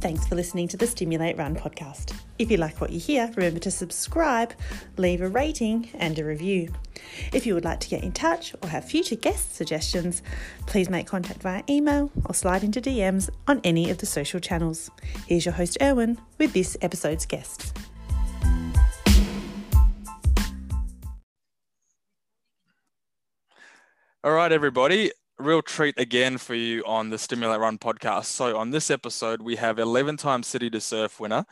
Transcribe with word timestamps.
Thanks 0.00 0.28
for 0.28 0.36
listening 0.36 0.68
to 0.68 0.76
the 0.76 0.86
Stimulate 0.86 1.36
Run 1.36 1.56
podcast. 1.56 2.14
If 2.38 2.52
you 2.52 2.56
like 2.56 2.80
what 2.80 2.90
you 2.90 3.00
hear, 3.00 3.32
remember 3.34 3.58
to 3.58 3.70
subscribe, 3.72 4.52
leave 4.96 5.20
a 5.20 5.28
rating, 5.28 5.90
and 5.94 6.16
a 6.20 6.24
review. 6.24 6.72
If 7.32 7.46
you 7.46 7.54
would 7.54 7.64
like 7.64 7.80
to 7.80 7.88
get 7.88 8.04
in 8.04 8.12
touch 8.12 8.54
or 8.62 8.68
have 8.68 8.84
future 8.84 9.16
guest 9.16 9.56
suggestions, 9.56 10.22
please 10.66 10.88
make 10.88 11.08
contact 11.08 11.42
via 11.42 11.64
email 11.68 12.12
or 12.26 12.32
slide 12.32 12.62
into 12.62 12.80
DMs 12.80 13.28
on 13.48 13.60
any 13.64 13.90
of 13.90 13.98
the 13.98 14.06
social 14.06 14.38
channels. 14.38 14.88
Here's 15.26 15.44
your 15.44 15.54
host, 15.54 15.76
Erwin, 15.82 16.20
with 16.38 16.52
this 16.52 16.76
episode's 16.80 17.26
guests. 17.26 17.72
All 24.22 24.32
right, 24.32 24.52
everybody. 24.52 25.10
Real 25.40 25.62
treat 25.62 25.96
again 26.00 26.36
for 26.36 26.56
you 26.56 26.82
on 26.84 27.10
the 27.10 27.16
Stimulate 27.16 27.60
Run 27.60 27.78
podcast. 27.78 28.24
So, 28.24 28.56
on 28.56 28.72
this 28.72 28.90
episode, 28.90 29.40
we 29.40 29.54
have 29.54 29.78
11 29.78 30.16
time 30.16 30.42
City 30.42 30.68
to 30.70 30.80
Surf 30.80 31.20
winner, 31.20 31.46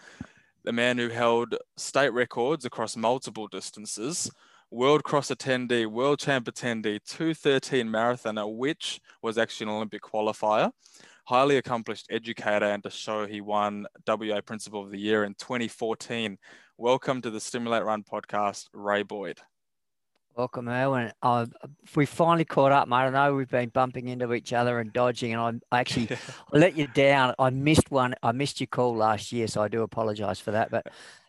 the 0.64 0.72
man 0.72 0.98
who 0.98 1.08
held 1.08 1.54
state 1.76 2.12
records 2.12 2.64
across 2.64 2.96
multiple 2.96 3.46
distances, 3.46 4.28
World 4.72 5.04
Cross 5.04 5.28
attendee, 5.28 5.86
World 5.86 6.18
Champ 6.18 6.48
attendee, 6.48 6.98
213 7.06 7.86
marathoner, 7.86 8.52
which 8.52 9.00
was 9.22 9.38
actually 9.38 9.70
an 9.70 9.76
Olympic 9.76 10.02
qualifier, 10.02 10.72
highly 11.26 11.56
accomplished 11.56 12.08
educator, 12.10 12.66
and 12.66 12.82
to 12.82 12.90
show 12.90 13.24
he 13.24 13.40
won 13.40 13.86
WA 14.04 14.40
Principal 14.40 14.82
of 14.82 14.90
the 14.90 14.98
Year 14.98 15.22
in 15.22 15.34
2014. 15.34 16.36
Welcome 16.76 17.22
to 17.22 17.30
the 17.30 17.38
Stimulate 17.38 17.84
Run 17.84 18.02
podcast, 18.02 18.64
Ray 18.72 19.04
Boyd. 19.04 19.38
Welcome, 20.36 20.68
Erwin. 20.68 21.12
Uh, 21.22 21.46
we 21.94 22.04
finally 22.04 22.44
caught 22.44 22.70
up, 22.70 22.88
mate. 22.88 22.96
I 22.96 23.08
know 23.08 23.34
we've 23.34 23.48
been 23.48 23.70
bumping 23.70 24.08
into 24.08 24.34
each 24.34 24.52
other 24.52 24.80
and 24.80 24.92
dodging, 24.92 25.32
and 25.32 25.62
I 25.72 25.80
actually 25.80 26.10
let 26.52 26.76
you 26.76 26.88
down. 26.88 27.34
I 27.38 27.48
missed 27.48 27.90
one. 27.90 28.14
I 28.22 28.32
missed 28.32 28.60
your 28.60 28.66
call 28.66 28.94
last 28.94 29.32
year, 29.32 29.46
so 29.48 29.62
I 29.62 29.68
do 29.68 29.80
apologise 29.82 30.38
for 30.38 30.50
that. 30.50 30.70
But 30.70 30.88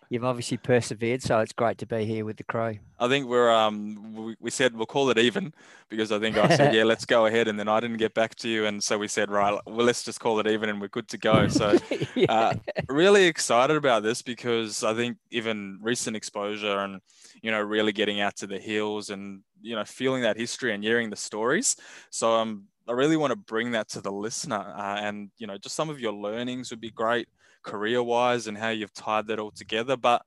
you've 0.10 0.24
obviously 0.24 0.58
persevered, 0.58 1.22
so 1.22 1.40
it's 1.40 1.54
great 1.54 1.78
to 1.80 1.86
be 1.86 2.06
here 2.06 2.26
with 2.26 2.38
the 2.38 2.44
crew. 2.44 2.78
I 3.00 3.08
think 3.08 3.28
we're 3.28 3.52
um 3.52 4.14
we, 4.16 4.36
we 4.40 4.50
said 4.50 4.76
we'll 4.76 4.86
call 4.86 5.10
it 5.10 5.18
even 5.18 5.54
because 5.90 6.12
I 6.12 6.20
think 6.20 6.38
I 6.38 6.56
said 6.56 6.74
yeah 6.74 6.84
let's 6.84 7.06
go 7.06 7.28
ahead 7.28 7.48
and 7.48 7.60
then 7.60 7.68
I 7.68 7.80
didn't 7.80 7.98
get 7.98 8.14
back 8.14 8.34
to 8.36 8.50
you 8.50 8.66
and 8.66 8.84
so 8.84 8.98
we 8.98 9.08
said 9.08 9.30
right 9.30 9.60
well 9.68 9.86
let's 9.86 10.04
just 10.04 10.20
call 10.20 10.40
it 10.40 10.48
even 10.48 10.70
and 10.70 10.82
we're 10.82 10.88
good 10.88 11.08
to 11.10 11.18
go. 11.18 11.48
So 11.48 11.78
yeah. 12.16 12.26
uh, 12.30 12.54
really 12.90 13.26
excited 13.26 13.78
about 13.78 14.04
this 14.04 14.22
because 14.22 14.84
I 14.84 14.94
think 14.94 15.18
even 15.32 15.80
recent 15.82 16.16
exposure 16.16 16.80
and 16.80 17.02
you 17.42 17.52
know, 17.52 17.62
really 17.62 17.92
getting 17.92 18.22
out 18.22 18.36
to 18.38 18.48
the 18.48 18.60
hills 18.60 19.10
and, 19.10 19.42
you 19.62 19.76
know, 19.76 19.86
feeling 19.86 20.22
that 20.24 20.38
history 20.38 20.74
and 20.74 20.84
hearing 20.84 21.10
the 21.10 21.16
stories. 21.16 21.76
So 22.10 22.34
um, 22.34 22.66
I 22.88 22.94
really 22.94 23.18
want 23.18 23.32
to 23.32 23.38
bring 23.38 23.72
that 23.72 23.90
to 23.90 24.02
the 24.02 24.12
listener. 24.12 24.74
Uh, 24.76 24.98
and, 25.00 25.30
you 25.38 25.48
know, 25.48 25.58
just 25.58 25.76
some 25.76 25.90
of 25.90 26.00
your 26.00 26.14
learnings 26.14 26.72
would 26.72 26.82
be 26.82 26.92
great 26.92 27.28
career 27.68 28.02
wise 28.02 28.48
and 28.48 28.58
how 28.58 28.70
you've 28.70 28.94
tied 28.94 29.28
that 29.28 29.40
all 29.40 29.52
together. 29.52 29.98
But 29.98 30.24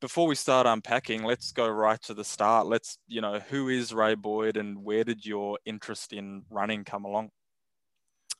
before 0.00 0.26
we 0.26 0.34
start 0.34 0.66
unpacking, 0.66 1.24
let's 1.24 1.52
go 1.52 1.68
right 1.68 2.00
to 2.02 2.14
the 2.14 2.24
start. 2.24 2.66
Let's, 2.66 2.98
you 3.08 3.20
know, 3.20 3.40
who 3.40 3.68
is 3.68 3.92
Ray 3.92 4.14
Boyd 4.14 4.56
and 4.56 4.84
where 4.84 5.04
did 5.04 5.26
your 5.26 5.58
interest 5.64 6.12
in 6.12 6.42
running 6.50 6.84
come 6.84 7.04
along? 7.04 7.30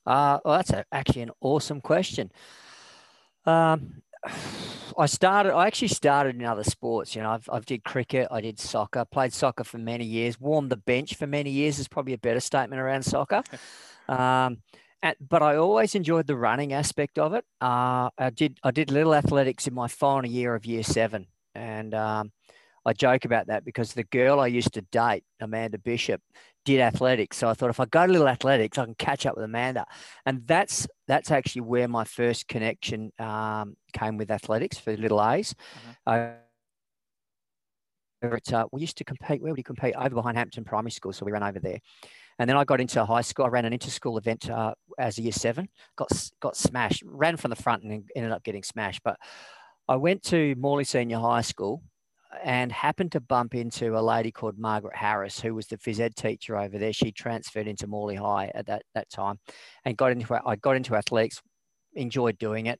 Uh, 0.05 0.39
well, 0.45 0.57
that's 0.57 0.71
a, 0.71 0.85
actually 0.91 1.21
an 1.23 1.31
awesome 1.41 1.81
question. 1.81 2.31
Um, 3.45 4.01
I 4.97 5.05
started. 5.07 5.53
I 5.53 5.67
actually 5.67 5.87
started 5.87 6.35
in 6.35 6.45
other 6.45 6.63
sports. 6.63 7.15
You 7.15 7.23
know, 7.23 7.31
I've 7.31 7.49
I've 7.51 7.65
did 7.65 7.83
cricket. 7.83 8.27
I 8.29 8.41
did 8.41 8.59
soccer. 8.59 9.05
Played 9.05 9.33
soccer 9.33 9.63
for 9.63 9.77
many 9.77 10.05
years. 10.05 10.39
Warmed 10.39 10.69
the 10.69 10.77
bench 10.77 11.15
for 11.15 11.27
many 11.27 11.49
years 11.49 11.79
is 11.79 11.87
probably 11.87 12.13
a 12.13 12.19
better 12.19 12.39
statement 12.39 12.81
around 12.81 13.03
soccer. 13.03 13.41
um, 14.07 14.57
and, 15.03 15.15
but 15.19 15.41
I 15.41 15.55
always 15.55 15.95
enjoyed 15.95 16.27
the 16.27 16.35
running 16.35 16.73
aspect 16.73 17.17
of 17.17 17.33
it. 17.33 17.45
Uh, 17.59 18.09
I 18.17 18.29
did 18.29 18.59
I 18.63 18.71
did 18.71 18.91
little 18.91 19.15
athletics 19.15 19.67
in 19.67 19.73
my 19.73 19.87
final 19.87 20.29
year 20.29 20.55
of 20.55 20.65
year 20.65 20.83
seven, 20.83 21.27
and 21.55 21.93
um, 21.93 22.31
I 22.85 22.93
joke 22.93 23.25
about 23.25 23.47
that 23.47 23.65
because 23.65 23.93
the 23.93 24.03
girl 24.03 24.39
I 24.39 24.47
used 24.47 24.73
to 24.73 24.81
date, 24.81 25.23
Amanda 25.39 25.77
Bishop, 25.77 26.21
did 26.65 26.79
athletics. 26.79 27.37
So 27.37 27.47
I 27.47 27.53
thought 27.53 27.69
if 27.69 27.79
I 27.79 27.85
go 27.85 28.05
to 28.05 28.11
little 28.11 28.27
athletics, 28.27 28.77
I 28.77 28.85
can 28.85 28.95
catch 28.95 29.25
up 29.25 29.35
with 29.35 29.45
Amanda. 29.45 29.85
And 30.25 30.45
that's 30.47 30.87
that's 31.07 31.31
actually 31.31 31.61
where 31.61 31.87
my 31.87 32.03
first 32.03 32.47
connection 32.47 33.11
um, 33.19 33.75
came 33.93 34.17
with 34.17 34.31
athletics 34.31 34.77
for 34.77 34.95
little 34.95 35.21
A's. 35.21 35.53
Mm-hmm. 35.53 35.91
Uh, 36.05 36.29
uh, 38.53 38.65
we 38.71 38.81
used 38.81 38.97
to 38.97 39.03
compete. 39.03 39.41
Where 39.41 39.51
would 39.51 39.57
you 39.57 39.63
compete? 39.63 39.95
Over 39.95 40.15
behind 40.15 40.37
Hampton 40.37 40.63
Primary 40.63 40.91
School, 40.91 41.13
so 41.13 41.25
we 41.25 41.31
ran 41.31 41.43
over 41.43 41.59
there. 41.59 41.79
And 42.39 42.49
then 42.49 42.57
I 42.57 42.63
got 42.63 42.81
into 42.81 43.03
high 43.05 43.21
school. 43.21 43.45
I 43.45 43.49
ran 43.49 43.65
an 43.65 43.73
inter-school 43.73 44.17
event 44.17 44.49
uh, 44.49 44.73
as 44.97 45.17
a 45.17 45.21
year 45.21 45.31
seven. 45.31 45.69
Got 45.95 46.09
got 46.41 46.55
smashed. 46.55 47.03
Ran 47.05 47.37
from 47.37 47.49
the 47.49 47.55
front 47.55 47.83
and 47.83 48.03
ended 48.15 48.31
up 48.31 48.43
getting 48.43 48.63
smashed. 48.63 49.01
But 49.03 49.17
I 49.87 49.95
went 49.95 50.23
to 50.23 50.55
Morley 50.55 50.83
Senior 50.83 51.19
High 51.19 51.41
School 51.41 51.83
and 52.43 52.71
happened 52.71 53.11
to 53.11 53.19
bump 53.19 53.53
into 53.53 53.97
a 53.97 54.01
lady 54.01 54.31
called 54.31 54.57
Margaret 54.57 54.95
Harris, 54.95 55.39
who 55.39 55.53
was 55.53 55.67
the 55.67 55.77
phys 55.77 55.99
ed 55.99 56.15
teacher 56.15 56.57
over 56.57 56.77
there. 56.77 56.93
She 56.93 57.11
transferred 57.11 57.67
into 57.67 57.87
Morley 57.87 58.15
High 58.15 58.51
at 58.55 58.67
that, 58.67 58.83
that 58.95 59.09
time 59.09 59.37
and 59.83 59.97
got 59.97 60.11
into 60.11 60.39
I 60.45 60.55
got 60.55 60.77
into 60.77 60.95
athletics, 60.95 61.41
enjoyed 61.93 62.37
doing 62.37 62.67
it, 62.67 62.79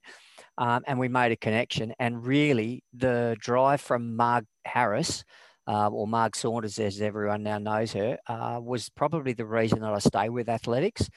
um, 0.57 0.83
and 0.87 0.97
we 0.97 1.09
made 1.09 1.31
a 1.31 1.35
connection. 1.35 1.93
And 1.99 2.25
really, 2.25 2.83
the 2.93 3.35
drive 3.39 3.81
from 3.81 4.15
Marg 4.15 4.45
Harris, 4.65 5.23
uh, 5.71 5.87
or 5.87 6.05
Marg 6.05 6.35
Saunders, 6.35 6.77
as 6.79 6.99
everyone 7.01 7.43
now 7.43 7.57
knows 7.57 7.93
her, 7.93 8.17
uh, 8.27 8.59
was 8.61 8.89
probably 8.89 9.31
the 9.31 9.45
reason 9.45 9.79
that 9.79 9.93
I 9.93 9.99
stay 9.99 10.27
with 10.27 10.49
athletics. 10.49 11.09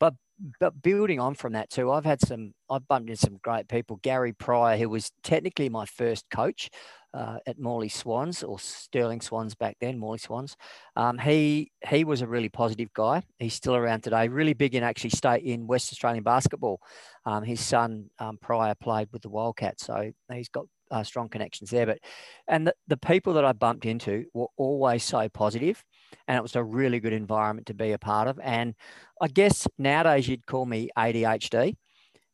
But 0.00 0.14
but 0.60 0.80
building 0.80 1.20
on 1.20 1.34
from 1.34 1.52
that 1.52 1.68
too, 1.68 1.90
I've 1.90 2.04
had 2.04 2.20
some, 2.20 2.54
I've 2.70 2.86
bumped 2.86 3.10
into 3.10 3.20
some 3.20 3.38
great 3.42 3.68
people. 3.68 3.98
Gary 4.02 4.32
Pryor, 4.32 4.78
who 4.78 4.88
was 4.88 5.10
technically 5.24 5.68
my 5.68 5.84
first 5.84 6.24
coach 6.30 6.70
uh, 7.12 7.38
at 7.46 7.58
Morley 7.58 7.88
Swans 7.88 8.42
or 8.42 8.58
Stirling 8.58 9.20
Swans 9.20 9.54
back 9.54 9.76
then, 9.80 9.98
Morley 9.98 10.18
Swans. 10.18 10.56
Um, 10.96 11.18
he 11.18 11.70
he 11.86 12.04
was 12.04 12.22
a 12.22 12.26
really 12.26 12.48
positive 12.48 12.92
guy. 12.94 13.22
He's 13.38 13.54
still 13.54 13.76
around 13.76 14.04
today. 14.04 14.28
Really 14.28 14.54
big 14.54 14.74
in 14.74 14.82
actually 14.82 15.10
state 15.10 15.42
in 15.42 15.66
West 15.66 15.92
Australian 15.92 16.24
basketball. 16.24 16.80
Um, 17.26 17.42
his 17.42 17.60
son 17.60 18.08
um, 18.18 18.38
Pryor 18.40 18.74
played 18.74 19.08
with 19.12 19.20
the 19.20 19.28
Wildcats, 19.28 19.84
so 19.84 20.12
he's 20.32 20.48
got 20.48 20.66
uh, 20.90 21.02
strong 21.02 21.28
connections 21.28 21.70
there. 21.70 21.86
But 21.86 21.98
and 22.46 22.66
the, 22.66 22.74
the 22.86 22.96
people 22.96 23.34
that 23.34 23.44
I 23.44 23.52
bumped 23.52 23.84
into 23.84 24.24
were 24.34 24.48
always 24.56 25.04
so 25.04 25.28
positive, 25.28 25.84
and 26.26 26.36
it 26.36 26.42
was 26.42 26.56
a 26.56 26.64
really 26.64 27.00
good 27.00 27.12
environment 27.12 27.66
to 27.68 27.74
be 27.74 27.92
a 27.92 27.98
part 27.98 28.28
of. 28.28 28.38
And 28.42 28.74
I 29.20 29.28
guess 29.28 29.66
nowadays 29.78 30.28
you'd 30.28 30.46
call 30.46 30.66
me 30.66 30.90
ADHD 30.96 31.76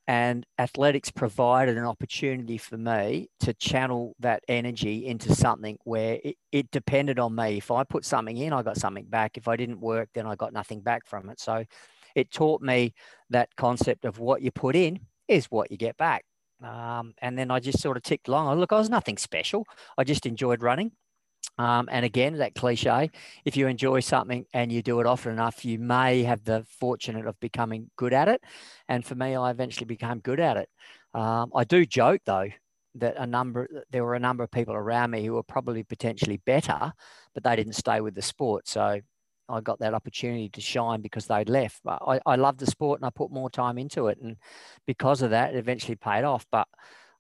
and 0.07 0.45
athletics 0.59 1.11
provided 1.11 1.79
an 1.79 1.85
opportunity 1.85 2.59
for 2.59 2.77
me 2.77 3.29
to 3.41 3.55
channel 3.55 4.15
that 4.21 4.43
energy 4.49 5.07
into 5.07 5.35
something 5.35 5.79
where 5.85 6.19
it, 6.23 6.37
it, 6.53 6.71
depended 6.71 7.19
on 7.19 7.35
me. 7.35 7.57
If 7.57 7.71
I 7.71 7.85
put 7.85 8.05
something 8.05 8.37
in, 8.37 8.53
I 8.53 8.63
got 8.63 8.77
something 8.77 9.07
back. 9.07 9.39
If 9.39 9.49
I 9.49 9.57
didn't 9.57 9.81
work, 9.81 10.11
then 10.13 10.27
I 10.27 10.35
got 10.35 10.53
nothing 10.53 10.81
back 10.81 11.07
from 11.07 11.31
it. 11.31 11.41
So 11.41 11.65
it 12.15 12.31
taught 12.31 12.61
me 12.61 12.93
that 13.31 13.57
concept 13.57 14.05
of 14.05 14.19
what 14.19 14.43
you 14.43 14.51
put 14.51 14.77
in 14.77 15.01
is 15.27 15.47
what 15.47 15.71
you 15.71 15.79
get 15.79 15.97
back. 15.97 16.25
Um, 16.63 17.15
and 17.19 17.39
then 17.39 17.51
I 17.51 17.61
just 17.61 17.81
sort 17.81 17.97
of 17.97 18.03
ticked 18.03 18.29
along. 18.29 18.59
Look, 18.59 18.73
I 18.73 18.79
was 18.79 18.91
nothing 18.91 19.19
special. 19.19 19.65
I 19.99 20.05
just 20.05 20.27
enjoyed 20.27 20.63
running. 20.63 20.93
Um, 21.59 21.89
and 21.91 22.05
again, 22.05 22.39
that 22.39 22.55
cliche, 22.55 23.11
if 23.45 23.57
you 23.57 23.69
enjoy 23.69 24.01
something 24.01 24.45
and 24.53 24.73
you 24.73 24.83
do 24.83 25.01
it 25.01 25.07
often 25.07 25.33
enough, 25.33 25.65
you 25.65 25.79
may 25.79 26.23
have 26.25 26.45
the 26.45 26.65
fortunate 26.81 27.27
of 27.27 27.39
becoming 27.39 27.91
good 27.97 28.13
at 28.13 28.29
it. 28.29 28.43
And 28.89 29.05
for 29.05 29.15
me, 29.15 29.37
I 29.37 29.51
eventually 29.51 29.87
became 29.87 30.19
good 30.19 30.41
at 30.41 30.57
it. 30.57 30.69
Um, 31.13 31.53
I 31.55 31.65
do 31.65 31.87
joke 31.87 32.23
though 32.27 32.49
that 32.97 33.17
a 33.17 33.27
number 33.27 33.69
there 33.91 34.05
were 34.05 34.15
a 34.15 34.21
number 34.21 34.43
of 34.43 34.51
people 34.51 34.75
around 34.75 35.11
me 35.11 35.25
who 35.25 35.35
were 35.35 35.43
probably 35.43 35.83
potentially 35.83 36.41
better, 36.45 36.93
but 37.35 37.45
they 37.45 37.57
didn't 37.57 37.75
stay 37.75 38.01
with 38.01 38.15
the 38.15 38.23
sport. 38.23 38.67
So 38.69 39.01
I 39.49 39.61
got 39.61 39.79
that 39.81 39.95
opportunity 39.95 40.49
to 40.51 40.61
shine 40.61 41.01
because 41.01 41.27
they'd 41.27 41.49
left. 41.49 41.81
But 41.85 42.01
I, 42.07 42.21
I 42.27 42.37
love 42.37 42.59
the 42.59 42.67
sport 42.67 43.01
and 43.01 43.07
I 43.07 43.11
put 43.11 43.31
more 43.31 43.51
time 43.51 43.79
into 43.79 44.09
it, 44.09 44.19
and 44.21 44.37
because 44.87 45.23
of 45.23 45.31
that, 45.31 45.55
it 45.55 45.59
eventually 45.59 45.97
paid 45.97 46.25
off. 46.25 46.47
But 46.51 46.69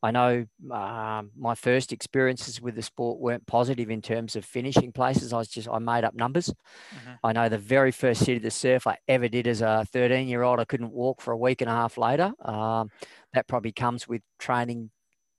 I 0.05 0.11
know 0.11 0.45
um, 0.71 1.31
my 1.35 1.55
first 1.55 1.91
experiences 1.91 2.61
with 2.61 2.75
the 2.75 2.83
sport 2.83 3.21
weren't 3.21 3.47
positive 3.47 3.89
in 3.89 4.03
terms 4.03 4.37
of 4.37 4.45
finishing 4.45 4.93
places. 4.93 5.33
I 5.33 5.39
was 5.39 5.49
just, 5.49 5.67
I 5.67 5.79
made 5.79 6.05
up 6.05 6.15
numbers. 6.15 6.49
Mm-hmm. 6.95 7.13
I 7.25 7.33
know 7.33 7.49
the 7.49 7.57
very 7.57 7.91
first 7.91 8.21
city 8.21 8.39
to 8.39 8.51
surf 8.51 8.87
I 8.87 8.99
ever 9.09 9.29
did 9.29 9.47
as 9.47 9.63
a 9.63 9.87
13 9.91 10.29
year 10.29 10.43
old, 10.43 10.61
I 10.61 10.67
couldn't 10.67 10.93
walk 10.93 11.23
for 11.23 11.33
a 11.33 11.39
week 11.39 11.63
and 11.63 11.71
a 11.71 11.73
half 11.73 11.97
later. 11.97 12.35
Um, 12.45 12.91
that 13.33 13.49
probably 13.49 13.73
comes 13.73 14.07
with 14.07 14.21
training 14.39 14.91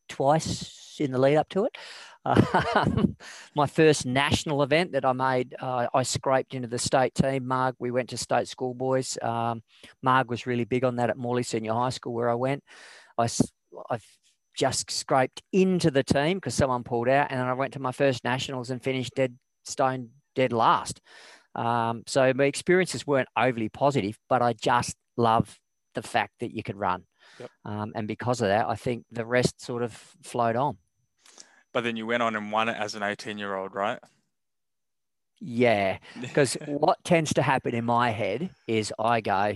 twice 0.10 0.98
in 1.00 1.12
the 1.12 1.20
lead 1.20 1.38
up 1.38 1.50
to 1.50 1.66
it. 1.66 1.78
Um, 2.26 3.16
my 3.56 3.68
first 3.68 4.06
national 4.06 4.64
event 4.64 4.94
that 4.94 5.06
I 5.06 5.14
made, 5.14 5.56
uh, 5.60 5.88
I 5.94 6.04
scraped 6.04 6.54
into 6.54 6.68
the 6.68 6.80
state 6.80 7.14
team. 7.14 7.48
Marg, 7.48 7.76
we 7.80 7.92
went 7.92 8.10
to 8.10 8.18
state 8.18 8.48
schoolboys. 8.48 9.18
Um, 9.22 9.64
Marg 10.02 10.30
was 10.30 10.46
really 10.46 10.66
big 10.66 10.84
on 10.84 10.96
that 10.98 11.10
at 11.10 11.18
Morley 11.18 11.44
Senior 11.44 11.74
High 11.74 11.90
School 11.90 12.14
where 12.14 12.30
I 12.30 12.36
went. 12.36 12.64
I, 13.18 13.28
I 13.90 14.00
just 14.58 14.90
scraped 14.90 15.42
into 15.52 15.92
the 15.92 16.04
team 16.04 16.38
because 16.38 16.56
someone 16.56 16.84
pulled 16.84 17.10
out, 17.10 17.30
and 17.30 17.40
then 17.40 17.48
I 17.48 17.54
went 17.54 17.74
to 17.74 17.80
my 17.80 17.92
first 17.92 18.24
nationals 18.24 18.70
and 18.70 18.82
finished 18.82 19.14
dead 19.16 19.38
stone 19.64 20.10
dead 20.36 20.54
last. 20.54 21.02
Um, 21.56 22.04
so 22.06 22.34
my 22.34 22.46
experiences 22.46 23.08
weren't 23.08 23.30
overly 23.38 23.70
positive, 23.70 24.18
but 24.28 24.42
I 24.42 24.54
just 24.54 24.96
love 25.18 25.58
the 25.94 26.02
fact 26.02 26.34
that 26.42 26.54
you 26.54 26.64
could 26.64 26.76
run. 26.76 27.04
Yep. 27.40 27.50
Um, 27.64 27.94
and 27.96 28.08
because 28.08 28.42
of 28.42 28.50
that, 28.50 28.68
I 28.68 28.76
think 28.76 29.06
the 29.12 29.26
rest 29.26 29.62
sort 29.62 29.82
of 29.82 29.94
flowed 30.22 30.56
on. 30.56 30.78
But 31.76 31.84
then 31.84 31.98
you 31.98 32.06
went 32.06 32.24
on 32.24 32.38
and 32.38 32.54
won 32.54 32.70
it 32.70 32.78
as 32.80 32.96
an 32.96 33.04
18 33.04 33.38
year 33.38 33.54
old, 33.54 33.76
right? 33.76 34.00
Yeah, 35.42 35.98
because 36.22 36.56
what 36.66 37.04
tends 37.04 37.34
to 37.34 37.42
happen 37.42 37.76
in 37.76 37.84
my 37.84 38.12
head 38.12 38.50
is 38.66 38.94
I 38.98 39.20
go, 39.20 39.56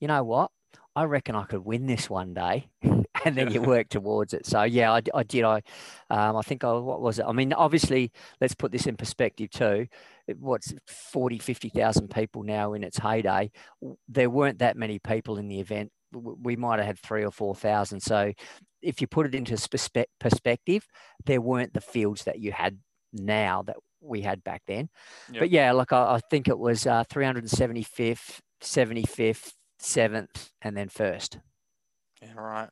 you 0.00 0.08
know 0.08 0.24
what? 0.24 0.50
I 0.96 1.04
reckon 1.04 1.36
I 1.36 1.44
could 1.44 1.64
win 1.64 1.86
this 1.86 2.10
one 2.10 2.34
day, 2.34 2.70
and 2.82 3.36
then 3.36 3.52
you 3.52 3.62
work 3.62 3.88
towards 3.90 4.34
it. 4.34 4.46
So 4.46 4.64
yeah, 4.64 4.90
I, 4.92 5.02
I 5.14 5.22
did. 5.22 5.44
I, 5.44 5.62
um, 6.10 6.36
I 6.36 6.42
think 6.42 6.64
I, 6.64 6.72
what 6.72 7.00
was 7.00 7.20
it? 7.20 7.26
I 7.28 7.30
mean, 7.30 7.52
obviously, 7.52 8.10
let's 8.40 8.56
put 8.56 8.72
this 8.72 8.88
in 8.88 8.96
perspective 8.96 9.50
too. 9.50 9.86
What's 10.40 10.74
40, 10.88 11.38
50,000 11.38 12.10
people 12.10 12.42
now 12.42 12.72
in 12.72 12.82
its 12.82 12.98
heyday? 12.98 13.52
There 14.08 14.28
weren't 14.28 14.58
that 14.58 14.76
many 14.76 14.98
people 14.98 15.36
in 15.36 15.46
the 15.46 15.60
event. 15.60 15.92
We 16.12 16.56
might 16.56 16.78
have 16.78 16.86
had 16.86 16.98
three 16.98 17.24
or 17.24 17.30
four 17.30 17.54
thousand. 17.54 18.00
So 18.00 18.32
if 18.82 19.00
you 19.00 19.06
put 19.06 19.26
it 19.26 19.34
into 19.34 19.56
perspective, 20.20 20.86
there 21.26 21.40
weren't 21.40 21.74
the 21.74 21.80
fields 21.80 22.24
that 22.24 22.40
you 22.40 22.52
had 22.52 22.78
now 23.12 23.62
that 23.62 23.76
we 24.00 24.22
had 24.22 24.42
back 24.42 24.62
then. 24.66 24.88
Yep. 25.32 25.40
But 25.40 25.50
yeah, 25.50 25.72
like 25.72 25.92
I, 25.92 26.14
I 26.14 26.20
think 26.30 26.48
it 26.48 26.58
was 26.58 26.86
uh, 26.86 27.04
375th, 27.04 28.38
75th, 28.62 29.52
seventh, 29.78 30.50
and 30.62 30.76
then 30.76 30.88
first. 30.88 31.38
Yeah, 32.22 32.32
right. 32.34 32.68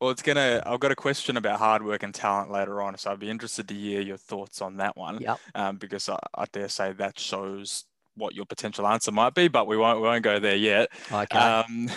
Well, 0.00 0.10
it's 0.10 0.22
gonna. 0.22 0.62
I've 0.66 0.80
got 0.80 0.92
a 0.92 0.96
question 0.96 1.36
about 1.36 1.58
hard 1.58 1.84
work 1.84 2.02
and 2.02 2.14
talent 2.14 2.50
later 2.50 2.82
on, 2.82 2.98
so 2.98 3.10
I'd 3.10 3.20
be 3.20 3.30
interested 3.30 3.68
to 3.68 3.74
hear 3.74 4.00
your 4.00 4.16
thoughts 4.16 4.60
on 4.60 4.76
that 4.76 4.96
one. 4.96 5.18
Yep. 5.20 5.40
Um, 5.54 5.76
because 5.76 6.08
I, 6.08 6.18
I 6.34 6.44
dare 6.52 6.68
say 6.68 6.92
that 6.92 7.18
shows 7.18 7.84
what 8.16 8.34
your 8.34 8.44
potential 8.44 8.86
answer 8.86 9.12
might 9.12 9.34
be, 9.34 9.48
but 9.48 9.66
we 9.66 9.76
won't 9.76 10.00
we 10.00 10.08
won't 10.08 10.22
go 10.22 10.38
there 10.38 10.56
yet. 10.56 10.90
Okay. 11.10 11.38
Um, 11.38 11.88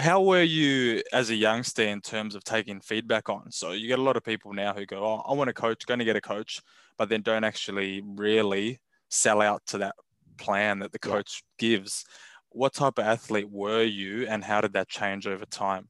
how 0.00 0.22
were 0.22 0.42
you 0.42 1.02
as 1.12 1.30
a 1.30 1.34
youngster 1.34 1.82
in 1.82 2.00
terms 2.00 2.34
of 2.34 2.44
taking 2.44 2.80
feedback 2.80 3.28
on? 3.28 3.50
So 3.52 3.72
you 3.72 3.88
get 3.88 3.98
a 3.98 4.02
lot 4.02 4.16
of 4.16 4.24
people 4.24 4.52
now 4.52 4.74
who 4.74 4.86
go, 4.86 5.04
"Oh, 5.04 5.22
I 5.26 5.34
want 5.34 5.50
a 5.50 5.52
coach, 5.54 5.86
going 5.86 5.98
to 6.00 6.04
get 6.04 6.16
a 6.16 6.20
coach," 6.20 6.60
but 6.98 7.08
then 7.08 7.22
don't 7.22 7.44
actually 7.44 8.02
really 8.04 8.80
sell 9.10 9.40
out 9.42 9.62
to 9.68 9.78
that 9.78 9.94
plan 10.38 10.80
that 10.80 10.92
the 10.92 10.98
coach 10.98 11.42
yeah. 11.62 11.68
gives 11.68 12.04
what 12.50 12.74
type 12.74 12.98
of 12.98 13.04
athlete 13.06 13.50
were 13.50 13.82
you 13.82 14.26
and 14.26 14.44
how 14.44 14.60
did 14.60 14.72
that 14.74 14.88
change 14.88 15.26
over 15.26 15.44
time? 15.46 15.88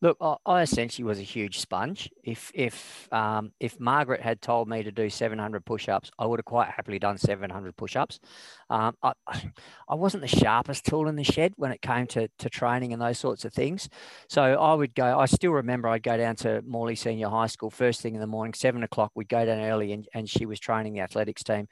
Look, 0.00 0.16
I 0.46 0.62
essentially 0.62 1.04
was 1.04 1.18
a 1.18 1.24
huge 1.24 1.58
sponge. 1.58 2.08
If 2.22 2.52
if 2.54 3.12
um, 3.12 3.50
if 3.58 3.80
Margaret 3.80 4.20
had 4.20 4.40
told 4.40 4.68
me 4.68 4.84
to 4.84 4.92
do 4.92 5.10
700 5.10 5.64
push-ups, 5.64 6.12
I 6.16 6.26
would 6.26 6.38
have 6.38 6.44
quite 6.44 6.68
happily 6.70 7.00
done 7.00 7.18
700 7.18 7.76
push-ups. 7.76 8.20
Um, 8.70 8.94
I, 9.02 9.12
I 9.88 9.96
wasn't 9.96 10.20
the 10.20 10.28
sharpest 10.28 10.84
tool 10.84 11.08
in 11.08 11.16
the 11.16 11.24
shed 11.24 11.54
when 11.56 11.72
it 11.72 11.82
came 11.82 12.06
to, 12.08 12.28
to 12.38 12.48
training 12.48 12.92
and 12.92 13.02
those 13.02 13.18
sorts 13.18 13.44
of 13.44 13.52
things. 13.52 13.88
So 14.28 14.42
I 14.42 14.72
would 14.72 14.94
go. 14.94 15.18
I 15.18 15.26
still 15.26 15.52
remember 15.52 15.88
I'd 15.88 16.04
go 16.04 16.16
down 16.16 16.36
to 16.36 16.62
Morley 16.62 16.94
Senior 16.94 17.28
High 17.28 17.48
School 17.48 17.70
first 17.70 18.00
thing 18.00 18.14
in 18.14 18.20
the 18.20 18.26
morning, 18.28 18.54
seven 18.54 18.84
o'clock. 18.84 19.10
We'd 19.16 19.28
go 19.28 19.44
down 19.44 19.58
early, 19.58 19.92
and, 19.92 20.06
and 20.14 20.30
she 20.30 20.46
was 20.46 20.60
training 20.60 20.94
the 20.94 21.00
athletics 21.00 21.42
team 21.42 21.66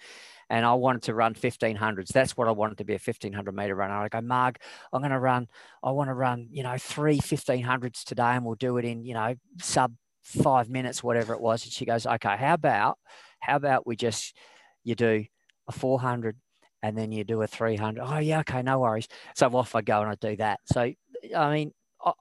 and 0.50 0.64
I 0.64 0.75
wanted 0.75 1.02
to 1.04 1.14
run 1.14 1.34
1500s. 1.34 2.08
That's 2.08 2.37
what 2.37 2.48
I 2.48 2.52
wanted 2.52 2.78
to 2.78 2.84
be 2.84 2.94
a 2.94 3.00
1500 3.04 3.52
meter 3.54 3.75
runner. 3.75 3.94
I 3.94 4.08
go, 4.08 4.20
Marg, 4.20 4.58
I'm 4.93 5.00
going 5.00 5.10
to 5.10 5.19
run, 5.19 5.48
I 5.82 5.90
want 5.90 6.08
to 6.08 6.14
run, 6.14 6.48
you 6.50 6.62
know, 6.62 6.76
three 6.78 7.19
1500s 7.19 8.04
today 8.04 8.31
and 8.31 8.44
we'll 8.44 8.54
do 8.54 8.76
it 8.78 8.84
in, 8.84 9.04
you 9.04 9.14
know, 9.14 9.34
sub 9.60 9.94
five 10.22 10.69
minutes, 10.69 11.02
whatever 11.02 11.34
it 11.34 11.40
was. 11.40 11.64
And 11.64 11.72
she 11.72 11.84
goes, 11.84 12.06
okay, 12.06 12.37
how 12.37 12.54
about, 12.54 12.98
how 13.40 13.56
about 13.56 13.87
we 13.87 13.96
just, 13.96 14.37
you 14.84 14.94
do 14.94 15.25
a 15.69 15.72
400 15.72 16.37
and 16.82 16.96
then 16.96 17.10
you 17.10 17.25
do 17.25 17.43
a 17.43 17.46
300. 17.46 18.00
Oh 18.00 18.19
yeah. 18.19 18.40
Okay. 18.40 18.62
No 18.62 18.81
worries. 18.81 19.08
So 19.34 19.48
off 19.48 19.75
I 19.75 19.82
go 19.82 20.02
and 20.02 20.10
I 20.10 20.14
do 20.14 20.37
that. 20.37 20.60
So, 20.66 20.93
I 21.37 21.54
mean, 21.54 21.72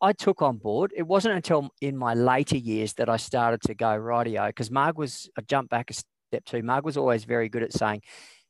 I 0.01 0.13
took 0.13 0.41
on 0.41 0.57
board. 0.57 0.93
It 0.95 1.05
wasn't 1.05 1.35
until 1.35 1.69
in 1.81 1.95
my 1.95 2.15
later 2.15 2.57
years 2.57 2.93
that 2.93 3.09
I 3.09 3.17
started 3.17 3.61
to 3.63 3.75
go 3.75 3.95
radio 3.95 4.47
because 4.47 4.71
Marg 4.71 4.97
was 4.97 5.29
a 5.37 5.43
jump 5.43 5.69
back 5.69 5.91
a 5.91 5.93
step 6.35 6.45
two. 6.45 6.63
Marg 6.63 6.83
was 6.83 6.97
always 6.97 7.23
very 7.23 7.49
good 7.49 7.63
at 7.63 7.73
saying, 7.73 8.01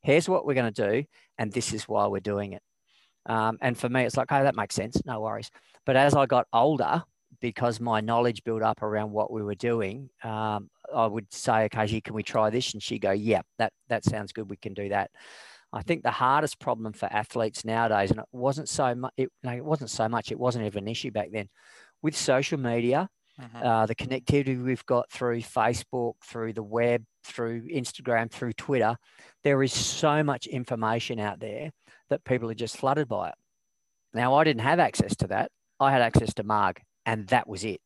here's 0.02 0.28
what 0.28 0.46
we're 0.46 0.54
going 0.56 0.74
to 0.74 0.92
do, 0.92 1.04
and 1.38 1.52
this 1.52 1.74
is 1.74 1.88
why 1.88 2.08
we're 2.08 2.20
doing 2.20 2.54
it. 2.54 2.62
Um, 3.28 3.58
and 3.62 3.78
for 3.78 3.90
me, 3.90 4.04
it's 4.04 4.18
like, 4.18 4.32
oh, 4.32 4.44
that 4.44 4.56
makes 4.56 4.76
sense. 4.76 5.02
No 5.06 5.22
worries. 5.22 5.50
But 5.86 5.96
as 5.96 6.14
I 6.16 6.26
got 6.26 6.48
older, 6.54 7.04
because 7.42 7.80
my 7.80 8.02
knowledge 8.02 8.44
built 8.44 8.64
up 8.64 8.82
around 8.82 9.12
what 9.12 9.32
we 9.32 9.44
were 9.44 9.56
doing, 9.56 10.10
um, 10.24 10.70
I 10.94 11.06
would 11.06 11.32
say 11.34 11.66
occasionally, 11.66 12.02
can 12.02 12.16
we 12.16 12.24
try 12.24 12.50
this? 12.50 12.74
And 12.74 12.82
she'd 12.82 13.00
go, 13.00 13.12
yeah, 13.12 13.42
that, 13.60 13.74
that 13.90 14.04
sounds 14.04 14.32
good. 14.32 14.50
We 14.50 14.58
can 14.58 14.74
do 14.74 14.90
that. 14.90 15.12
I 15.74 15.82
think 15.82 16.04
the 16.04 16.12
hardest 16.12 16.60
problem 16.60 16.94
for 16.94 17.12
athletes 17.12 17.66
nowadays, 17.66 18.12
and 18.12 18.20
it 18.20 18.26
wasn't 18.32 18.70
so 18.70 18.96
much, 18.96 19.12
it, 19.18 19.30
it 19.44 19.66
wasn't 19.66 19.90
so 19.90 20.08
much, 20.08 20.32
it 20.32 20.40
wasn't 20.40 20.66
even 20.66 20.84
an 20.86 20.92
issue 20.92 21.12
back 21.12 21.30
then. 21.32 21.50
With 22.02 22.16
social 22.16 22.60
media, 22.60 23.10
mm-hmm. 23.42 23.66
uh, 23.66 23.86
the 23.86 23.96
connectivity 23.96 24.64
we've 24.64 24.86
got 24.86 25.10
through 25.12 25.42
Facebook, 25.42 26.14
through 26.24 26.54
the 26.54 26.64
web, 26.64 27.04
through 27.24 27.68
Instagram, 27.68 28.32
through 28.32 28.54
Twitter, 28.54 28.98
there 29.44 29.62
is 29.64 29.74
so 29.74 30.24
much 30.24 30.48
information 30.48 31.20
out 31.20 31.40
there 31.40 31.72
that 32.10 32.24
people 32.24 32.50
are 32.50 32.56
just 32.56 32.78
flooded 32.78 33.08
by 33.08 33.30
it. 33.30 33.36
Now, 34.14 34.36
I 34.36 34.44
didn't 34.44 34.62
have 34.62 34.80
access 34.80 35.16
to 35.18 35.28
that. 35.28 35.52
I 35.80 35.92
had 35.92 36.02
access 36.02 36.34
to 36.36 36.44
Marg, 36.44 36.82
and 37.06 37.28
that 37.28 37.48
was 37.48 37.64
it. 37.64 37.82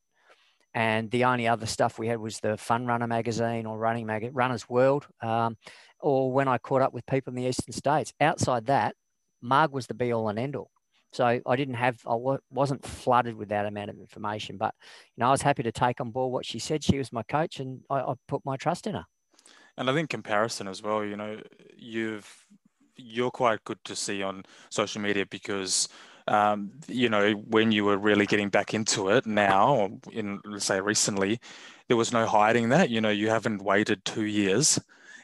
And 0.75 1.09
the 1.09 1.25
only 1.25 1.47
other 1.47 1.65
stuff 1.65 1.97
we 1.97 2.07
had 2.07 2.19
was 2.19 2.39
the 2.39 2.55
Fun 2.55 2.85
Runner 2.85 3.07
magazine 3.07 3.65
or 3.65 3.77
Running 3.77 4.05
Mag- 4.05 4.29
Runner's 4.33 4.69
World, 4.69 5.07
um, 5.21 5.57
or 5.99 6.31
when 6.31 6.47
I 6.47 6.59
caught 6.59 6.83
up 6.83 6.93
with 6.93 7.05
people 7.07 7.31
in 7.31 7.35
the 7.35 7.49
eastern 7.49 7.73
states. 7.73 8.13
Outside 8.21 8.67
that, 8.67 8.95
Marg 9.41 9.71
was 9.71 9.87
the 9.87 9.95
be 9.95 10.13
all 10.13 10.29
and 10.29 10.37
end 10.37 10.55
all. 10.55 10.69
So 11.11 11.25
I 11.25 11.55
didn't 11.55 11.75
have, 11.75 11.99
I 12.07 12.15
wasn't 12.51 12.85
flooded 12.85 13.35
with 13.35 13.49
that 13.49 13.65
amount 13.65 13.89
of 13.89 13.99
information. 13.99 14.57
But 14.57 14.75
you 15.15 15.21
know, 15.21 15.27
I 15.27 15.31
was 15.31 15.41
happy 15.41 15.63
to 15.63 15.71
take 15.71 15.99
on 15.99 16.11
board 16.11 16.31
what 16.31 16.45
she 16.45 16.59
said. 16.59 16.83
She 16.83 16.97
was 16.97 17.11
my 17.11 17.23
coach, 17.23 17.59
and 17.59 17.81
I, 17.89 17.99
I 18.01 18.13
put 18.27 18.45
my 18.45 18.57
trust 18.57 18.87
in 18.87 18.95
her. 18.95 19.05
And 19.77 19.89
I 19.89 19.93
think 19.93 20.09
comparison 20.09 20.67
as 20.67 20.83
well. 20.83 21.03
You 21.03 21.17
know, 21.17 21.39
you've 21.75 22.45
you're 22.95 23.31
quite 23.31 23.63
good 23.63 23.83
to 23.85 23.95
see 23.95 24.21
on 24.21 24.43
social 24.69 25.01
media 25.01 25.25
because 25.25 25.87
um, 26.27 26.71
you 26.87 27.09
know 27.09 27.31
when 27.31 27.71
you 27.71 27.85
were 27.85 27.97
really 27.97 28.25
getting 28.25 28.49
back 28.49 28.73
into 28.73 29.09
it 29.09 29.25
now 29.25 29.89
in 30.11 30.39
say 30.57 30.79
recently 30.81 31.39
there 31.87 31.97
was 31.97 32.11
no 32.11 32.25
hiding 32.25 32.69
that 32.69 32.89
you 32.89 33.01
know 33.01 33.09
you 33.09 33.29
haven't 33.29 33.63
waited 33.63 34.03
two 34.05 34.25
years 34.25 34.79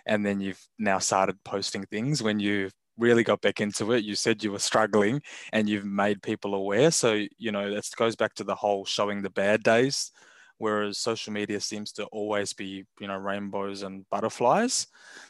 and 0.06 0.26
then 0.26 0.40
you've 0.40 0.66
now 0.80 1.00
started 1.00 1.44
posting 1.44 1.86
things 1.86 2.24
when 2.24 2.40
you 2.40 2.70
really 2.98 3.24
got 3.24 3.42
back 3.42 3.62
into 3.62 3.92
it. 3.94 4.04
You 4.04 4.16
said 4.16 4.44
you 4.44 4.52
were 4.52 4.60
struggling 4.60 5.22
and 5.54 5.70
you've 5.70 5.86
made 5.86 6.22
people 6.22 6.56
aware. 6.56 6.92
So 6.92 7.26
you 7.38 7.52
know 7.52 7.74
that 7.74 7.90
goes 7.96 8.16
back 8.16 8.34
to 8.36 8.44
the 8.44 8.56
whole 8.56 8.86
showing 8.86 9.22
the 9.22 9.30
bad 9.30 9.64
days 9.64 10.12
whereas 10.58 10.98
social 10.98 11.34
media 11.34 11.60
seems 11.60 11.92
to 11.92 12.06
always 12.06 12.54
be 12.54 12.86
you 13.00 13.08
know 13.08 13.18
rainbows 13.18 13.84
and 13.84 14.10
butterflies. 14.10 14.88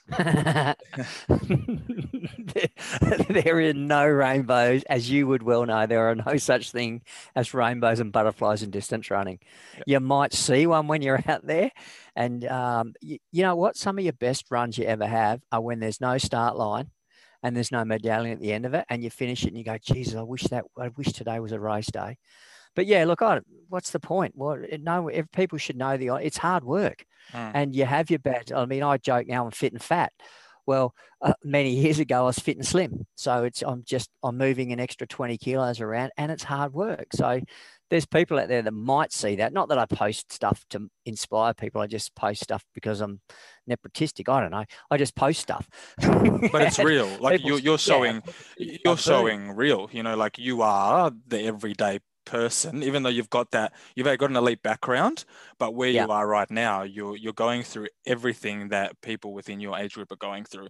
There 3.30 3.60
are 3.60 3.74
no 3.74 4.08
rainbows 4.08 4.84
as 4.84 5.10
you 5.10 5.28
would 5.28 5.44
well 5.44 5.66
know 5.66 5.86
there 5.86 6.10
are 6.10 6.16
no 6.16 6.38
such 6.38 6.72
thing 6.72 7.02
as 7.36 7.54
rainbows 7.54 8.00
and 8.00 8.12
butterflies 8.12 8.64
in 8.64 8.70
distance 8.70 9.10
running. 9.12 9.40
Yep. 9.78 9.84
you 9.88 10.00
might 10.00 10.34
see 10.34 10.68
one 10.68 10.88
when 10.88 11.02
you're 11.02 11.22
out 11.28 11.46
there 11.46 11.72
and 12.16 12.46
um, 12.46 12.94
you, 13.02 13.18
you 13.32 13.44
know 13.44 13.56
what? 13.56 13.76
Some 13.78 13.98
of 13.98 14.04
your 14.04 14.14
best 14.14 14.46
runs 14.50 14.78
you 14.78 14.86
ever 14.86 15.08
have 15.08 15.42
are 15.52 15.62
when 15.62 15.80
there's 15.80 16.02
no 16.02 16.18
start 16.18 16.56
line 16.56 16.92
and 17.46 17.56
there's 17.56 17.72
no 17.72 17.86
medallion 17.86 18.34
at 18.34 18.42
the 18.42 18.52
end 18.52 18.66
of 18.66 18.74
it 18.74 18.86
and 18.90 19.04
you 19.04 19.10
finish 19.10 19.44
it 19.44 19.50
and 19.50 19.58
you 19.58 19.64
go 19.64 19.78
jesus 19.78 20.16
i 20.16 20.22
wish 20.22 20.44
that 20.44 20.66
i 20.78 20.88
wish 20.98 21.14
today 21.14 21.40
was 21.40 21.52
a 21.52 21.60
race 21.60 21.88
day 21.88 22.18
but 22.76 22.86
yeah, 22.86 23.06
look, 23.06 23.22
I, 23.22 23.40
what's 23.70 23.92
the 23.92 24.00
point? 24.00 24.34
Well, 24.36 24.58
no, 24.80 25.10
people 25.32 25.58
should 25.58 25.78
know 25.78 25.98
the 25.98 26.14
it's 26.16 26.38
hard 26.38 26.64
work, 26.64 27.06
mm. 27.32 27.52
and 27.54 27.74
you 27.74 27.86
have 27.86 28.10
your 28.10 28.20
bad. 28.20 28.52
I 28.52 28.66
mean, 28.66 28.84
I 28.84 28.98
joke 28.98 29.28
now 29.28 29.46
I'm 29.46 29.52
fit 29.52 29.74
and 29.74 29.82
fat. 29.82 30.12
Well, 30.68 30.94
uh, 31.22 31.34
many 31.44 31.72
years 31.76 32.00
ago 32.00 32.24
I 32.24 32.26
was 32.26 32.40
fit 32.40 32.58
and 32.58 32.66
slim, 32.66 33.06
so 33.16 33.46
it's 33.46 33.62
I'm 33.62 33.84
just 33.86 34.10
I'm 34.22 34.38
moving 34.38 34.74
an 34.74 34.80
extra 34.80 35.08
20 35.08 35.38
kilos 35.38 35.80
around, 35.80 36.12
and 36.18 36.32
it's 36.32 36.44
hard 36.44 36.74
work. 36.74 37.08
So 37.14 37.40
there's 37.90 38.06
people 38.06 38.40
out 38.40 38.48
there 38.48 38.62
that 38.62 38.72
might 38.72 39.12
see 39.14 39.36
that. 39.36 39.54
Not 39.54 39.70
that 39.70 39.78
I 39.78 39.86
post 39.86 40.32
stuff 40.32 40.66
to 40.72 40.90
inspire 41.06 41.54
people. 41.54 41.82
I 41.82 41.88
just 41.88 42.16
post 42.16 42.44
stuff 42.44 42.64
because 42.74 43.02
I'm 43.02 43.22
nepotistic. 43.70 44.28
I 44.28 44.42
don't 44.42 44.52
know. 44.52 44.66
I 44.90 44.98
just 44.98 45.16
post 45.16 45.42
stuff. 45.42 45.70
but 45.98 46.62
it's 46.62 46.80
real. 46.80 47.06
Like 47.26 47.44
you're, 47.44 47.60
you're 47.60 47.78
showing, 47.78 48.22
yeah, 48.58 48.78
you're 48.86 48.98
showing 48.98 49.52
real. 49.52 49.90
You 49.92 50.04
know, 50.04 50.16
like 50.16 50.38
you 50.38 50.62
are 50.62 51.12
the 51.28 51.42
everyday 51.42 52.00
person, 52.26 52.84
even 52.84 53.04
though 53.04 53.10
you've 53.10 53.30
got 53.30 53.52
that, 53.52 53.74
you've 53.96 54.06
got 54.06 54.30
an 54.30 54.36
elite 54.36 54.62
background, 54.62 55.26
but 55.58 55.74
where 55.74 55.90
yeah. 55.90 56.06
you 56.06 56.12
are 56.12 56.28
right 56.28 56.50
now, 56.52 56.84
you're 56.84 57.16
you're 57.16 57.34
going 57.34 57.64
through 57.64 57.88
everything 58.06 58.70
that 58.70 59.00
people 59.02 59.34
within 59.34 59.60
your 59.60 59.78
age 59.78 59.94
group 59.94 60.12
are 60.12 60.18
going 60.18 60.44
through, 60.44 60.68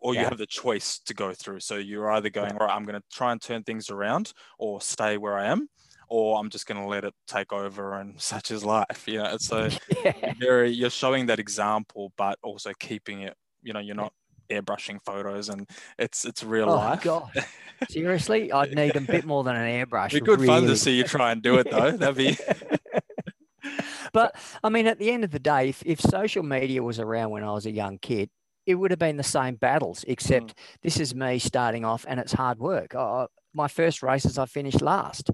or 0.00 0.14
you 0.14 0.20
have 0.20 0.38
the 0.38 0.46
choice 0.46 0.98
to 1.00 1.14
go 1.14 1.32
through. 1.32 1.60
So 1.60 1.76
you're 1.76 2.10
either 2.12 2.30
going, 2.30 2.54
right, 2.56 2.70
I'm 2.70 2.84
going 2.84 3.00
to 3.00 3.06
try 3.12 3.32
and 3.32 3.40
turn 3.40 3.64
things 3.64 3.90
around, 3.90 4.32
or 4.58 4.80
stay 4.80 5.16
where 5.16 5.36
I 5.36 5.46
am, 5.46 5.68
or 6.08 6.38
I'm 6.38 6.50
just 6.50 6.66
going 6.66 6.80
to 6.80 6.86
let 6.86 7.04
it 7.04 7.14
take 7.26 7.52
over, 7.52 7.94
and 7.94 8.20
such 8.20 8.50
is 8.50 8.64
life. 8.64 9.04
You 9.06 9.22
know, 9.22 9.36
so 9.38 9.68
yeah. 10.04 10.34
you're, 10.40 10.64
you're 10.64 10.90
showing 10.90 11.26
that 11.26 11.38
example, 11.38 12.12
but 12.16 12.38
also 12.42 12.72
keeping 12.78 13.22
it. 13.22 13.34
You 13.62 13.72
know, 13.72 13.80
you're 13.80 13.96
not 13.96 14.12
airbrushing 14.50 15.00
photos, 15.04 15.48
and 15.48 15.68
it's 15.98 16.24
it's 16.24 16.42
real 16.42 16.70
Oh 16.70 16.76
life. 16.76 17.02
God, 17.02 17.30
seriously, 17.90 18.52
I'd 18.52 18.74
need 18.74 18.96
a 18.96 19.00
bit 19.00 19.24
more 19.24 19.44
than 19.44 19.56
an 19.56 19.86
airbrush. 19.86 20.08
It'd 20.08 20.24
be 20.24 20.26
good 20.26 20.46
fun 20.46 20.66
to 20.66 20.76
see 20.76 20.96
you 20.96 21.04
try 21.04 21.32
and 21.32 21.42
do 21.42 21.56
it 21.56 21.70
though. 21.70 21.92
That'd 21.92 22.16
be 22.16 22.38
But 24.12 24.36
I 24.62 24.68
mean, 24.68 24.86
at 24.86 24.98
the 24.98 25.10
end 25.10 25.24
of 25.24 25.30
the 25.30 25.38
day, 25.38 25.68
if, 25.68 25.82
if 25.84 26.00
social 26.00 26.42
media 26.42 26.82
was 26.82 26.98
around 26.98 27.30
when 27.30 27.44
I 27.44 27.52
was 27.52 27.66
a 27.66 27.70
young 27.70 27.98
kid, 27.98 28.30
it 28.64 28.74
would 28.74 28.90
have 28.90 28.98
been 28.98 29.16
the 29.16 29.22
same 29.22 29.56
battles, 29.56 30.04
except 30.08 30.46
mm. 30.46 30.58
this 30.82 30.98
is 30.98 31.14
me 31.14 31.38
starting 31.38 31.84
off 31.84 32.04
and 32.08 32.18
it's 32.18 32.32
hard 32.32 32.58
work. 32.58 32.94
I, 32.94 33.26
my 33.54 33.68
first 33.68 34.02
races, 34.02 34.38
I 34.38 34.46
finished 34.46 34.82
last. 34.82 35.30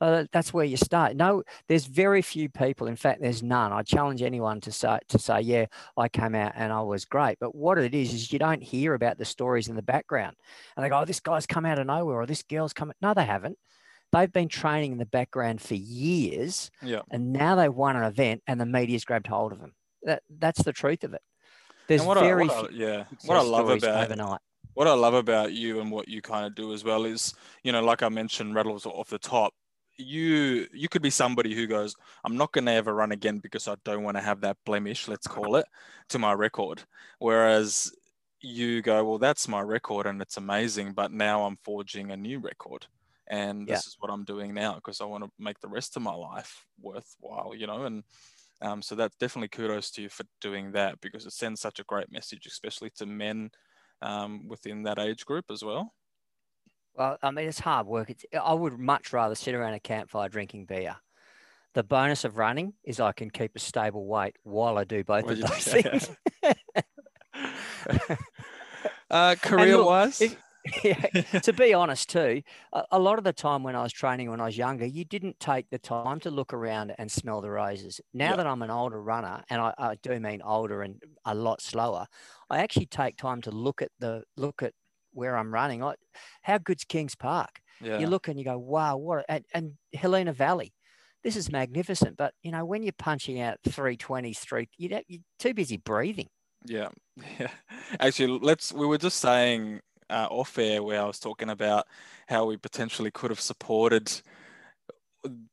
Uh, 0.00 0.24
that's 0.32 0.54
where 0.54 0.64
you 0.64 0.76
start. 0.76 1.14
No, 1.14 1.42
there's 1.68 1.84
very 1.84 2.22
few 2.22 2.48
people. 2.48 2.86
In 2.86 2.96
fact, 2.96 3.20
there's 3.20 3.42
none. 3.42 3.72
I 3.72 3.82
challenge 3.82 4.22
anyone 4.22 4.60
to 4.62 4.72
say 4.72 4.98
to 5.08 5.18
say, 5.18 5.40
yeah, 5.42 5.66
I 5.96 6.08
came 6.08 6.34
out 6.34 6.52
and 6.54 6.72
I 6.72 6.80
was 6.80 7.04
great. 7.04 7.38
But 7.38 7.54
what 7.54 7.76
it 7.76 7.94
is 7.94 8.14
is 8.14 8.32
you 8.32 8.38
don't 8.38 8.62
hear 8.62 8.94
about 8.94 9.18
the 9.18 9.24
stories 9.24 9.68
in 9.68 9.76
the 9.76 9.82
background, 9.82 10.36
and 10.76 10.84
they 10.84 10.88
go, 10.88 11.00
oh, 11.00 11.04
this 11.04 11.20
guy's 11.20 11.46
come 11.46 11.66
out 11.66 11.78
of 11.78 11.86
nowhere, 11.86 12.16
or 12.16 12.26
this 12.26 12.42
girl's 12.42 12.72
come. 12.72 12.92
No, 13.02 13.12
they 13.12 13.26
haven't. 13.26 13.58
They've 14.12 14.32
been 14.32 14.48
training 14.48 14.92
in 14.92 14.98
the 14.98 15.06
background 15.06 15.60
for 15.60 15.74
years, 15.74 16.70
yeah. 16.82 17.02
and 17.10 17.32
now 17.32 17.54
they've 17.54 17.72
won 17.72 17.96
an 17.96 18.02
event, 18.04 18.42
and 18.46 18.60
the 18.60 18.66
media's 18.66 19.04
grabbed 19.04 19.28
hold 19.28 19.52
of 19.52 19.60
them. 19.60 19.72
That 20.02 20.22
that's 20.28 20.62
the 20.62 20.72
truth 20.72 21.04
of 21.04 21.14
it. 21.14 21.22
There's 21.86 22.02
very 22.02 22.44
I, 22.44 22.46
what 22.46 22.64
I, 22.64 22.68
few 22.68 22.78
yeah, 22.78 23.04
what 23.26 23.36
I 23.36 23.42
love 23.42 23.68
about 23.68 24.04
overnight. 24.04 24.40
what 24.74 24.88
I 24.88 24.94
love 24.94 25.14
about 25.14 25.52
you 25.52 25.80
and 25.80 25.92
what 25.92 26.08
you 26.08 26.22
kind 26.22 26.46
of 26.46 26.54
do 26.54 26.72
as 26.72 26.84
well 26.84 27.04
is, 27.04 27.34
you 27.62 27.70
know, 27.70 27.82
like 27.82 28.02
I 28.02 28.08
mentioned, 28.08 28.54
Rattles 28.54 28.86
off 28.86 29.10
the 29.10 29.18
top. 29.18 29.52
You 30.00 30.66
you 30.72 30.88
could 30.88 31.02
be 31.02 31.10
somebody 31.10 31.54
who 31.54 31.66
goes, 31.66 31.94
I'm 32.24 32.36
not 32.36 32.52
going 32.52 32.66
to 32.66 32.72
ever 32.72 32.94
run 32.94 33.12
again 33.12 33.38
because 33.38 33.68
I 33.68 33.76
don't 33.84 34.02
want 34.04 34.16
to 34.16 34.22
have 34.22 34.40
that 34.42 34.56
blemish, 34.64 35.08
let's 35.08 35.26
call 35.26 35.56
it, 35.56 35.66
to 36.08 36.18
my 36.18 36.32
record. 36.32 36.82
Whereas 37.18 37.92
you 38.40 38.82
go, 38.82 39.04
well, 39.04 39.18
that's 39.18 39.48
my 39.48 39.60
record 39.60 40.06
and 40.06 40.22
it's 40.22 40.36
amazing, 40.38 40.92
but 40.94 41.12
now 41.12 41.44
I'm 41.44 41.56
forging 41.62 42.10
a 42.10 42.16
new 42.16 42.38
record, 42.40 42.86
and 43.26 43.68
Yeah. 43.68 43.74
this 43.74 43.86
is 43.86 43.96
what 43.98 44.10
I'm 44.10 44.24
doing 44.24 44.54
now 44.54 44.74
because 44.76 45.00
I 45.00 45.04
want 45.04 45.24
to 45.24 45.30
make 45.38 45.60
the 45.60 45.68
rest 45.68 45.96
of 45.96 46.02
my 46.02 46.14
life 46.14 46.66
worthwhile, 46.80 47.54
you 47.54 47.66
know, 47.66 47.84
and. 47.84 48.04
Um, 48.62 48.82
so 48.82 48.94
that's 48.94 49.16
definitely 49.16 49.48
kudos 49.48 49.90
to 49.92 50.02
you 50.02 50.10
for 50.10 50.24
doing 50.40 50.72
that 50.72 51.00
because 51.00 51.24
it 51.24 51.32
sends 51.32 51.62
such 51.62 51.80
a 51.80 51.84
great 51.84 52.12
message, 52.12 52.46
especially 52.46 52.90
to 52.98 53.06
men 53.06 53.50
um, 54.02 54.46
within 54.48 54.82
that 54.82 54.98
age 54.98 55.24
group 55.24 55.46
as 55.50 55.64
well. 55.64 55.94
Well, 57.00 57.16
I 57.22 57.30
mean, 57.30 57.48
it's 57.48 57.60
hard 57.60 57.86
work. 57.86 58.10
It's, 58.10 58.26
I 58.38 58.52
would 58.52 58.78
much 58.78 59.14
rather 59.14 59.34
sit 59.34 59.54
around 59.54 59.72
a 59.72 59.80
campfire 59.80 60.28
drinking 60.28 60.66
beer. 60.66 60.96
The 61.72 61.82
bonus 61.82 62.24
of 62.24 62.36
running 62.36 62.74
is 62.84 63.00
I 63.00 63.12
can 63.12 63.30
keep 63.30 63.56
a 63.56 63.58
stable 63.58 64.04
weight 64.04 64.36
while 64.42 64.76
I 64.76 64.84
do 64.84 65.02
both 65.02 65.24
Well, 65.24 65.32
of 65.32 65.40
those 65.40 65.66
things. 65.66 66.10
uh, 69.10 69.36
career 69.40 69.82
wise, 69.82 70.20
if- 70.20 70.36
yeah, 70.84 71.06
to 71.40 71.54
be 71.54 71.72
honest, 71.72 72.10
too, 72.10 72.42
a, 72.74 72.84
a 72.92 72.98
lot 72.98 73.16
of 73.16 73.24
the 73.24 73.32
time 73.32 73.62
when 73.62 73.74
I 73.74 73.82
was 73.82 73.94
training 73.94 74.30
when 74.30 74.42
I 74.42 74.44
was 74.44 74.58
younger, 74.58 74.84
you 74.84 75.06
didn't 75.06 75.40
take 75.40 75.70
the 75.70 75.78
time 75.78 76.20
to 76.20 76.30
look 76.30 76.52
around 76.52 76.94
and 76.98 77.10
smell 77.10 77.40
the 77.40 77.50
roses. 77.50 78.02
Now 78.12 78.32
Yeah. 78.32 78.36
that 78.36 78.46
I'm 78.46 78.60
an 78.60 78.70
older 78.70 79.02
runner, 79.02 79.42
and 79.48 79.58
I, 79.58 79.72
I 79.78 79.94
do 79.94 80.20
mean 80.20 80.42
older 80.42 80.82
and 80.82 81.02
a 81.24 81.34
lot 81.34 81.62
slower, 81.62 82.08
I 82.50 82.58
actually 82.58 82.84
take 82.84 83.16
time 83.16 83.40
to 83.40 83.50
look 83.50 83.80
at 83.80 83.90
the 84.00 84.24
look 84.36 84.62
at 84.62 84.74
where 85.12 85.36
I'm 85.36 85.52
running. 85.52 85.82
I, 85.82 85.94
how 86.42 86.58
good's 86.58 86.84
Kings 86.84 87.14
Park? 87.14 87.60
yeah, 87.80 87.98
You 87.98 88.06
look 88.06 88.28
and 88.28 88.38
you 88.38 88.44
go, 88.44 88.58
wow, 88.58 88.96
what? 88.96 89.24
a- 89.28 89.32
And, 89.32 89.44
and 89.54 89.72
Helena 89.94 90.32
Valley, 90.32 90.72
this 91.24 91.36
is 91.36 91.50
magnificent. 91.50 92.16
But 92.16 92.34
you 92.42 92.50
know, 92.52 92.64
when 92.64 92.82
you're 92.82 92.92
punching 92.98 93.40
out 93.40 93.58
320s, 93.68 94.38
three, 94.38 94.68
you 94.78 94.88
don't, 94.88 95.04
you're 95.08 95.22
too 95.38 95.54
busy 95.54 95.76
breathing. 95.78 96.28
yeah, 96.64 96.88
yeah. 97.38 97.50
Actually, 97.98 98.38
let's. 98.42 98.72
We 98.72 98.86
were 98.86 98.98
just 98.98 99.18
saying 99.20 99.80
uh, 100.08 100.28
off 100.30 100.58
air 100.58 100.82
where 100.82 101.00
I 101.00 101.04
was 101.06 101.18
talking 101.18 101.50
about 101.50 101.86
how 102.28 102.44
we 102.46 102.56
potentially 102.56 103.10
could 103.10 103.30
have 103.30 103.40
supported 103.40 104.20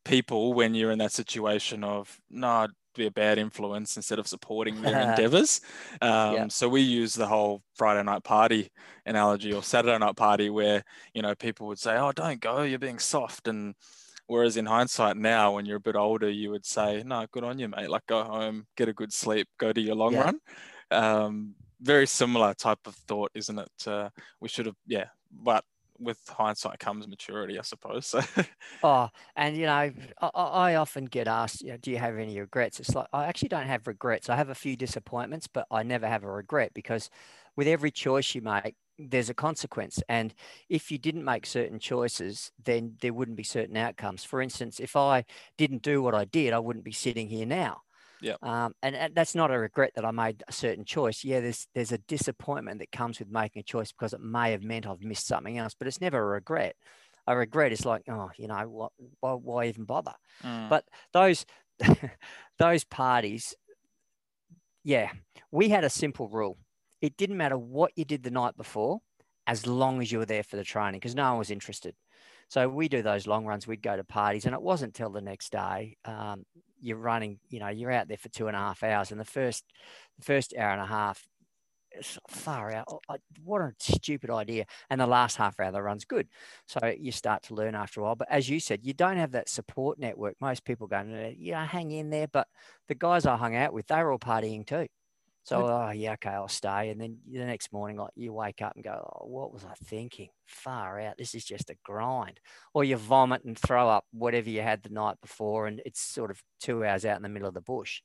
people 0.06 0.54
when 0.54 0.74
you're 0.74 0.92
in 0.92 1.00
that 1.00 1.12
situation 1.12 1.84
of 1.84 2.20
no, 2.30 2.68
be 2.98 3.08
a 3.08 3.12
bad 3.12 3.38
influence 3.38 3.96
instead 3.98 4.20
of 4.20 4.27
supporting 4.27 4.82
their 4.82 5.00
endeavors. 5.01 5.62
Um, 6.01 6.34
Yeah. 6.34 6.48
So 6.50 6.68
we 6.70 6.82
use 6.82 7.13
the 7.13 7.27
whole 7.27 7.63
Friday 7.75 8.04
night 8.04 8.24
party 8.24 8.70
analogy 9.06 9.54
or 9.54 9.63
Saturday 9.63 9.98
night 9.98 10.16
party 10.16 10.50
where 10.50 10.84
you 11.13 11.22
know 11.22 11.36
people 11.36 11.68
would 11.68 11.80
say, 11.80 11.98
"Oh, 11.98 12.12
don't 12.12 12.42
go, 12.42 12.63
you're 12.63 12.80
being 12.80 13.00
soft," 13.00 13.48
and 13.48 13.75
whereas 14.27 14.58
in 14.58 14.66
hindsight 14.66 15.18
now, 15.18 15.54
when 15.56 15.66
you're 15.66 15.77
a 15.77 15.80
bit 15.82 15.96
older, 15.96 16.30
you 16.30 16.51
would 16.51 16.66
say, 16.66 17.04
"No, 17.06 17.25
good 17.32 17.44
on 17.44 17.60
you, 17.60 17.68
mate. 17.70 17.89
Like 17.89 18.06
go 18.08 18.24
home, 18.24 18.68
get 18.75 18.89
a 18.89 18.94
good 18.94 19.13
sleep, 19.13 19.48
go 19.58 19.72
to 19.74 19.82
your 19.82 19.96
long 19.96 20.16
Yeah. 20.16 20.24
run." 20.24 20.39
Um, 20.92 21.56
very 21.82 22.08
similar 22.08 22.54
type 22.54 22.80
of 22.88 22.96
thought, 22.96 23.32
isn't 23.36 23.60
it? 23.60 23.88
Uh, 23.88 24.10
we 24.39 24.50
should 24.50 24.66
have, 24.66 24.75
yeah, 24.88 25.10
but 25.32 25.63
with 26.00 26.27
hindsight 26.27 26.80
comes 26.80 27.08
maturity, 27.08 27.60
I 27.60 27.63
suppose. 27.63 28.08
So 28.08 28.22
Oh, 28.84 29.10
and 29.36 29.58
you 29.58 29.66
know, 29.66 29.74
I, 29.74 29.94
I 30.22 30.75
often 30.75 31.06
get 31.06 31.27
asked, 31.27 31.62
you 31.62 31.72
know, 31.72 31.77
do 31.77 31.89
you 31.89 31.98
have 31.98 32.16
any 32.18 32.39
regrets? 32.39 32.80
It's 32.80 32.94
like 32.94 33.08
I 33.12 33.25
actually 33.25 33.50
don't 33.50 33.66
have 33.66 33.88
regrets. 33.88 34.30
I 34.30 34.36
have 34.36 34.50
a 34.50 34.56
few 34.56 34.75
disappointments, 34.77 35.48
but 35.48 35.66
I 35.72 35.82
never 35.82 36.08
have 36.08 36.24
a 36.24 36.32
regret 36.32 36.74
because 36.75 37.10
with 37.56 37.68
every 37.68 37.89
choice 37.89 38.36
you 38.36 38.42
make, 38.42 38.75
there's 39.00 39.30
a 39.32 39.34
consequence. 39.34 40.00
And 40.08 40.34
if 40.70 40.92
you 40.92 41.00
didn't 41.00 41.25
make 41.25 41.48
certain 41.48 41.80
choices, 41.80 42.51
then 42.63 42.98
there 43.01 43.13
wouldn't 43.13 43.38
be 43.38 43.44
certain 43.44 43.77
outcomes. 43.77 44.24
For 44.24 44.42
instance, 44.42 44.80
if 44.80 44.96
I 44.96 45.25
didn't 45.58 45.82
do 45.82 46.04
what 46.04 46.13
I 46.13 46.25
did, 46.25 46.54
I 46.54 46.60
wouldn't 46.60 46.86
be 46.86 46.92
sitting 46.92 47.30
here 47.30 47.48
now. 47.48 47.82
Yeah. 48.22 48.36
Um, 48.42 48.74
and, 48.82 48.96
and 48.96 49.16
that's 49.16 49.36
not 49.36 49.52
a 49.52 49.60
regret 49.60 49.92
that 49.96 50.06
I 50.06 50.12
made 50.12 50.44
a 50.48 50.52
certain 50.52 50.86
choice. 50.86 51.24
Yeah, 51.24 51.40
there's 51.40 51.68
there's 51.76 51.92
a 51.92 51.98
disappointment 52.00 52.80
that 52.80 52.92
comes 52.92 53.20
with 53.20 53.30
making 53.30 53.60
a 53.60 53.64
choice 53.64 53.92
because 53.92 54.14
it 54.14 54.22
may 54.22 54.52
have 54.52 54.64
meant 54.64 54.88
I've 54.88 55.02
missed 55.04 55.28
something 55.28 55.58
else, 55.58 55.76
but 55.78 55.88
it's 55.88 56.02
never 56.02 56.20
a 56.20 56.26
regret. 56.26 56.76
A 57.28 57.36
regret 57.38 57.72
is 57.74 57.86
like, 57.86 58.04
oh, 58.10 58.30
you 58.38 58.48
know, 58.48 58.68
what, 58.70 58.92
why, 59.20 59.34
why 59.34 59.66
even 59.68 59.84
bother? 59.84 60.14
Mm, 60.44 60.70
But 60.70 60.86
those 61.14 61.46
those 62.58 62.84
parties, 62.86 63.54
yeah, 64.84 65.12
we 65.52 65.70
had 65.70 65.84
a 65.84 65.90
simple 65.90 66.28
rule. 66.28 66.58
It 67.02 67.18
didn't 67.18 67.38
matter 67.38 67.58
what 67.58 67.92
you 67.96 68.06
did 68.06 68.24
the 68.24 68.32
night 68.32 68.58
before, 68.58 69.00
as 69.46 69.68
long 69.68 70.02
as 70.02 70.12
you 70.12 70.20
were 70.20 70.26
there 70.26 70.44
for 70.44 70.56
the 70.56 70.64
training, 70.64 71.00
because 71.00 71.16
no 71.16 71.30
one 71.32 71.40
was 71.40 71.52
interested. 71.52 71.96
So 72.50 72.70
we 72.70 72.88
do 72.88 73.01
those 73.01 73.27
long 73.27 73.46
runs. 73.46 73.68
We'd 73.68 73.82
go 73.82 73.96
to 73.98 74.04
parties, 74.04 74.46
and 74.46 74.54
it 74.54 74.62
wasn't 74.62 74.94
till 74.94 75.10
the 75.10 75.22
next 75.22 75.51
day. 75.51 75.98
Um, 76.06 76.46
you're 76.80 76.98
running, 76.98 77.39
you 77.50 77.60
know, 77.60 77.70
you're 77.70 77.92
out 77.92 78.08
there 78.08 78.18
for 78.18 78.30
two 78.30 78.48
and 78.48 78.56
a 78.56 78.60
half 78.60 78.84
hours, 78.84 79.12
and 79.12 79.20
the 79.20 79.25
first, 79.25 79.66
the 80.18 80.25
first 80.25 80.54
hour 80.58 80.72
and 80.72 80.82
a 80.82 80.86
half, 80.86 81.27
it's 81.92 82.18
far 82.30 82.72
out. 82.72 82.86
Oh, 82.89 83.00
What 83.44 83.62
a 83.62 83.74
stupid 83.80 84.30
idea! 84.30 84.66
And 84.89 85.00
the 85.01 85.08
last 85.08 85.38
half 85.38 85.60
hour, 85.60 85.72
the 85.72 85.82
run's 85.82 86.06
good. 86.06 86.27
So 86.68 86.94
you 87.00 87.12
start 87.12 87.44
to 87.44 87.56
learn 87.56 87.75
after 87.75 88.01
a 88.01 88.04
while. 88.04 88.16
But 88.16 88.30
as 88.32 88.50
you 88.50 88.60
said, 88.60 88.86
you 88.86 88.94
don't 88.94 89.18
have 89.18 89.32
that 89.32 89.50
support 89.50 89.98
network. 90.00 90.36
Most 90.39 90.63
people 90.66 90.88
go, 90.88 91.01
"No, 91.04 91.34
you 91.36 91.54
know, 91.54 91.63
hang 91.66 91.92
in 91.92 92.10
there. 92.10 92.27
But 92.27 92.48
the 92.88 92.96
guys 92.96 93.25
I 93.25 93.38
hung 93.38 93.56
out 93.56 93.74
with, 93.74 93.88
they 93.88 94.04
were 94.04 94.12
all 94.12 94.20
partying 94.20 94.66
too. 94.66 94.88
So, 95.48 95.66
oh, 95.66 95.92
yeah, 95.92 96.12
okay, 96.13 96.32
I'll 96.32 96.50
stay. 96.50 96.89
And 96.89 97.00
then 97.00 97.20
the 97.25 97.46
next 97.46 97.72
morning, 97.72 97.96
like 97.96 98.12
you 98.18 98.34
wake 98.34 98.62
up 98.62 98.74
and 98.75 98.84
go, 98.84 98.92
oh, 98.92 99.27
what 99.27 99.54
was 99.54 99.63
I 99.63 99.75
thinking? 99.86 100.27
Far 100.46 101.00
out. 101.00 101.18
This 101.18 101.34
is 101.34 101.46
just 101.46 101.70
a 101.70 101.77
grind. 101.86 102.42
Or 102.74 102.84
you 102.84 102.98
vomit 102.98 103.46
and 103.46 103.58
throw 103.58 103.88
up 103.88 104.04
whatever 104.12 104.50
you 104.50 104.62
had 104.62 104.84
the 104.84 104.89
night 104.89 105.16
before. 105.22 105.68
And 105.68 105.82
it's 105.86 106.01
sort 106.01 106.32
of 106.32 106.44
two 106.60 106.84
hours 106.84 107.06
out 107.06 107.16
in 107.16 107.24
the 107.24 107.30
middle 107.30 107.48
of 107.48 107.54
the 107.54 107.62
bush. 107.62 108.01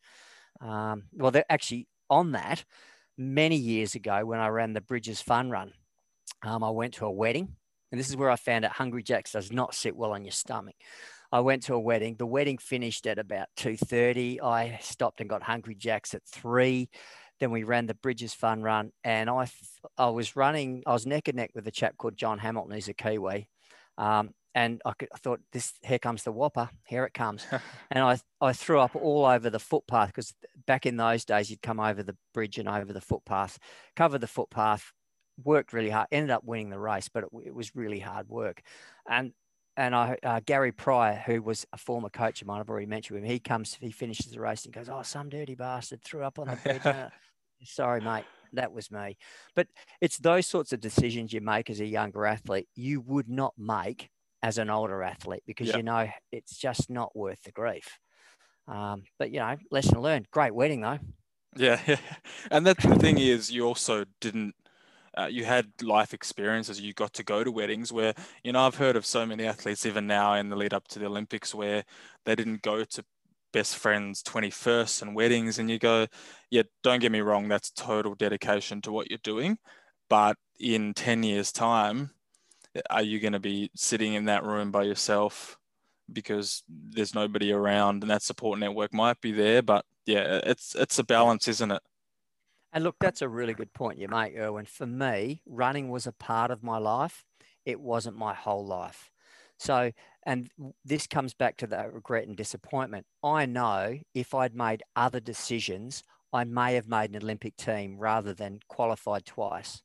Um, 0.60 1.02
well, 1.14 1.32
actually 1.50 1.88
on 2.08 2.30
that 2.30 2.64
many 3.18 3.56
years 3.56 3.96
ago 3.96 4.24
when 4.24 4.38
I 4.38 4.46
ran 4.46 4.72
the 4.72 4.80
Bridges 4.80 5.20
Fun 5.20 5.50
Run. 5.50 5.72
Um, 6.44 6.62
I 6.62 6.70
went 6.70 6.94
to 6.94 7.06
a 7.06 7.10
wedding, 7.10 7.56
and 7.90 7.98
this 7.98 8.08
is 8.08 8.16
where 8.16 8.30
I 8.30 8.36
found 8.36 8.64
out 8.64 8.70
Hungry 8.70 9.02
Jacks 9.02 9.32
does 9.32 9.50
not 9.50 9.74
sit 9.74 9.96
well 9.96 10.12
on 10.12 10.24
your 10.24 10.30
stomach. 10.30 10.76
I 11.32 11.40
went 11.40 11.64
to 11.64 11.74
a 11.74 11.80
wedding. 11.80 12.16
The 12.18 12.26
wedding 12.26 12.58
finished 12.58 13.06
at 13.06 13.18
about 13.18 13.48
two 13.56 13.76
thirty. 13.76 14.40
I 14.40 14.78
stopped 14.82 15.20
and 15.20 15.30
got 15.30 15.42
Hungry 15.42 15.74
Jacks 15.74 16.14
at 16.14 16.22
three. 16.24 16.90
Then 17.42 17.50
we 17.50 17.64
ran 17.64 17.86
the 17.86 17.94
Bridges 17.94 18.32
Fun 18.34 18.62
Run, 18.62 18.92
and 19.02 19.28
I 19.28 19.48
I 19.98 20.10
was 20.10 20.36
running. 20.36 20.84
I 20.86 20.92
was 20.92 21.06
neck 21.06 21.26
and 21.26 21.38
neck 21.38 21.50
with 21.56 21.66
a 21.66 21.72
chap 21.72 21.96
called 21.98 22.16
John 22.16 22.38
Hamilton. 22.38 22.72
He's 22.72 22.86
a 22.86 22.94
Kiwi, 22.94 23.48
um, 23.98 24.32
and 24.54 24.80
I, 24.84 24.92
could, 24.92 25.08
I 25.12 25.18
thought 25.18 25.40
this 25.50 25.72
here 25.82 25.98
comes 25.98 26.22
the 26.22 26.30
whopper. 26.30 26.70
Here 26.86 27.04
it 27.04 27.14
comes 27.14 27.44
and 27.90 28.04
I, 28.04 28.20
I 28.40 28.52
threw 28.52 28.78
up 28.78 28.94
all 28.94 29.26
over 29.26 29.50
the 29.50 29.58
footpath 29.58 30.10
because 30.10 30.34
back 30.68 30.86
in 30.86 30.98
those 30.98 31.24
days 31.24 31.50
you'd 31.50 31.62
come 31.62 31.80
over 31.80 32.04
the 32.04 32.16
bridge 32.32 32.58
and 32.58 32.68
over 32.68 32.92
the 32.92 33.00
footpath, 33.00 33.58
cover 33.96 34.18
the 34.18 34.28
footpath, 34.28 34.92
worked 35.42 35.72
really 35.72 35.90
hard, 35.90 36.06
ended 36.12 36.30
up 36.30 36.44
winning 36.44 36.70
the 36.70 36.78
race, 36.78 37.08
but 37.08 37.24
it, 37.24 37.30
it 37.46 37.54
was 37.56 37.74
really 37.74 37.98
hard 37.98 38.28
work. 38.28 38.62
And 39.08 39.32
and 39.76 39.96
I 39.96 40.16
uh, 40.22 40.40
Gary 40.46 40.70
Pryor, 40.70 41.20
who 41.26 41.42
was 41.42 41.66
a 41.72 41.76
former 41.76 42.08
coach 42.08 42.40
of 42.40 42.46
mine, 42.46 42.60
I've 42.60 42.70
already 42.70 42.86
mentioned 42.86 43.18
him. 43.18 43.24
He 43.24 43.40
comes, 43.40 43.74
he 43.80 43.90
finishes 43.90 44.30
the 44.30 44.38
race 44.38 44.64
and 44.64 44.72
goes, 44.72 44.88
"Oh, 44.88 45.02
some 45.02 45.28
dirty 45.28 45.56
bastard 45.56 46.04
threw 46.04 46.22
up 46.22 46.38
on 46.38 46.46
the 46.46 46.56
bridge." 46.56 47.10
Sorry, 47.64 48.00
mate, 48.00 48.24
that 48.52 48.72
was 48.72 48.90
me. 48.90 49.16
But 49.54 49.68
it's 50.00 50.18
those 50.18 50.46
sorts 50.46 50.72
of 50.72 50.80
decisions 50.80 51.32
you 51.32 51.40
make 51.40 51.70
as 51.70 51.80
a 51.80 51.86
younger 51.86 52.26
athlete 52.26 52.68
you 52.74 53.00
would 53.02 53.28
not 53.28 53.54
make 53.58 54.10
as 54.42 54.58
an 54.58 54.70
older 54.70 55.02
athlete 55.02 55.42
because 55.46 55.68
Yeah. 55.68 55.76
you 55.78 55.82
know 55.82 56.08
it's 56.32 56.56
just 56.56 56.90
not 56.90 57.14
worth 57.14 57.42
the 57.42 57.52
grief. 57.52 57.98
Um, 58.68 59.04
but 59.18 59.30
you 59.30 59.40
know, 59.40 59.56
lesson 59.70 60.00
learned. 60.00 60.30
Great 60.30 60.54
wedding 60.54 60.80
though. 60.80 60.98
Yeah, 61.56 61.80
yeah. 61.86 61.96
And 62.50 62.66
that's 62.66 62.84
the 62.86 62.96
thing 62.96 63.18
is, 63.18 63.50
you 63.50 63.64
also 63.66 64.04
didn't 64.20 64.54
uh, 65.16 65.26
you 65.26 65.44
had 65.44 65.70
life 65.82 66.14
experiences. 66.14 66.80
You 66.80 66.94
got 66.94 67.12
to 67.14 67.22
go 67.22 67.44
to 67.44 67.50
weddings 67.52 67.92
where, 67.92 68.14
you 68.42 68.52
know, 68.52 68.60
I've 68.60 68.76
heard 68.76 68.96
of 68.96 69.04
so 69.04 69.26
many 69.26 69.44
athletes 69.44 69.84
even 69.84 70.06
now 70.06 70.34
in 70.34 70.48
the 70.48 70.56
lead 70.56 70.72
up 70.72 70.88
to 70.88 70.98
the 70.98 71.06
Olympics 71.06 71.54
where 71.54 71.84
they 72.24 72.34
didn't 72.34 72.62
go 72.62 72.84
to 72.84 73.04
best 73.52 73.76
friends 73.76 74.22
21st 74.22 75.02
and 75.02 75.14
weddings 75.14 75.58
and 75.58 75.70
you 75.70 75.78
go 75.78 76.06
yeah 76.50 76.62
don't 76.82 77.00
get 77.00 77.12
me 77.12 77.20
wrong 77.20 77.48
that's 77.48 77.70
total 77.70 78.14
dedication 78.14 78.80
to 78.80 78.92
what 78.92 79.10
you're 79.10 79.18
doing 79.22 79.58
but 80.08 80.36
in 80.58 80.94
10 80.94 81.22
years 81.22 81.52
time 81.52 82.10
are 82.90 83.02
you 83.02 83.20
going 83.20 83.32
to 83.32 83.40
be 83.40 83.70
sitting 83.74 84.14
in 84.14 84.24
that 84.26 84.44
room 84.44 84.70
by 84.70 84.82
yourself 84.82 85.58
because 86.12 86.62
there's 86.68 87.14
nobody 87.14 87.52
around 87.52 88.02
and 88.02 88.10
that 88.10 88.22
support 88.22 88.58
network 88.58 88.92
might 88.92 89.20
be 89.20 89.32
there 89.32 89.62
but 89.62 89.84
yeah 90.06 90.40
it's 90.44 90.74
it's 90.74 90.98
a 90.98 91.04
balance 91.04 91.48
isn't 91.48 91.70
it 91.70 91.82
and 92.72 92.84
look, 92.84 92.96
that's 92.98 93.22
a 93.22 93.28
really 93.28 93.52
good 93.52 93.72
point 93.74 93.98
you 93.98 94.08
make, 94.08 94.34
Erwin. 94.36 94.64
For 94.64 94.86
me, 94.86 95.42
running 95.46 95.90
was 95.90 96.06
a 96.06 96.12
part 96.12 96.50
of 96.50 96.62
my 96.62 96.78
life. 96.78 97.24
It 97.66 97.80
wasn't 97.80 98.16
my 98.16 98.32
whole 98.32 98.66
life. 98.66 99.10
So, 99.58 99.92
and 100.24 100.48
this 100.84 101.06
comes 101.06 101.34
back 101.34 101.56
to 101.58 101.66
that 101.68 101.92
regret 101.92 102.26
and 102.26 102.36
disappointment. 102.36 103.06
I 103.22 103.46
know 103.46 103.98
if 104.14 104.34
I'd 104.34 104.54
made 104.54 104.82
other 104.94 105.20
decisions, 105.20 106.02
I 106.32 106.44
may 106.44 106.74
have 106.74 106.88
made 106.88 107.10
an 107.10 107.22
Olympic 107.22 107.56
team 107.56 107.98
rather 107.98 108.32
than 108.32 108.60
qualified 108.68 109.26
twice. 109.26 109.82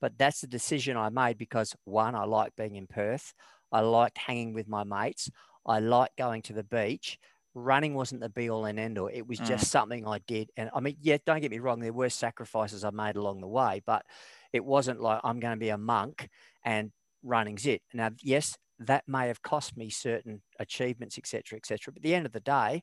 But 0.00 0.18
that's 0.18 0.40
the 0.40 0.46
decision 0.46 0.96
I 0.96 1.10
made 1.10 1.38
because 1.38 1.76
one, 1.84 2.14
I 2.14 2.24
like 2.24 2.56
being 2.56 2.76
in 2.76 2.86
Perth. 2.86 3.34
I 3.70 3.80
liked 3.80 4.18
hanging 4.18 4.52
with 4.52 4.68
my 4.68 4.84
mates. 4.84 5.30
I 5.64 5.78
liked 5.78 6.16
going 6.16 6.42
to 6.42 6.52
the 6.52 6.64
beach 6.64 7.18
running 7.54 7.94
wasn't 7.94 8.20
the 8.20 8.28
be 8.28 8.48
all 8.48 8.64
and 8.64 8.78
end 8.78 8.98
all. 8.98 9.08
It 9.08 9.26
was 9.26 9.38
mm. 9.38 9.46
just 9.46 9.70
something 9.70 10.06
I 10.06 10.18
did. 10.26 10.50
And 10.56 10.70
I 10.74 10.80
mean, 10.80 10.96
yeah, 11.00 11.18
don't 11.24 11.40
get 11.40 11.50
me 11.50 11.58
wrong, 11.58 11.80
there 11.80 11.92
were 11.92 12.08
sacrifices 12.08 12.84
I 12.84 12.90
made 12.90 13.16
along 13.16 13.40
the 13.40 13.48
way, 13.48 13.82
but 13.84 14.04
it 14.52 14.64
wasn't 14.64 15.00
like 15.00 15.20
I'm 15.24 15.40
going 15.40 15.54
to 15.54 15.60
be 15.60 15.68
a 15.68 15.78
monk 15.78 16.28
and 16.64 16.92
running's 17.22 17.66
it. 17.66 17.82
Now, 17.92 18.10
yes, 18.22 18.56
that 18.78 19.04
may 19.06 19.28
have 19.28 19.42
cost 19.42 19.76
me 19.76 19.90
certain 19.90 20.42
achievements, 20.58 21.18
etc., 21.18 21.56
etc. 21.56 21.92
But 21.92 21.98
at 21.98 22.02
the 22.02 22.14
end 22.14 22.26
of 22.26 22.32
the 22.32 22.40
day, 22.40 22.82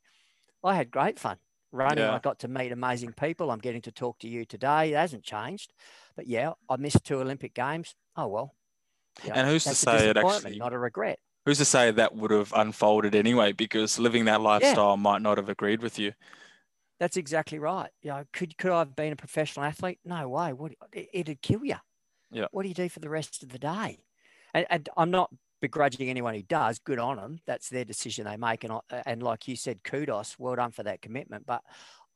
I 0.64 0.76
had 0.76 0.92
great 0.92 1.20
fun 1.20 1.38
running. 1.72 2.00
Yeah. 2.00 2.16
I 2.16 2.20
got 2.20 2.40
to 2.40 2.48
meet 2.48 2.72
amazing 2.72 3.14
people. 3.14 3.52
I'm 3.52 3.60
getting 3.60 3.82
to 3.84 3.92
talk 3.92 4.20
to 4.20 4.28
you 4.28 4.46
today. 4.46 4.94
It 4.94 4.96
hasn't 4.96 5.24
changed. 5.24 5.74
But 6.16 6.28
yeah, 6.28 6.54
I 6.70 6.78
missed 6.78 7.04
two 7.04 7.20
Olympic 7.20 7.54
games. 7.54 7.96
Oh 8.16 8.28
well. 8.28 8.56
You 9.24 9.30
know, 9.30 9.36
and 9.36 9.50
who's 9.50 9.66
to 9.66 9.76
say 9.76 10.10
it 10.10 10.18
actually 10.18 10.58
not 10.58 10.74
a 10.74 10.80
regret? 10.80 11.20
who's 11.46 11.58
to 11.58 11.66
say 11.66 11.90
that 11.90 12.16
would 12.16 12.32
have 12.32 12.54
unfolded 12.56 13.16
anyway 13.16 13.52
because 13.52 13.98
living 13.98 14.26
that 14.26 14.42
lifestyle 14.42 14.92
yeah. 14.92 15.02
might 15.02 15.22
not 15.22 15.38
have 15.38 15.50
agreed 15.50 15.82
with 15.82 15.98
you 15.98 16.14
that's 17.00 17.18
exactly 17.18 17.60
right 17.60 17.90
you 18.02 18.10
know 18.10 18.24
could 18.34 18.58
could 18.58 18.72
i 18.72 18.80
have 18.80 18.96
been 18.96 19.14
a 19.14 19.16
professional 19.16 19.66
athlete 19.66 20.00
no 20.06 20.28
way 20.30 20.54
what 20.54 20.74
it, 20.94 21.28
would 21.28 21.42
kill 21.42 21.64
you 21.66 21.76
yeah 22.32 22.46
what 22.52 22.64
do 22.64 22.70
you 22.70 22.76
do 22.76 22.90
for 22.90 23.00
the 23.00 23.10
rest 23.10 23.42
of 23.42 23.50
the 23.50 23.60
day 23.60 23.98
and, 24.54 24.66
and, 24.70 24.90
i'm 24.96 25.12
not 25.12 25.32
begrudging 25.62 26.10
anyone 26.10 26.36
who 26.36 26.42
does 26.44 26.80
good 26.80 27.00
on 27.00 27.18
them 27.18 27.40
that's 27.46 27.70
their 27.70 27.86
decision 27.86 28.26
they 28.26 28.38
make 28.38 28.64
and 28.64 28.74
I, 28.74 28.80
and 29.06 29.22
like 29.24 29.48
you 29.48 29.56
said 29.56 29.84
kudos 29.84 30.38
well 30.40 30.56
done 30.56 30.72
for 30.72 30.84
that 30.84 31.02
commitment 31.02 31.46
but 31.46 31.62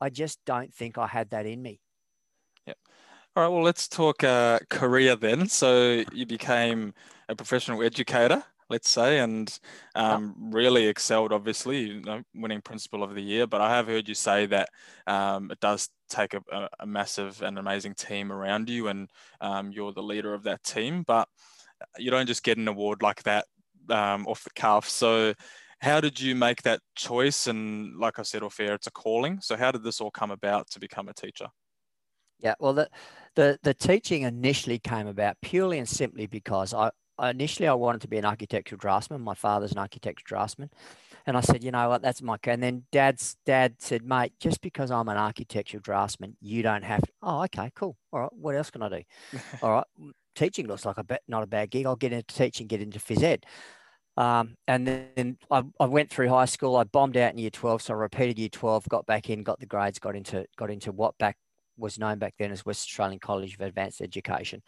i 0.00 0.10
just 0.10 0.38
don't 0.44 0.72
think 0.72 0.98
i 0.98 1.06
had 1.06 1.30
that 1.30 1.46
in 1.46 1.62
me 1.62 1.80
yeah 2.66 2.74
all 3.36 3.42
right 3.42 3.48
well 3.48 3.62
let's 3.62 3.88
talk 3.88 4.24
uh, 4.24 4.58
career 4.70 5.16
then 5.16 5.48
so 5.48 6.02
you 6.12 6.26
became 6.26 6.94
a 7.28 7.34
professional 7.34 7.82
educator 7.82 8.44
let's 8.70 8.90
say, 8.90 9.18
and 9.18 9.58
um, 9.94 10.34
really 10.38 10.86
excelled, 10.86 11.32
obviously, 11.32 11.80
you 11.80 12.00
know, 12.00 12.22
winning 12.34 12.60
Principal 12.60 13.02
of 13.02 13.14
the 13.14 13.22
Year. 13.22 13.46
But 13.46 13.60
I 13.60 13.70
have 13.70 13.86
heard 13.86 14.08
you 14.08 14.14
say 14.14 14.46
that 14.46 14.68
um, 15.06 15.50
it 15.50 15.60
does 15.60 15.88
take 16.08 16.34
a, 16.34 16.68
a, 16.80 16.86
massive 16.86 17.42
and 17.42 17.58
amazing 17.58 17.94
team 17.94 18.32
around 18.32 18.68
you, 18.68 18.88
and 18.88 19.08
um, 19.40 19.70
you're 19.72 19.92
the 19.92 20.02
leader 20.02 20.34
of 20.34 20.44
that 20.44 20.62
team. 20.62 21.02
But 21.06 21.28
you 21.98 22.10
don't 22.10 22.26
just 22.26 22.42
get 22.42 22.58
an 22.58 22.68
award 22.68 23.02
like 23.02 23.22
that 23.24 23.46
um, 23.90 24.26
off 24.26 24.44
the 24.44 24.50
cuff. 24.50 24.88
So, 24.88 25.34
how 25.80 26.00
did 26.00 26.20
you 26.20 26.34
make 26.34 26.62
that 26.62 26.80
choice? 26.94 27.46
And 27.46 27.98
like 27.98 28.18
I 28.18 28.22
said 28.22 28.42
off 28.42 28.60
air, 28.60 28.74
it's 28.74 28.86
a 28.86 28.92
calling. 28.92 29.40
So, 29.40 29.56
how 29.56 29.70
did 29.70 29.82
this 29.82 30.00
all 30.00 30.10
come 30.10 30.30
about 30.30 30.70
to 30.70 30.80
become 30.80 31.08
a 31.08 31.14
teacher? 31.14 31.48
Yeah, 32.40 32.54
well, 32.58 32.74
the, 32.74 32.90
the, 33.36 33.58
the 33.62 33.74
teaching 33.74 34.22
initially 34.22 34.78
came 34.78 35.06
about 35.06 35.36
purely 35.40 35.78
and 35.78 35.88
simply 35.88 36.26
because 36.26 36.74
I, 36.74 36.90
initially 37.22 37.68
I 37.68 37.74
wanted 37.74 38.02
to 38.02 38.08
be 38.08 38.18
an 38.18 38.24
architectural 38.24 38.78
draftsman. 38.78 39.20
My 39.20 39.34
father's 39.34 39.72
an 39.72 39.78
architectural 39.78 40.24
draftsman. 40.26 40.70
And 41.26 41.36
I 41.38 41.40
said, 41.40 41.64
you 41.64 41.70
know 41.70 41.88
what, 41.88 42.02
that's 42.02 42.20
my, 42.20 42.36
and 42.44 42.62
then 42.62 42.84
dad's 42.92 43.36
dad 43.46 43.76
said, 43.78 44.04
mate, 44.04 44.34
just 44.38 44.60
because 44.60 44.90
I'm 44.90 45.08
an 45.08 45.16
architectural 45.16 45.80
draftsman, 45.80 46.36
you 46.40 46.62
don't 46.62 46.84
have 46.84 47.00
to, 47.00 47.12
oh, 47.22 47.44
okay, 47.44 47.70
cool. 47.74 47.96
All 48.12 48.20
right. 48.20 48.32
What 48.32 48.56
else 48.56 48.70
can 48.70 48.82
I 48.82 48.88
do? 48.90 49.02
All 49.62 49.70
right. 49.70 49.86
Teaching 50.34 50.66
looks 50.66 50.84
like 50.84 50.98
a 50.98 51.04
bet, 51.04 51.22
not 51.28 51.42
a 51.42 51.46
bad 51.46 51.70
gig. 51.70 51.86
I'll 51.86 51.96
get 51.96 52.12
into 52.12 52.34
teaching, 52.34 52.66
get 52.66 52.82
into 52.82 52.98
phys 52.98 53.22
ed. 53.22 53.46
Um, 54.16 54.56
and 54.68 54.86
then 54.86 55.38
I, 55.50 55.64
I, 55.80 55.86
went 55.86 56.10
through 56.10 56.28
high 56.28 56.44
school. 56.44 56.76
I 56.76 56.84
bombed 56.84 57.16
out 57.16 57.32
in 57.32 57.38
year 57.38 57.50
12. 57.50 57.82
So 57.82 57.94
I 57.94 57.96
repeated 57.96 58.38
year 58.38 58.48
12, 58.48 58.88
got 58.88 59.06
back 59.06 59.28
in, 59.28 59.42
got 59.42 59.58
the 59.58 59.66
grades, 59.66 59.98
got 59.98 60.14
into, 60.14 60.46
got 60.56 60.70
into 60.70 60.92
what 60.92 61.18
back 61.18 61.36
was 61.76 61.98
known 61.98 62.18
back 62.18 62.34
then 62.38 62.52
as 62.52 62.64
West 62.64 62.88
Australian 62.88 63.18
College 63.18 63.54
of 63.54 63.60
Advanced 63.60 64.00
Education. 64.00 64.62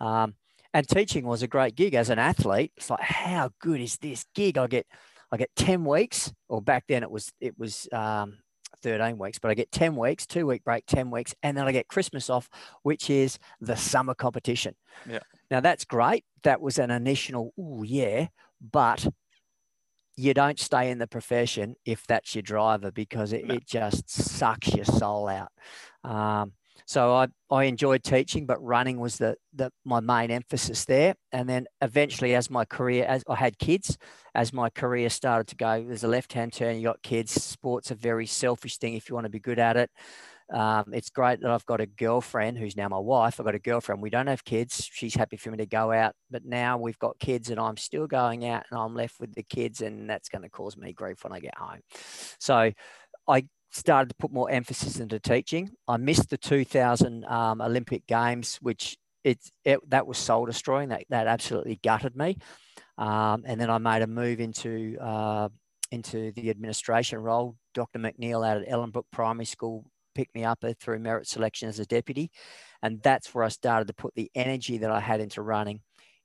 Um, 0.00 0.34
and 0.72 0.88
teaching 0.88 1.26
was 1.26 1.42
a 1.42 1.48
great 1.48 1.74
gig 1.74 1.94
as 1.94 2.10
an 2.10 2.18
athlete. 2.18 2.72
It's 2.76 2.90
like, 2.90 3.00
how 3.00 3.50
good 3.60 3.80
is 3.80 3.98
this 3.98 4.24
gig? 4.34 4.56
I 4.56 4.66
get, 4.66 4.86
I 5.30 5.36
get 5.36 5.50
10 5.56 5.84
weeks, 5.84 6.32
or 6.48 6.62
back 6.62 6.84
then 6.88 7.02
it 7.02 7.10
was, 7.10 7.30
it 7.40 7.58
was 7.58 7.88
um, 7.92 8.38
13 8.86 9.18
weeks, 9.18 9.40
but 9.40 9.50
I 9.50 9.54
get 9.54 9.72
10 9.72 9.96
weeks, 9.96 10.26
two 10.26 10.46
week 10.46 10.62
break, 10.62 10.86
10 10.86 11.10
weeks, 11.10 11.34
and 11.42 11.56
then 11.56 11.66
I 11.66 11.72
get 11.72 11.88
Christmas 11.88 12.30
off, 12.30 12.48
which 12.84 13.10
is 13.10 13.36
the 13.60 13.74
summer 13.74 14.14
competition. 14.14 14.76
Yeah. 15.10 15.18
Now 15.50 15.58
that's 15.58 15.84
great. 15.84 16.24
That 16.44 16.60
was 16.60 16.78
an 16.78 16.92
initial, 16.92 17.52
oh 17.58 17.82
yeah, 17.82 18.28
but 18.60 19.08
you 20.14 20.34
don't 20.34 20.60
stay 20.60 20.92
in 20.92 20.98
the 20.98 21.08
profession 21.08 21.74
if 21.84 22.06
that's 22.06 22.36
your 22.36 22.42
driver 22.42 22.92
because 22.92 23.32
it, 23.32 23.46
no. 23.46 23.54
it 23.54 23.66
just 23.66 24.08
sucks 24.08 24.72
your 24.72 24.84
soul 24.84 25.26
out. 25.26 25.50
Um, 26.04 26.52
so 26.84 27.14
I, 27.14 27.28
I 27.50 27.64
enjoyed 27.64 28.02
teaching, 28.02 28.46
but 28.46 28.62
running 28.62 28.98
was 28.98 29.16
the, 29.16 29.36
the 29.54 29.70
my 29.84 30.00
main 30.00 30.30
emphasis 30.30 30.84
there. 30.84 31.14
And 31.32 31.48
then 31.48 31.66
eventually, 31.80 32.34
as 32.34 32.50
my 32.50 32.64
career, 32.64 33.04
as 33.06 33.22
I 33.28 33.36
had 33.36 33.58
kids, 33.58 33.96
as 34.34 34.52
my 34.52 34.68
career 34.70 35.08
started 35.08 35.48
to 35.48 35.56
go, 35.56 35.82
there's 35.82 36.04
a 36.04 36.08
left 36.08 36.32
hand 36.32 36.52
turn. 36.52 36.76
You 36.76 36.84
got 36.84 37.02
kids. 37.02 37.32
Sports 37.32 37.90
a 37.90 37.94
very 37.94 38.26
selfish 38.26 38.78
thing 38.78 38.94
if 38.94 39.08
you 39.08 39.14
want 39.14 39.24
to 39.24 39.30
be 39.30 39.40
good 39.40 39.58
at 39.58 39.76
it. 39.76 39.90
Um, 40.52 40.84
it's 40.92 41.10
great 41.10 41.40
that 41.40 41.50
I've 41.50 41.66
got 41.66 41.80
a 41.80 41.86
girlfriend 41.86 42.58
who's 42.58 42.76
now 42.76 42.88
my 42.88 42.98
wife. 42.98 43.40
I've 43.40 43.46
got 43.46 43.56
a 43.56 43.60
girlfriend. 43.60 44.00
We 44.00 44.10
don't 44.10 44.28
have 44.28 44.44
kids. 44.44 44.88
She's 44.92 45.14
happy 45.14 45.36
for 45.36 45.50
me 45.50 45.56
to 45.58 45.66
go 45.66 45.90
out, 45.90 46.14
but 46.30 46.44
now 46.44 46.78
we've 46.78 46.98
got 46.98 47.18
kids, 47.18 47.50
and 47.50 47.58
I'm 47.58 47.76
still 47.76 48.06
going 48.06 48.46
out, 48.46 48.64
and 48.70 48.78
I'm 48.78 48.94
left 48.94 49.18
with 49.18 49.34
the 49.34 49.42
kids, 49.42 49.80
and 49.80 50.08
that's 50.08 50.28
going 50.28 50.42
to 50.42 50.48
cause 50.48 50.76
me 50.76 50.92
grief 50.92 51.24
when 51.24 51.32
I 51.32 51.40
get 51.40 51.58
home. 51.58 51.80
So 52.38 52.70
I 53.26 53.46
started 53.70 54.08
to 54.08 54.14
put 54.16 54.32
more 54.32 54.50
emphasis 54.50 55.00
into 55.00 55.18
teaching. 55.18 55.70
I 55.86 55.96
missed 55.96 56.30
the 56.30 56.38
2000 56.38 57.24
um, 57.24 57.60
Olympic 57.60 58.06
Games, 58.06 58.56
which 58.62 58.96
it, 59.24 59.38
it, 59.64 59.90
that 59.90 60.06
was 60.06 60.18
soul 60.18 60.46
destroying. 60.46 60.90
That 60.90 61.04
that 61.10 61.26
absolutely 61.26 61.80
gutted 61.82 62.16
me. 62.16 62.38
Um, 62.98 63.42
and 63.46 63.60
then 63.60 63.70
I 63.70 63.78
made 63.78 64.02
a 64.02 64.06
move 64.06 64.40
into 64.40 64.96
uh, 65.00 65.48
into 65.90 66.32
the 66.32 66.50
administration 66.50 67.18
role. 67.18 67.56
Dr. 67.74 67.98
McNeil 67.98 68.46
out 68.46 68.62
at 68.62 68.68
Ellenbrook 68.68 69.04
Primary 69.12 69.44
School 69.44 69.84
picked 70.14 70.34
me 70.34 70.44
up 70.44 70.64
through 70.80 70.98
merit 70.98 71.26
selection 71.26 71.68
as 71.68 71.78
a 71.78 71.84
deputy, 71.84 72.30
and 72.82 73.02
that's 73.02 73.34
where 73.34 73.44
I 73.44 73.48
started 73.48 73.88
to 73.88 73.94
put 73.94 74.14
the 74.14 74.30
energy 74.34 74.78
that 74.78 74.90
I 74.90 75.00
had 75.00 75.20
into 75.20 75.42
running 75.42 75.80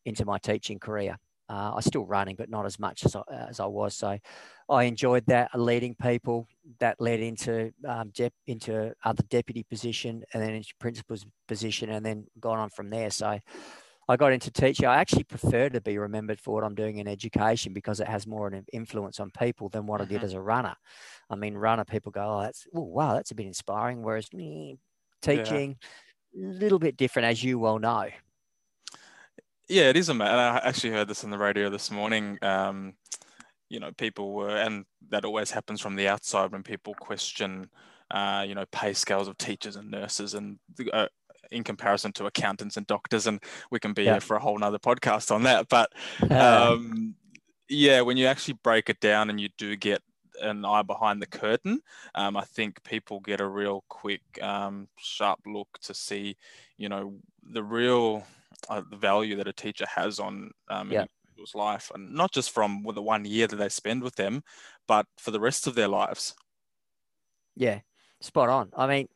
into 0.06 0.25
my 0.25 0.38
teaching 0.38 0.80
career. 0.80 1.17
Uh, 1.51 1.71
I 1.71 1.75
was 1.75 1.85
still 1.85 2.05
running, 2.05 2.37
but 2.37 2.49
not 2.49 2.65
as 2.65 2.79
much 2.79 3.05
as 3.05 3.13
I, 3.13 3.23
as 3.49 3.59
I 3.59 3.65
was. 3.65 3.93
So 3.93 4.17
I 4.69 4.83
enjoyed 4.83 5.25
that 5.27 5.49
uh, 5.53 5.57
leading 5.57 5.95
people. 5.95 6.47
That 6.79 7.01
led 7.01 7.19
into 7.19 7.73
um, 7.85 8.11
dep- 8.15 8.33
into 8.47 8.93
other 9.03 9.23
deputy 9.29 9.63
position, 9.63 10.23
and 10.33 10.41
then 10.41 10.51
into 10.51 10.73
principal's 10.79 11.25
position, 11.49 11.89
and 11.89 12.05
then 12.05 12.25
gone 12.39 12.57
on 12.57 12.69
from 12.69 12.89
there. 12.89 13.09
So 13.09 13.37
I 14.07 14.15
got 14.15 14.31
into 14.31 14.49
teaching. 14.49 14.85
I 14.85 14.95
actually 14.97 15.25
prefer 15.25 15.67
to 15.69 15.81
be 15.81 15.97
remembered 15.97 16.39
for 16.39 16.53
what 16.53 16.63
I'm 16.63 16.75
doing 16.75 16.97
in 16.97 17.07
education 17.07 17.73
because 17.73 17.99
it 17.99 18.07
has 18.07 18.25
more 18.25 18.47
an 18.47 18.65
influence 18.71 19.19
on 19.19 19.29
people 19.31 19.67
than 19.67 19.85
what 19.85 19.99
mm-hmm. 19.99 20.03
I 20.03 20.09
did 20.09 20.17
mm-hmm. 20.17 20.25
as 20.25 20.33
a 20.33 20.41
runner. 20.41 20.75
I 21.29 21.35
mean, 21.35 21.55
runner 21.55 21.83
people 21.83 22.13
go, 22.13 22.37
"Oh, 22.37 22.41
that's 22.41 22.65
oh, 22.73 22.81
wow, 22.81 23.13
that's 23.13 23.31
a 23.31 23.35
bit 23.35 23.45
inspiring," 23.45 24.03
whereas 24.03 24.31
me 24.31 24.77
teaching, 25.21 25.77
a 26.33 26.39
yeah. 26.39 26.59
little 26.59 26.79
bit 26.79 26.95
different, 26.95 27.27
as 27.27 27.43
you 27.43 27.59
well 27.59 27.77
know. 27.77 28.07
Yeah, 29.71 29.84
it 29.84 29.95
is 29.95 30.10
a 30.10 30.13
matter. 30.13 30.38
I 30.38 30.67
actually 30.67 30.91
heard 30.91 31.07
this 31.07 31.23
on 31.23 31.29
the 31.29 31.38
radio 31.38 31.69
this 31.69 31.89
morning. 31.89 32.38
Um, 32.41 32.95
you 33.69 33.79
know, 33.79 33.93
people 33.93 34.34
were, 34.34 34.57
and 34.57 34.84
that 35.12 35.23
always 35.23 35.49
happens 35.49 35.79
from 35.79 35.95
the 35.95 36.10
outside 36.10 36.51
when 36.51 36.62
people 36.62 36.93
question, 36.93 37.69
uh, 38.12 38.43
you 38.45 38.53
know, 38.53 38.65
pay 38.73 38.91
scales 38.91 39.29
of 39.29 39.38
teachers 39.38 39.77
and 39.77 39.89
nurses 39.89 40.34
and 40.34 40.60
uh, 40.91 41.07
in 41.51 41.63
comparison 41.63 42.12
to 42.13 42.25
accountants 42.25 42.75
and 42.75 42.86
doctors. 42.86 43.27
And 43.27 43.41
we 43.71 43.79
can 43.79 43.93
be 43.93 44.03
yeah. 44.03 44.15
here 44.15 44.19
for 44.19 44.36
a 44.36 44.41
whole 44.41 44.57
nother 44.57 44.77
podcast 44.77 45.34
on 45.34 45.43
that. 45.43 45.69
But 45.69 45.93
um, 46.29 47.15
yeah, 47.69 48.01
when 48.01 48.17
you 48.17 48.25
actually 48.25 48.55
break 48.63 48.89
it 48.89 48.99
down 48.99 49.29
and 49.29 49.39
you 49.39 49.47
do 49.57 49.77
get 49.77 50.01
an 50.41 50.65
eye 50.65 50.81
behind 50.81 51.21
the 51.21 51.27
curtain, 51.27 51.79
um, 52.13 52.36
I 52.36 52.43
think 52.43 52.84
people 52.84 53.21
get 53.21 53.39
a 53.39 53.47
real 53.47 53.86
quick, 53.88 54.21
um, 54.41 54.89
sharp 54.97 55.39
look 55.45 55.69
to 55.84 55.93
see, 55.93 56.36
you 56.77 56.89
know, 56.89 57.13
the 57.41 57.63
real 57.63 58.25
uh, 58.69 58.82
the 58.89 58.97
value 58.97 59.36
that 59.38 59.47
a 59.47 59.54
teacher 59.54 59.86
has 59.88 60.19
on 60.19 60.52
um, 60.69 60.91
yeah. 60.91 61.06
individual's 61.26 61.56
life, 61.56 61.91
and 61.93 62.13
not 62.13 62.32
just 62.32 62.52
from 62.52 62.84
the 62.93 63.02
one 63.02 63.26
year 63.26 63.47
that 63.47 63.56
they 63.56 63.69
spend 63.69 64.04
with 64.04 64.15
them, 64.15 64.43
but 64.88 65.06
for 65.17 65.32
the 65.32 65.39
rest 65.39 65.67
of 65.67 65.76
their 65.76 65.88
lives. 65.88 66.36
Yeah, 67.56 67.80
spot 68.21 68.50
on. 68.50 68.71
I 68.76 68.88
mean, 68.88 69.08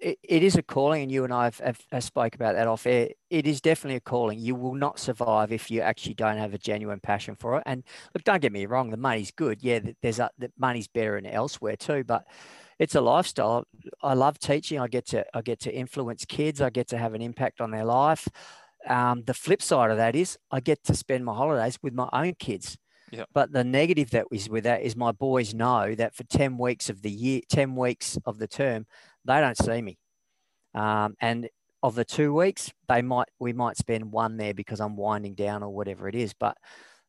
it, 0.00 0.18
it 0.22 0.42
is 0.42 0.56
a 0.56 0.62
calling, 0.62 1.02
and 1.02 1.10
you 1.10 1.24
and 1.24 1.32
I 1.32 1.44
have, 1.44 1.58
have, 1.58 1.80
have, 1.90 2.04
spoke 2.04 2.34
about 2.34 2.54
that 2.54 2.66
off 2.66 2.86
air. 2.86 3.08
It 3.30 3.46
is 3.46 3.60
definitely 3.60 3.96
a 3.96 4.00
calling. 4.00 4.38
You 4.38 4.54
will 4.54 4.74
not 4.74 4.98
survive 4.98 5.52
if 5.52 5.70
you 5.70 5.80
actually 5.80 6.14
don't 6.14 6.36
have 6.36 6.54
a 6.54 6.58
genuine 6.58 7.00
passion 7.00 7.34
for 7.34 7.56
it. 7.58 7.62
And 7.66 7.82
look, 8.14 8.24
don't 8.24 8.40
get 8.40 8.52
me 8.52 8.66
wrong, 8.66 8.90
the 8.90 8.96
money's 8.96 9.30
good. 9.30 9.62
Yeah, 9.62 9.80
there's 10.02 10.18
a, 10.18 10.30
the 10.38 10.52
money's 10.58 10.88
better 10.88 11.16
in 11.16 11.26
elsewhere 11.26 11.76
too, 11.76 12.04
but 12.04 12.26
it's 12.78 12.94
a 12.94 13.00
lifestyle. 13.00 13.64
I 14.02 14.14
love 14.14 14.38
teaching. 14.38 14.78
I 14.78 14.88
get 14.88 15.06
to 15.08 15.24
I 15.34 15.42
get 15.42 15.60
to 15.60 15.74
influence 15.74 16.24
kids. 16.24 16.60
I 16.60 16.70
get 16.70 16.88
to 16.88 16.98
have 16.98 17.14
an 17.14 17.22
impact 17.22 17.60
on 17.60 17.70
their 17.70 17.84
life. 17.84 18.28
Um, 18.86 19.22
the 19.24 19.34
flip 19.34 19.60
side 19.60 19.90
of 19.90 19.96
that 19.96 20.14
is 20.14 20.38
I 20.50 20.60
get 20.60 20.84
to 20.84 20.94
spend 20.94 21.24
my 21.24 21.34
holidays 21.34 21.78
with 21.82 21.92
my 21.92 22.08
own 22.12 22.34
kids. 22.38 22.78
Yep. 23.10 23.28
But 23.32 23.52
the 23.52 23.64
negative 23.64 24.10
that 24.10 24.26
is 24.30 24.48
with 24.48 24.64
that 24.64 24.82
is 24.82 24.94
my 24.94 25.12
boys 25.12 25.54
know 25.54 25.94
that 25.94 26.14
for 26.14 26.24
10 26.24 26.58
weeks 26.58 26.90
of 26.90 27.02
the 27.02 27.10
year, 27.10 27.40
10 27.48 27.74
weeks 27.74 28.18
of 28.26 28.38
the 28.38 28.46
term, 28.46 28.86
they 29.24 29.40
don't 29.40 29.56
see 29.56 29.80
me. 29.80 29.98
Um, 30.74 31.14
and 31.20 31.48
of 31.82 31.94
the 31.94 32.04
two 32.04 32.34
weeks, 32.34 32.72
they 32.88 33.02
might 33.02 33.28
we 33.38 33.52
might 33.52 33.76
spend 33.76 34.12
one 34.12 34.36
there 34.36 34.54
because 34.54 34.80
I'm 34.80 34.96
winding 34.96 35.34
down 35.34 35.62
or 35.62 35.70
whatever 35.70 36.08
it 36.08 36.14
is. 36.14 36.34
But 36.34 36.56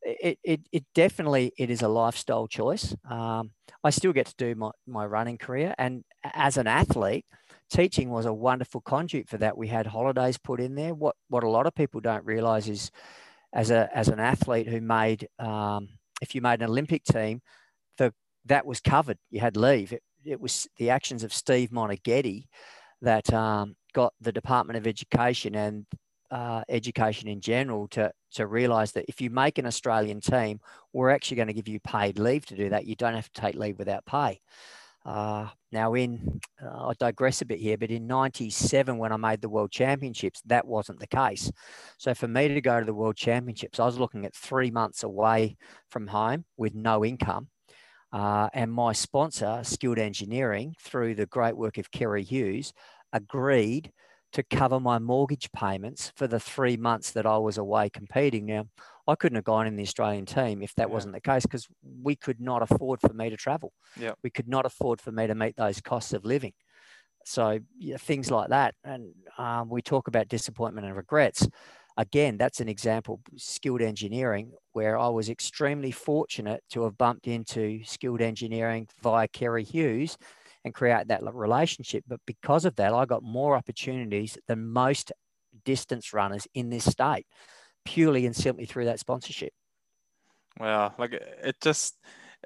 it, 0.02 0.40
it, 0.44 0.62
it 0.72 0.84
definitely 0.96 1.52
it 1.58 1.70
is 1.70 1.82
a 1.82 1.88
lifestyle 1.88 2.48
choice. 2.48 2.96
Um, 3.10 3.52
I 3.84 3.90
still 3.90 4.14
get 4.14 4.28
to 4.28 4.36
do 4.38 4.56
my, 4.56 4.72
my 4.88 5.06
running 5.06 5.38
career, 5.38 5.74
and 5.78 6.04
as 6.24 6.58
an 6.58 6.68
athlete, 6.68 7.26
teaching 7.70 8.10
was 8.10 8.26
a 8.26 8.34
wonderful 8.34 8.82
conduit 8.82 9.30
for 9.30 9.38
that. 9.38 9.58
We 9.58 9.68
had 9.68 9.88
holidays 9.88 10.38
put 10.38 10.60
in 10.60 10.76
there. 10.76 10.94
What 10.94 11.16
what 11.30 11.44
a 11.44 11.50
lot 11.50 11.68
of 11.68 11.76
people 11.76 12.02
don't 12.02 12.26
realise 12.26 12.68
is, 12.68 12.92
as 13.54 13.72
a 13.72 13.90
as 13.94 14.08
an 14.08 14.20
athlete 14.20 14.68
who 14.68 14.82
made 14.82 15.28
um, 15.40 15.90
if 16.22 16.36
you 16.36 16.42
made 16.42 16.62
an 16.62 16.70
Olympic 16.70 17.04
team, 17.04 17.42
the 17.98 18.14
that 18.46 18.66
was 18.66 18.80
covered. 18.80 19.18
You 19.30 19.42
had 19.42 19.58
leave. 19.58 19.94
It, 19.94 20.04
it 20.26 20.40
was 20.40 20.68
the 20.78 20.90
actions 20.90 21.24
of 21.24 21.34
Steve 21.34 21.70
Moneghetti 21.70 22.46
that 23.02 23.32
um, 23.34 23.76
got 23.94 24.14
the 24.20 24.32
Department 24.32 24.78
of 24.78 24.88
Education 24.88 25.56
and 25.56 25.86
uh, 26.32 26.64
education 26.70 27.28
in 27.28 27.42
general 27.42 27.88
to 27.90 28.12
to 28.32 28.46
realise 28.46 28.92
that 28.92 29.06
if 29.08 29.20
you 29.20 29.30
make 29.30 29.58
an 29.58 29.66
Australian 29.66 30.22
team, 30.22 30.60
we're 30.94 31.10
actually 31.10 31.38
going 31.38 31.48
to 31.48 31.54
give 31.54 31.68
you 31.68 31.80
paid 31.80 32.20
leave 32.20 32.46
to 32.46 32.56
do 32.56 32.70
that. 32.70 32.86
You 32.86 32.96
don't 32.96 33.16
have 33.16 33.32
to 33.32 33.42
take 33.42 33.56
leave 33.56 33.80
without 33.80 34.06
pay. 34.06 34.40
Uh, 35.06 35.48
now, 35.72 35.94
in 35.94 36.40
uh, 36.64 36.90
I 36.90 36.94
digress 37.00 37.42
a 37.42 37.46
bit 37.46 37.60
here, 37.60 37.78
but 37.78 37.90
in 37.90 38.06
'97, 38.06 38.98
when 38.98 39.12
I 39.12 39.18
made 39.18 39.42
the 39.42 39.50
World 39.50 39.72
Championships, 39.72 40.42
that 40.46 40.68
wasn't 40.68 41.00
the 41.00 41.08
case. 41.08 41.52
So 41.98 42.14
for 42.14 42.28
me 42.28 42.48
to 42.50 42.62
go 42.62 42.80
to 42.80 42.86
the 42.86 42.94
World 42.94 43.16
Championships, 43.16 43.80
I 43.80 43.86
was 43.86 43.98
looking 43.98 44.26
at 44.26 44.36
three 44.36 44.72
months 44.72 45.04
away 45.04 45.58
from 45.90 46.08
home 46.08 46.46
with 46.58 46.76
no 46.76 47.04
income. 47.04 47.48
Uh, 48.12 48.50
and 48.54 48.72
my 48.72 48.92
sponsor, 48.92 49.62
Skilled 49.64 50.00
Engineering, 50.00 50.76
through 50.80 51.16
the 51.16 51.28
great 51.28 51.56
work 51.56 51.78
of 51.78 51.92
Kerry 51.92 52.24
Hughes, 52.24 52.74
agreed 53.14 53.92
to 54.34 54.44
cover 54.44 54.80
my 54.80 55.00
mortgage 55.00 55.52
payments 55.52 56.12
for 56.16 56.28
the 56.28 56.40
three 56.40 56.78
months 56.78 57.12
that 57.12 57.26
I 57.26 57.38
was 57.38 57.58
away 57.58 57.90
competing. 57.90 58.46
Now, 58.46 58.68
I 59.08 59.16
couldn't 59.16 59.38
have 59.38 59.44
gone 59.46 59.66
in 59.66 59.76
the 59.76 59.84
Australian 59.84 60.26
team 60.26 60.62
if 60.62 60.76
that 60.76 60.88
yeah. 60.88 60.94
wasn't 60.94 61.16
the 61.16 61.22
case 61.22 61.44
because 61.44 61.68
we 62.04 62.16
could 62.16 62.40
not 62.40 62.62
afford 62.62 63.02
for 63.02 63.14
me 63.14 63.30
to 63.30 63.38
travel. 63.38 63.74
Yeah. 64.00 64.12
We 64.24 64.30
could 64.30 64.48
not 64.48 64.66
afford 64.66 65.02
for 65.02 65.12
me 65.12 65.26
to 65.28 65.36
meet 65.36 65.56
those 65.58 65.82
costs 65.82 66.14
of 66.14 66.26
living. 66.26 66.54
So 67.26 67.60
yeah, 67.78 67.98
things 67.98 68.30
like 68.30 68.50
that. 68.50 68.76
And 68.84 69.14
um, 69.38 69.70
we 69.70 69.82
talk 69.82 70.08
about 70.08 70.28
disappointment 70.28 70.86
and 70.86 70.96
regrets. 70.96 71.48
Again, 71.98 72.38
that's 72.38 72.62
an 72.62 72.70
example, 72.70 73.20
skilled 73.36 73.82
engineering, 73.82 74.54
where 74.72 74.98
I 74.98 75.10
was 75.10 75.28
extremely 75.28 75.92
fortunate 75.92 76.64
to 76.70 76.84
have 76.84 76.98
bumped 76.98 77.28
into 77.28 77.84
skilled 77.84 78.22
engineering 78.22 78.88
via 79.02 79.28
Kerry 79.28 79.64
Hughes 79.66 80.18
and 80.70 80.76
create 80.76 81.08
that 81.08 81.24
relationship. 81.34 82.04
But 82.08 82.20
because 82.28 82.64
of 82.66 82.76
that, 82.76 82.94
I 82.94 83.06
got 83.06 83.24
more 83.24 83.56
opportunities 83.56 84.38
than 84.48 84.68
most 84.68 85.12
distance 85.66 86.14
runners 86.14 86.48
in 86.54 86.70
this 86.70 86.86
state, 86.86 87.26
purely 87.86 88.26
and 88.28 88.36
simply 88.36 88.66
through 88.66 88.86
that 88.86 89.00
sponsorship. 89.00 89.52
Wow, 90.60 90.94
like 90.98 91.14
it 91.14 91.56
just 91.62 91.98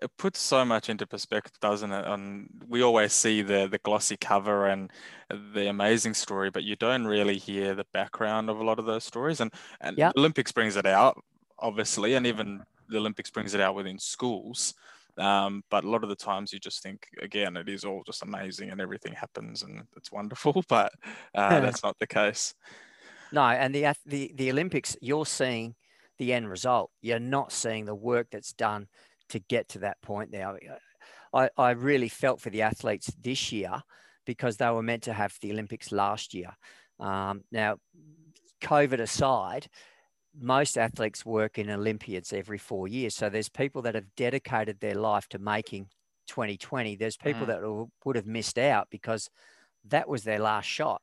it 0.01 0.09
puts 0.17 0.39
so 0.39 0.63
much 0.63 0.89
into 0.89 1.05
perspective, 1.05 1.59
doesn't 1.59 1.91
it? 1.91 2.05
And 2.05 2.47
we 2.67 2.81
always 2.81 3.11
see 3.11 3.41
the 3.41 3.67
the 3.69 3.79
glossy 3.79 4.15
cover 4.15 4.67
and 4.67 4.89
the 5.29 5.67
amazing 5.67 6.13
story, 6.13 6.49
but 6.49 6.63
you 6.63 6.77
don't 6.77 7.05
really 7.05 7.37
hear 7.37 7.75
the 7.75 7.85
background 7.91 8.49
of 8.49 8.59
a 8.59 8.63
lot 8.63 8.79
of 8.79 8.85
those 8.85 9.03
stories. 9.03 9.41
And 9.41 9.51
and 9.81 9.97
yep. 9.97 10.13
Olympics 10.17 10.53
brings 10.53 10.77
it 10.77 10.85
out, 10.85 11.21
obviously, 11.59 12.13
and 12.13 12.25
even 12.25 12.63
the 12.87 12.97
Olympics 12.97 13.29
brings 13.29 13.53
it 13.53 13.61
out 13.61 13.75
within 13.75 13.99
schools. 13.99 14.73
Um, 15.17 15.63
but 15.69 15.83
a 15.83 15.89
lot 15.89 16.03
of 16.03 16.09
the 16.09 16.15
times 16.15 16.51
you 16.51 16.59
just 16.59 16.81
think, 16.81 17.07
again, 17.21 17.55
it 17.55 17.69
is 17.69 17.85
all 17.85 18.01
just 18.05 18.23
amazing 18.23 18.71
and 18.71 18.81
everything 18.81 19.13
happens 19.13 19.61
and 19.61 19.83
it's 19.95 20.11
wonderful, 20.11 20.63
but 20.69 20.91
uh, 21.35 21.59
that's 21.61 21.83
not 21.83 21.97
the 21.99 22.07
case. 22.07 22.53
No, 23.31 23.43
and 23.43 23.73
the, 23.73 23.93
the 24.05 24.31
the 24.35 24.51
Olympics, 24.51 24.95
you're 25.01 25.25
seeing 25.25 25.75
the 26.19 26.33
end 26.33 26.49
result. 26.49 26.91
You're 27.01 27.19
not 27.19 27.51
seeing 27.51 27.85
the 27.85 27.95
work 27.95 28.27
that's 28.31 28.53
done 28.53 28.87
to 29.29 29.39
get 29.39 29.69
to 29.69 29.79
that 29.79 30.01
point. 30.01 30.31
Now, 30.31 30.55
I, 31.33 31.49
I 31.57 31.71
really 31.71 32.09
felt 32.09 32.41
for 32.41 32.51
the 32.51 32.61
athletes 32.61 33.11
this 33.19 33.51
year 33.51 33.81
because 34.25 34.57
they 34.57 34.69
were 34.69 34.83
meant 34.83 35.03
to 35.03 35.13
have 35.13 35.35
the 35.41 35.51
Olympics 35.51 35.91
last 35.91 36.33
year. 36.33 36.51
Um, 36.99 37.43
now, 37.51 37.77
COVID 38.61 38.99
aside, 38.99 39.67
most 40.39 40.77
athletes 40.77 41.25
work 41.25 41.57
in 41.57 41.69
Olympiads 41.69 42.33
every 42.33 42.57
four 42.57 42.87
years. 42.87 43.15
So 43.15 43.29
there's 43.29 43.49
people 43.49 43.81
that 43.83 43.95
have 43.95 44.15
dedicated 44.15 44.79
their 44.79 44.95
life 44.95 45.27
to 45.29 45.39
making 45.39 45.87
2020. 46.27 46.95
There's 46.95 47.17
people 47.17 47.45
mm. 47.45 47.47
that 47.47 47.87
would 48.05 48.15
have 48.15 48.25
missed 48.25 48.57
out 48.57 48.87
because 48.89 49.29
that 49.85 50.07
was 50.07 50.23
their 50.23 50.39
last 50.39 50.65
shot. 50.65 51.01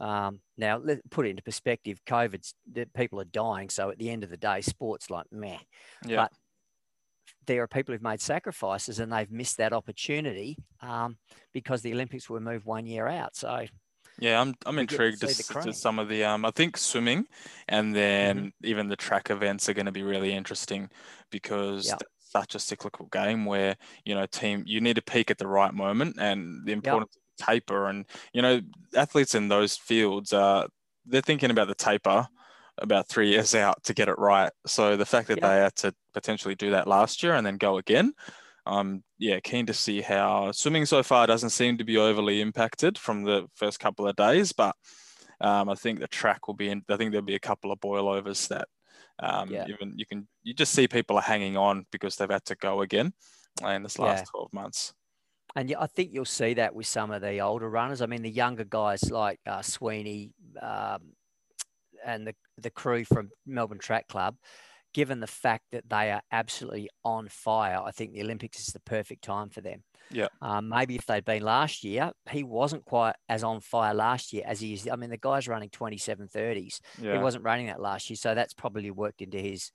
Um, 0.00 0.40
now, 0.56 0.78
let 0.78 0.98
put 1.10 1.26
it 1.26 1.30
into 1.30 1.42
perspective. 1.42 2.00
COVID's 2.06 2.54
people 2.94 3.20
are 3.20 3.24
dying. 3.24 3.68
So 3.68 3.90
at 3.90 3.98
the 3.98 4.10
end 4.10 4.24
of 4.24 4.30
the 4.30 4.36
day, 4.36 4.62
sports 4.62 5.10
like 5.10 5.26
meh. 5.30 5.58
Yeah. 6.06 6.16
But 6.16 6.32
there 7.46 7.62
are 7.62 7.68
people 7.68 7.92
who've 7.92 8.02
made 8.02 8.20
sacrifices 8.20 8.98
and 8.98 9.12
they've 9.12 9.30
missed 9.30 9.58
that 9.58 9.72
opportunity 9.72 10.56
um, 10.80 11.18
because 11.52 11.82
the 11.82 11.92
Olympics 11.92 12.30
were 12.30 12.40
moved 12.40 12.64
one 12.64 12.86
year 12.86 13.06
out. 13.06 13.36
So 13.36 13.66
yeah, 14.20 14.40
I'm 14.40 14.54
I'm 14.66 14.78
intrigued 14.78 15.20
to, 15.20 15.26
to, 15.26 15.62
to, 15.62 15.72
some 15.72 15.98
of 15.98 16.08
the 16.08 16.24
um 16.24 16.44
I 16.44 16.50
think 16.50 16.76
swimming 16.76 17.26
and 17.68 17.94
then 17.94 18.38
mm-hmm. 18.38 18.66
even 18.66 18.88
the 18.88 18.96
track 18.96 19.30
events 19.30 19.68
are 19.68 19.74
going 19.74 19.86
to 19.86 19.92
be 19.92 20.02
really 20.02 20.32
interesting 20.32 20.90
because 21.30 21.86
yep. 21.86 22.02
such 22.18 22.54
a 22.54 22.58
cyclical 22.58 23.06
game 23.06 23.44
where 23.46 23.76
you 24.04 24.14
know 24.14 24.26
team 24.26 24.64
you 24.66 24.80
need 24.80 24.96
to 24.96 25.02
peak 25.02 25.30
at 25.30 25.38
the 25.38 25.46
right 25.46 25.74
moment 25.74 26.16
and 26.18 26.64
the 26.66 26.72
importance 26.72 27.12
yep. 27.14 27.40
of 27.40 27.46
taper 27.46 27.86
and 27.86 28.04
you 28.32 28.42
know 28.42 28.60
athletes 28.94 29.34
in 29.34 29.48
those 29.48 29.76
fields 29.76 30.32
uh 30.32 30.66
they're 31.06 31.22
thinking 31.22 31.50
about 31.50 31.68
the 31.68 31.74
taper 31.74 32.28
about 32.78 33.08
three 33.08 33.30
years 33.30 33.54
out 33.54 33.82
to 33.84 33.94
get 33.94 34.08
it 34.08 34.18
right. 34.18 34.50
So 34.66 34.96
the 34.96 35.06
fact 35.06 35.28
that 35.28 35.38
yep. 35.40 35.42
they 35.42 35.56
had 35.56 35.76
to 35.76 35.94
potentially 36.14 36.54
do 36.54 36.70
that 36.70 36.86
last 36.86 37.22
year 37.22 37.34
and 37.34 37.46
then 37.46 37.56
go 37.56 37.78
again 37.78 38.14
um, 38.70 39.02
yeah, 39.18 39.40
keen 39.40 39.66
to 39.66 39.74
see 39.74 40.00
how 40.00 40.52
swimming 40.52 40.86
so 40.86 41.02
far 41.02 41.26
doesn't 41.26 41.50
seem 41.50 41.76
to 41.78 41.84
be 41.84 41.96
overly 41.96 42.40
impacted 42.40 42.96
from 42.96 43.24
the 43.24 43.48
first 43.54 43.80
couple 43.80 44.06
of 44.06 44.14
days, 44.14 44.52
but 44.52 44.76
um, 45.40 45.68
I 45.68 45.74
think 45.74 45.98
the 45.98 46.06
track 46.06 46.46
will 46.46 46.54
be. 46.54 46.68
In, 46.68 46.82
I 46.88 46.96
think 46.96 47.10
there'll 47.10 47.24
be 47.24 47.34
a 47.34 47.40
couple 47.40 47.72
of 47.72 47.80
boilovers 47.80 48.46
that 48.48 48.68
um, 49.18 49.50
yeah. 49.50 49.66
even 49.68 49.94
you 49.96 50.06
can 50.06 50.28
you 50.44 50.54
just 50.54 50.72
see 50.72 50.86
people 50.86 51.16
are 51.16 51.22
hanging 51.22 51.56
on 51.56 51.84
because 51.90 52.14
they've 52.14 52.30
had 52.30 52.44
to 52.44 52.54
go 52.56 52.82
again 52.82 53.12
in 53.66 53.82
this 53.82 53.98
last 53.98 54.20
yeah. 54.20 54.38
12 54.38 54.52
months. 54.52 54.94
And 55.56 55.68
yeah, 55.68 55.80
I 55.80 55.88
think 55.88 56.10
you'll 56.12 56.24
see 56.24 56.54
that 56.54 56.72
with 56.72 56.86
some 56.86 57.10
of 57.10 57.22
the 57.22 57.40
older 57.40 57.68
runners. 57.68 58.02
I 58.02 58.06
mean, 58.06 58.22
the 58.22 58.30
younger 58.30 58.64
guys 58.64 59.10
like 59.10 59.40
uh, 59.48 59.62
Sweeney 59.62 60.30
um, 60.62 61.00
and 62.06 62.24
the 62.24 62.34
the 62.58 62.70
crew 62.70 63.04
from 63.04 63.30
Melbourne 63.46 63.78
Track 63.80 64.06
Club 64.06 64.36
given 64.92 65.20
the 65.20 65.26
fact 65.26 65.64
that 65.72 65.88
they 65.88 66.10
are 66.10 66.22
absolutely 66.32 66.88
on 67.04 67.28
fire, 67.28 67.80
I 67.84 67.90
think 67.90 68.12
the 68.12 68.22
Olympics 68.22 68.60
is 68.60 68.72
the 68.72 68.80
perfect 68.80 69.22
time 69.22 69.50
for 69.50 69.60
them. 69.60 69.82
Yeah. 70.10 70.28
Um, 70.42 70.68
maybe 70.68 70.96
if 70.96 71.06
they'd 71.06 71.24
been 71.24 71.42
last 71.42 71.84
year, 71.84 72.10
he 72.30 72.42
wasn't 72.42 72.84
quite 72.84 73.14
as 73.28 73.44
on 73.44 73.60
fire 73.60 73.94
last 73.94 74.32
year 74.32 74.42
as 74.46 74.60
he 74.60 74.72
is. 74.72 74.88
I 74.90 74.96
mean, 74.96 75.10
the 75.10 75.16
guy's 75.16 75.48
running 75.48 75.70
2730s. 75.70 76.80
Yeah. 77.00 77.12
He 77.12 77.18
wasn't 77.18 77.44
running 77.44 77.66
that 77.66 77.80
last 77.80 78.10
year. 78.10 78.16
So 78.16 78.34
that's 78.34 78.54
probably 78.54 78.90
worked 78.90 79.22
into 79.22 79.38
his 79.38 79.70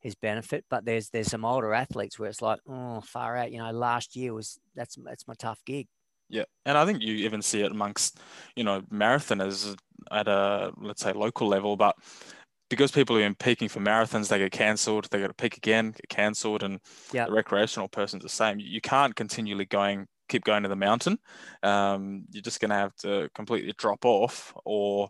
his 0.00 0.14
benefit. 0.14 0.64
But 0.68 0.84
there's 0.84 1.08
there's 1.10 1.30
some 1.30 1.44
older 1.44 1.72
athletes 1.72 2.18
where 2.18 2.28
it's 2.28 2.42
like, 2.42 2.60
oh, 2.68 3.00
far 3.00 3.36
out. 3.36 3.50
You 3.50 3.58
know, 3.58 3.70
last 3.70 4.14
year 4.14 4.34
was 4.34 4.58
that's 4.74 4.96
that's 5.04 5.26
my 5.26 5.34
tough 5.34 5.60
gig. 5.64 5.88
Yeah, 6.30 6.44
and 6.66 6.76
I 6.76 6.84
think 6.84 7.02
you 7.02 7.14
even 7.14 7.40
see 7.40 7.62
it 7.62 7.72
amongst, 7.72 8.20
you 8.54 8.62
know, 8.62 8.82
marathoners 8.92 9.74
at 10.10 10.28
a 10.28 10.72
let's 10.76 11.02
say 11.02 11.12
local 11.12 11.48
level, 11.48 11.76
but 11.76 11.96
because 12.68 12.92
people 12.92 13.16
have 13.16 13.24
been 13.24 13.34
peaking 13.34 13.68
for 13.68 13.80
marathons, 13.80 14.28
they 14.28 14.38
get 14.38 14.52
cancelled. 14.52 15.08
They 15.10 15.20
got 15.20 15.28
to 15.28 15.34
peak 15.34 15.56
again, 15.56 15.92
get 15.92 16.08
cancelled, 16.08 16.62
and 16.62 16.80
Yeah. 17.12 17.26
the 17.26 17.32
recreational 17.32 17.88
person's 17.88 18.22
the 18.22 18.28
same. 18.28 18.58
You 18.60 18.80
can't 18.80 19.14
continually 19.16 19.66
going 19.66 20.06
keep 20.28 20.44
going 20.44 20.62
to 20.62 20.68
the 20.68 20.76
mountain. 20.76 21.18
Um, 21.62 22.26
you're 22.30 22.42
just 22.42 22.60
going 22.60 22.68
to 22.70 22.74
have 22.76 22.94
to 22.96 23.30
completely 23.34 23.72
drop 23.78 24.04
off, 24.04 24.52
or 24.66 25.08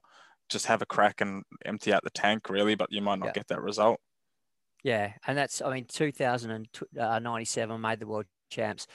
just 0.49 0.67
have 0.67 0.81
a 0.83 0.87
crack 0.87 1.21
and 1.21 1.43
empty 1.65 1.93
out 1.93 2.05
the 2.05 2.11
tank, 2.11 2.49
really. 2.51 2.75
But 2.77 2.93
you 2.93 3.03
might 3.03 3.19
not 3.19 3.33
Yeah. 3.33 3.33
get 3.33 3.49
that 3.49 3.61
result. 3.63 4.01
Yeah, 4.85 5.15
and 5.27 5.37
that's 5.37 5.61
I 5.61 5.73
mean 5.75 5.87
2097 5.87 7.81
made 7.81 8.01
the 8.01 8.07
world 8.07 8.27
champs. 8.51 8.87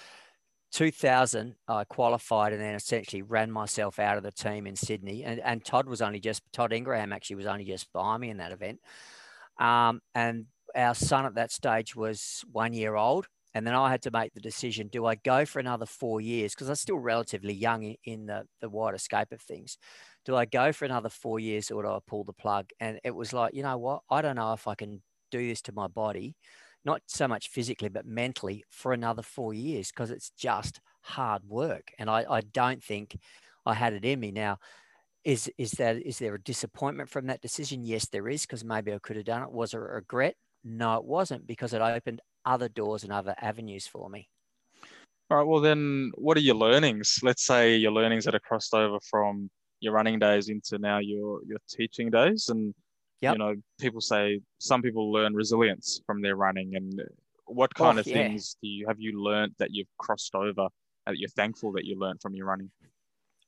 2000 0.74 1.56
I 1.68 1.84
qualified 1.84 2.52
and 2.52 2.62
then 2.62 2.74
essentially 2.74 3.22
ran 3.22 3.52
myself 3.52 4.00
out 4.00 4.18
of 4.18 4.24
the 4.24 4.32
team 4.32 4.66
in 4.66 4.76
Sydney. 4.76 5.24
And, 5.24 5.40
and 5.40 5.64
Todd 5.64 5.88
was 5.88 6.02
only 6.02 6.20
just 6.20 6.42
Todd 6.52 6.74
Ingraham 6.74 7.14
actually 7.14 7.38
was 7.38 7.46
only 7.46 7.64
just 7.64 7.94
behind 7.94 8.22
me 8.22 8.32
in 8.32 8.38
that 8.38 8.52
event. 8.52 8.80
Um, 9.60 10.02
and 10.16 10.46
our 10.76 10.96
son 10.96 11.28
at 11.28 11.36
that 11.36 11.52
stage 11.52 11.96
was 11.96 12.44
one 12.52 12.74
year 12.74 12.96
old. 12.96 13.28
And 13.54 13.68
then 13.68 13.76
I 13.76 13.92
had 13.92 14.02
to 14.02 14.12
make 14.12 14.34
the 14.34 14.42
decision 14.42 14.90
do 14.92 15.06
I 15.06 15.14
go 15.14 15.46
for 15.46 15.60
another 15.60 15.86
four 15.86 16.20
years? 16.20 16.56
Because 16.56 16.70
I'm 16.70 16.76
still 16.76 16.98
relatively 16.98 17.54
young 17.54 17.96
in, 18.04 18.26
the, 18.26 18.46
the 18.60 18.70
wide 18.70 18.96
escape 18.96 19.32
of 19.32 19.42
things. 19.42 19.78
Do 20.26 20.36
I 20.36 20.46
go 20.46 20.72
for 20.72 20.86
another 20.86 21.10
four 21.10 21.40
years 21.40 21.70
or 21.70 21.84
do 21.84 21.90
I 21.90 22.00
pull 22.08 22.24
the 22.24 22.34
plug? 22.34 22.72
And 22.80 23.00
it 23.04 23.14
was 23.14 23.32
like 23.32 23.54
you 23.54 23.62
know 23.62 23.78
what? 23.78 24.02
I 24.10 24.24
don't 24.24 24.38
know 24.38 24.54
if 24.54 24.68
I 24.68 24.74
can 24.74 25.04
do 25.30 25.48
this 25.48 25.62
to 25.64 25.72
my 25.72 25.88
body, 25.88 26.36
not 26.86 27.02
so 27.08 27.28
much 27.28 27.50
physically, 27.50 27.90
but 27.90 28.06
mentally 28.06 28.64
for 28.70 28.94
another 28.94 29.22
four 29.22 29.54
years 29.54 29.90
because 29.90 30.12
it's 30.12 30.32
just 30.32 30.82
hard 31.02 31.44
work. 31.48 31.92
And 32.00 32.10
I, 32.10 32.26
I 32.30 32.42
don't 32.42 32.84
think 32.84 33.18
I 33.66 33.74
had 33.74 33.94
it 33.94 34.06
in 34.06 34.20
me. 34.20 34.32
Now, 34.32 34.58
is 35.24 35.50
is 35.58 35.72
that 35.72 35.98
is 35.98 36.20
there 36.20 36.36
a 36.36 36.42
disappointment 36.42 37.10
from 37.10 37.28
that 37.28 37.42
decision? 37.42 37.84
Yes, 37.84 38.08
there 38.10 38.28
is, 38.28 38.46
because 38.46 38.66
maybe 38.66 38.94
I 38.94 39.00
could 39.00 39.16
have 39.16 39.26
done 39.26 39.44
it. 39.44 39.52
Was 39.52 39.74
it 39.74 39.78
a 39.78 39.80
regret? 39.80 40.36
No, 40.66 40.96
it 40.96 41.06
wasn't, 41.06 41.48
because 41.48 41.74
it 41.74 41.82
opened 41.82 42.22
other 42.46 42.68
doors 42.68 43.04
and 43.04 43.14
other 43.14 43.36
avenues 43.42 43.88
for 43.88 44.10
me. 44.10 44.28
All 45.30 45.38
right. 45.38 45.48
Well, 45.48 45.62
then, 45.62 46.12
what 46.16 46.36
are 46.36 46.42
your 46.42 46.56
learnings? 46.56 47.20
Let's 47.24 47.46
say 47.46 47.76
your 47.78 47.92
learnings 47.94 48.26
that 48.26 48.36
are 48.36 48.40
crossed 48.40 48.74
over 48.74 48.98
from 49.10 49.50
your 49.80 49.94
running 49.94 50.20
days 50.20 50.50
into 50.50 50.78
now 50.78 51.00
your 51.00 51.40
your 51.46 51.60
teaching 51.70 52.10
days, 52.10 52.50
and 52.50 52.74
Yep. 53.24 53.32
you 53.32 53.40
know, 53.40 53.56
people 53.80 54.02
say 54.02 54.42
some 54.60 54.82
people 54.82 55.12
learn 55.12 55.34
resilience 55.34 56.02
from 56.06 56.22
their 56.22 56.36
running, 56.36 56.76
and 56.76 57.02
what 57.46 57.74
kind 57.76 57.98
Oh, 57.98 58.00
of 58.00 58.06
yeah. 58.06 58.38
things 58.38 58.56
do 58.62 58.68
you 58.68 58.88
have 58.88 59.00
you 59.00 59.22
learned 59.22 59.56
that 59.60 59.70
you've 59.72 59.96
crossed 59.98 60.36
over 60.36 60.70
that 61.06 61.18
you're 61.18 61.30
thankful 61.30 61.72
that 61.74 61.86
you 61.86 61.98
learned 61.98 62.22
from 62.22 62.36
your 62.36 62.48
running? 62.48 62.72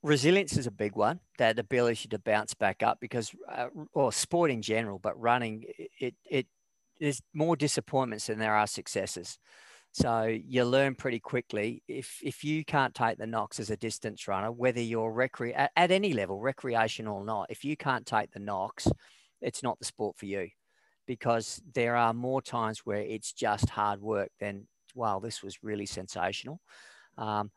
resilience 0.04 0.56
is 0.58 0.68
a 0.68 0.72
big 0.72 0.96
one 0.96 1.20
that 1.38 1.58
ability 1.58 2.08
to 2.10 2.20
bounce 2.20 2.54
back 2.54 2.84
up 2.84 3.00
because 3.00 3.34
uh, 3.50 3.70
or 3.94 4.12
sport 4.12 4.52
in 4.52 4.62
general 4.62 5.00
but 5.00 5.20
running 5.20 5.64
it 6.00 6.16
it 6.26 6.48
there's 7.00 7.22
more 7.34 7.56
disappointments 7.56 8.28
than 8.28 8.38
there 8.40 8.56
are 8.56 8.68
successes 8.68 9.40
so 9.94 10.24
you 10.24 10.66
learn 10.66 10.96
pretty 10.96 11.20
quickly 11.20 11.84
if 11.88 12.20
if 12.24 12.44
you 12.44 12.66
can't 12.66 12.96
take 12.96 13.18
the 13.18 13.28
knocks 13.28 13.60
as 13.60 13.70
a 13.72 13.78
distance 13.78 14.28
runner 14.28 14.52
whether 14.52 14.82
you're 14.82 15.14
recre- 15.14 15.56
at, 15.56 15.72
at 15.76 15.92
any 15.92 16.14
level 16.14 16.40
recreational 16.40 17.18
or 17.20 17.26
not 17.26 17.50
if 17.50 17.64
you 17.66 17.78
can't 17.78 18.06
take 18.06 18.32
the 18.32 18.40
knocks 18.40 18.88
it's 19.46 19.64
not 19.64 19.80
the 19.80 19.86
sport 19.86 20.18
for 20.18 20.26
you 20.26 20.50
because 21.08 21.62
there 21.74 21.96
are 21.96 22.14
more 22.14 22.42
times 22.42 22.80
where 22.80 23.02
it's 23.02 23.32
just 23.32 23.70
hard 23.70 24.02
work 24.02 24.30
than 24.40 24.68
wow 24.96 25.20
this 25.20 25.44
was 25.44 25.64
really 25.64 25.86
sensational 25.86 26.60
um, 27.18 27.52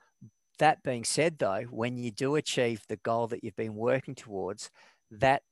that 0.58 0.82
being 0.82 1.04
said, 1.04 1.38
though, 1.38 1.62
when 1.70 1.96
you 1.96 2.10
do 2.10 2.36
achieve 2.36 2.82
the 2.88 2.96
goal 2.96 3.28
that 3.28 3.42
you've 3.42 3.56
been 3.56 3.74
working 3.74 4.14
towards, 4.14 4.70
that 5.10 5.42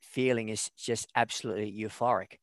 feeling 0.00 0.48
is 0.48 0.70
just 0.76 1.06
absolutely 1.14 1.72
euphoric. 1.72 2.38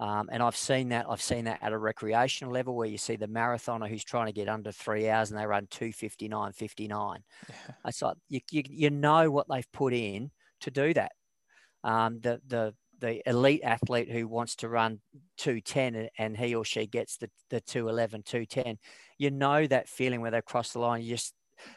Um, 0.00 0.28
and 0.32 0.42
I've 0.42 0.56
seen 0.56 0.88
that. 0.90 1.06
I've 1.08 1.22
seen 1.22 1.44
that 1.44 1.62
at 1.62 1.72
a 1.72 1.78
recreational 1.78 2.52
level 2.52 2.74
where 2.74 2.88
you 2.88 2.98
see 2.98 3.16
the 3.16 3.28
marathoner 3.28 3.88
who's 3.88 4.04
trying 4.04 4.26
to 4.26 4.32
get 4.32 4.48
under 4.48 4.72
three 4.72 5.08
hours 5.08 5.30
and 5.30 5.38
they 5.38 5.46
run 5.46 5.68
259, 5.70 6.52
59. 6.52 7.20
It's 7.86 8.02
like 8.02 8.16
you, 8.28 8.40
you, 8.50 8.62
you 8.68 8.90
know 8.90 9.30
what 9.30 9.46
they've 9.48 9.70
put 9.72 9.94
in 9.94 10.30
to 10.62 10.70
do 10.70 10.92
that. 10.94 11.12
Um, 11.84 12.18
the, 12.20 12.40
the, 12.46 12.74
the 13.04 13.28
elite 13.28 13.60
athlete 13.62 14.10
who 14.10 14.26
wants 14.26 14.56
to 14.56 14.68
run 14.68 15.00
210 15.36 15.94
and- 15.94 16.10
and 16.18 16.36
he 16.36 16.54
or 16.54 16.64
she 16.64 16.86
gets 16.86 17.16
the, 17.18 17.30
the 17.50 17.60
211, 17.60 18.22
210, 18.22 18.78
you 19.18 19.30
know 19.30 19.66
that 19.66 19.88
feeling 19.88 20.20
where 20.20 20.30
they 20.30 20.40
cross 20.40 20.72
the 20.72 20.78
line. 20.78 21.02
You 21.02 21.10
just, 21.10 21.34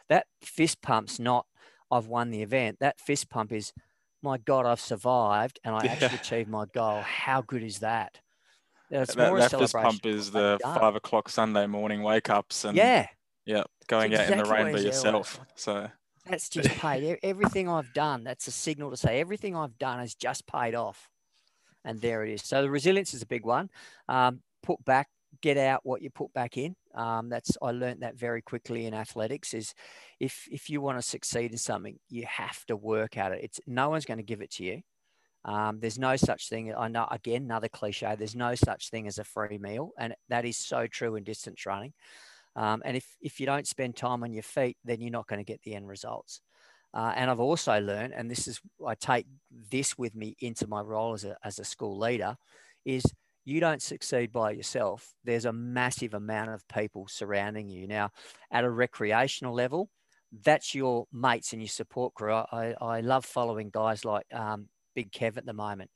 that 0.09 0.25
fist 0.41 0.81
pump's 0.81 1.19
not, 1.19 1.45
I've 1.91 2.07
won 2.07 2.31
the 2.31 2.41
event. 2.41 2.77
That 2.79 2.99
fist 2.99 3.29
pump 3.29 3.51
is, 3.51 3.73
my 4.21 4.37
God, 4.37 4.65
I've 4.65 4.79
survived 4.79 5.59
and 5.63 5.75
I 5.75 5.85
actually 5.85 6.15
achieved 6.17 6.49
my 6.49 6.65
goal. 6.73 7.01
How 7.01 7.41
good 7.41 7.63
is 7.63 7.79
that? 7.79 8.19
It's 8.89 9.15
that 9.15 9.27
more 9.27 9.37
a 9.37 9.41
that 9.41 9.51
fist 9.59 9.73
pump 9.73 10.05
is 10.05 10.31
the 10.31 10.57
five 10.61 10.95
o'clock 10.95 11.27
Sunday 11.29 11.67
morning 11.67 12.03
wake 12.03 12.29
ups 12.29 12.63
and 12.63 12.77
Yeah, 12.77 13.07
yeah, 13.45 13.63
going 13.87 14.13
out 14.15 14.29
in 14.31 14.37
the 14.37 14.43
rain 14.45 14.71
by 14.73 14.79
yourself. 14.79 15.39
So 15.55 15.89
that's 16.25 16.49
just 16.49 16.69
paid. 16.79 17.19
Everything 17.21 17.67
I've 17.69 17.93
done, 17.93 18.23
that's 18.23 18.47
a 18.47 18.51
signal 18.51 18.91
to 18.91 18.97
say 18.97 19.19
everything 19.19 19.55
I've 19.55 19.77
done 19.77 19.99
has 19.99 20.15
just 20.15 20.47
paid 20.47 20.73
off. 20.73 21.09
And 21.87 22.01
there 22.01 22.25
it 22.25 22.33
is. 22.33 22.43
So 22.43 22.61
the 22.61 22.69
resilience 22.69 23.13
is 23.13 23.21
a 23.21 23.25
big 23.25 23.45
one. 23.45 23.69
Um, 24.09 24.41
put 24.61 24.83
back, 24.83 25.07
get 25.41 25.57
out 25.57 25.81
what 25.83 26.01
you 26.01 26.09
put 26.09 26.33
back 26.33 26.57
in. 26.57 26.75
Um, 26.93 27.29
that's 27.29 27.57
I 27.61 27.71
learned 27.71 28.01
that 28.01 28.17
very 28.17 28.41
quickly 28.41 28.85
in 28.85 28.93
athletics. 28.93 29.53
Is 29.53 29.73
if 30.19 30.47
if 30.51 30.69
you 30.69 30.81
want 30.81 30.97
to 30.97 31.01
succeed 31.01 31.51
in 31.51 31.57
something, 31.57 31.97
you 32.09 32.25
have 32.27 32.65
to 32.65 32.75
work 32.75 33.17
at 33.17 33.31
it. 33.31 33.39
It's 33.41 33.61
no 33.65 33.89
one's 33.89 34.05
going 34.05 34.17
to 34.17 34.23
give 34.23 34.41
it 34.41 34.51
to 34.51 34.65
you. 34.65 34.81
Um, 35.45 35.79
there's 35.79 35.97
no 35.97 36.17
such 36.17 36.49
thing. 36.49 36.75
I 36.75 36.89
know 36.89 37.07
again 37.09 37.43
another 37.43 37.69
cliche. 37.69 38.15
There's 38.17 38.35
no 38.35 38.53
such 38.55 38.89
thing 38.89 39.07
as 39.07 39.17
a 39.17 39.23
free 39.23 39.57
meal, 39.57 39.91
and 39.97 40.13
that 40.27 40.43
is 40.43 40.57
so 40.57 40.87
true 40.87 41.15
in 41.15 41.23
distance 41.23 41.65
running. 41.65 41.93
Um, 42.57 42.81
and 42.83 42.97
if 42.97 43.05
if 43.21 43.39
you 43.39 43.45
don't 43.45 43.65
spend 43.67 43.95
time 43.95 44.23
on 44.23 44.33
your 44.33 44.43
feet, 44.43 44.77
then 44.83 44.99
you're 44.99 45.11
not 45.11 45.27
going 45.27 45.39
to 45.39 45.45
get 45.45 45.61
the 45.61 45.75
end 45.75 45.87
results. 45.87 46.41
Uh, 46.93 47.13
and 47.15 47.29
I've 47.29 47.39
also 47.39 47.79
learned, 47.79 48.13
and 48.13 48.29
this 48.31 48.47
is 48.47 48.59
I 48.85 48.95
take 48.95 49.27
this 49.51 49.97
with 49.97 50.15
me 50.15 50.35
into 50.39 50.67
my 50.67 50.81
role 50.81 51.13
as 51.13 51.25
a 51.25 51.37
as 51.43 51.59
a 51.59 51.65
school 51.65 51.97
leader, 51.97 52.37
is 52.85 53.03
you 53.45 53.59
don't 53.59 53.81
succeed 53.81 54.31
by 54.31 54.51
yourself. 54.51 55.13
There's 55.23 55.45
a 55.45 55.53
massive 55.53 56.13
amount 56.13 56.49
of 56.49 56.67
people 56.67 57.07
surrounding 57.07 57.69
you. 57.69 57.87
Now, 57.87 58.09
at 58.51 58.65
a 58.65 58.69
recreational 58.69 59.53
level, 59.53 59.89
that's 60.43 60.75
your 60.75 61.05
mates 61.13 61.53
and 61.53 61.61
your 61.61 61.69
support 61.69 62.13
crew. 62.13 62.33
I, 62.33 62.75
I, 62.81 62.99
love 62.99 63.23
following 63.23 63.69
guys 63.69 64.03
like 64.03 64.25
um, 64.33 64.67
Big 64.95 65.11
Kev 65.11 65.37
at 65.37 65.45
the 65.45 65.53
moment 65.53 65.89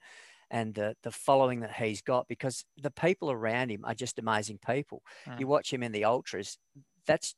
and 0.50 0.74
the, 0.74 0.96
the 1.04 1.12
following 1.12 1.62
that 1.62 1.74
he's 1.74 2.02
got 2.02 2.28
because 2.28 2.66
the 2.82 2.92
people 2.92 3.32
around 3.32 3.70
him 3.70 3.84
are 3.86 3.94
just 3.94 4.20
amazing 4.20 4.60
people. 4.66 5.02
Mm. 5.28 5.40
You 5.40 5.48
watch 5.48 5.74
him 5.74 5.82
in 5.84 5.92
the 5.92 6.06
ultras, 6.06 6.58
that's 7.06 7.36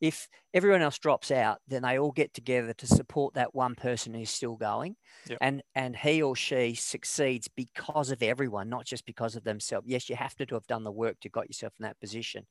if 0.00 0.28
everyone 0.52 0.82
else 0.82 0.98
drops 0.98 1.30
out, 1.30 1.58
then 1.68 1.82
they 1.82 1.98
all 1.98 2.12
get 2.12 2.34
together 2.34 2.72
to 2.74 2.86
support 2.86 3.34
that 3.34 3.54
one 3.54 3.74
person 3.74 4.14
who's 4.14 4.30
still 4.30 4.56
going. 4.56 4.96
Yep. 5.28 5.38
And 5.40 5.62
and 5.74 5.96
he 5.96 6.22
or 6.22 6.36
she 6.36 6.74
succeeds 6.74 7.48
because 7.48 8.10
of 8.10 8.22
everyone, 8.22 8.68
not 8.68 8.84
just 8.84 9.06
because 9.06 9.36
of 9.36 9.44
themselves. 9.44 9.86
Yes, 9.88 10.08
you 10.08 10.16
have 10.16 10.34
to 10.36 10.46
have 10.54 10.66
done 10.66 10.84
the 10.84 10.92
work 10.92 11.20
to 11.20 11.28
got 11.28 11.48
yourself 11.48 11.72
in 11.78 11.84
that 11.84 12.00
position, 12.00 12.46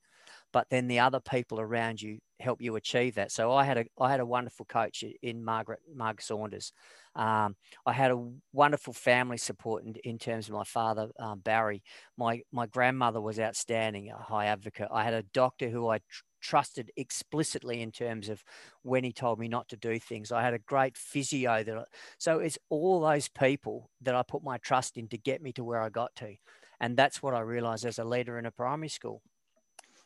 but 0.54 0.68
then 0.70 0.88
the 0.88 1.00
other 1.00 1.20
people 1.20 1.60
around 1.60 2.02
you 2.02 2.20
help 2.40 2.62
you 2.62 2.76
achieve 2.76 3.16
that. 3.16 3.32
So 3.32 3.52
I 3.54 3.64
had 3.64 3.78
a 3.78 3.86
I 4.00 4.12
had 4.12 4.20
a 4.20 4.26
wonderful 4.26 4.66
coach 4.66 5.04
in 5.22 5.44
Margaret 5.44 5.80
Marg 5.94 6.22
Saunders. 6.22 6.74
Um, 7.16 7.56
I 7.86 7.92
had 7.94 8.12
a 8.12 8.32
wonderful 8.54 8.94
family 8.94 9.38
support 9.38 9.84
in, 9.84 9.96
in 10.04 10.18
terms 10.18 10.48
of 10.48 10.56
my 10.56 10.64
father 10.64 11.10
um, 11.20 11.40
Barry. 11.40 11.84
My 12.18 12.42
my 12.52 12.68
grandmother 12.68 13.22
was 13.22 13.40
outstanding, 13.40 14.10
a 14.10 14.18
high 14.18 14.48
advocate. 14.48 14.88
I 14.92 15.04
had 15.04 15.14
a 15.14 15.24
doctor 15.24 15.70
who 15.70 15.88
I 15.88 16.00
tr- 16.00 16.24
trusted 16.42 16.92
explicitly 16.98 17.82
in 17.82 17.92
terms 17.92 18.30
of 18.30 18.44
when 18.84 19.04
he 19.04 19.14
told 19.14 19.40
me 19.40 19.48
not 19.48 19.70
to 19.70 19.78
do 19.78 20.00
things. 20.00 20.32
I 20.32 20.42
had 20.42 20.54
a 20.54 20.60
great 20.60 20.98
physio 20.98 21.64
that. 21.64 21.78
I, 21.78 21.84
so 22.18 22.40
it's 22.40 22.58
all 22.70 23.00
those 23.00 23.28
people 23.30 23.90
that 24.02 24.16
I 24.16 24.24
put 24.24 24.44
my 24.44 24.58
trust 24.58 24.98
in 24.98 25.08
to 25.10 25.18
get 25.18 25.42
me 25.42 25.52
to 25.54 25.64
where 25.64 25.82
I 25.82 25.90
got 25.90 26.16
to, 26.18 26.36
and 26.80 26.98
that's 26.98 27.24
what 27.24 27.34
I 27.34 27.40
realized 27.40 27.86
as 27.86 28.00
a 28.00 28.04
leader 28.04 28.38
in 28.38 28.46
a 28.46 28.52
primary 28.52 28.90
school. 28.90 29.22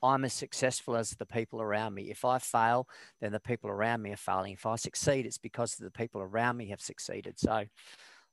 I'm 0.04 0.26
as 0.26 0.34
successful 0.34 0.96
as 0.96 1.12
the 1.12 1.26
people 1.26 1.62
around 1.62 1.96
me. 1.96 2.12
If 2.12 2.26
I 2.26 2.38
fail, 2.38 2.88
then 3.22 3.32
the 3.32 3.40
people 3.40 3.70
around 3.70 4.02
me 4.04 4.12
are 4.12 4.18
failing. 4.18 4.54
If 4.54 4.66
I 4.66 4.76
succeed, 4.76 5.26
it's 5.26 5.38
because 5.40 5.76
the 5.76 5.90
people 5.90 6.22
around 6.22 6.58
me 6.58 6.68
have 6.70 6.82
succeeded. 6.82 7.40
So 7.40 7.66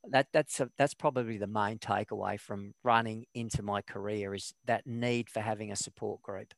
that 0.09 0.27
that's 0.33 0.59
a, 0.59 0.69
that's 0.77 0.93
probably 0.93 1.37
the 1.37 1.47
main 1.47 1.79
takeaway 1.79 2.39
from 2.39 2.73
running 2.83 3.25
into 3.33 3.63
my 3.63 3.81
career 3.81 4.33
is 4.33 4.53
that 4.65 4.85
need 4.85 5.29
for 5.29 5.39
having 5.39 5.71
a 5.71 5.75
support 5.75 6.21
group. 6.21 6.53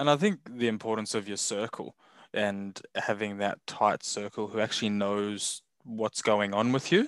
And 0.00 0.08
I 0.08 0.16
think 0.16 0.40
the 0.48 0.66
importance 0.66 1.14
of 1.14 1.28
your 1.28 1.36
circle 1.36 1.94
and 2.32 2.80
having 2.96 3.36
that 3.38 3.58
tight 3.66 4.02
circle 4.02 4.48
who 4.48 4.58
actually 4.58 4.88
knows 4.88 5.60
what's 5.84 6.22
going 6.22 6.54
on 6.54 6.72
with 6.72 6.90
you 6.90 7.06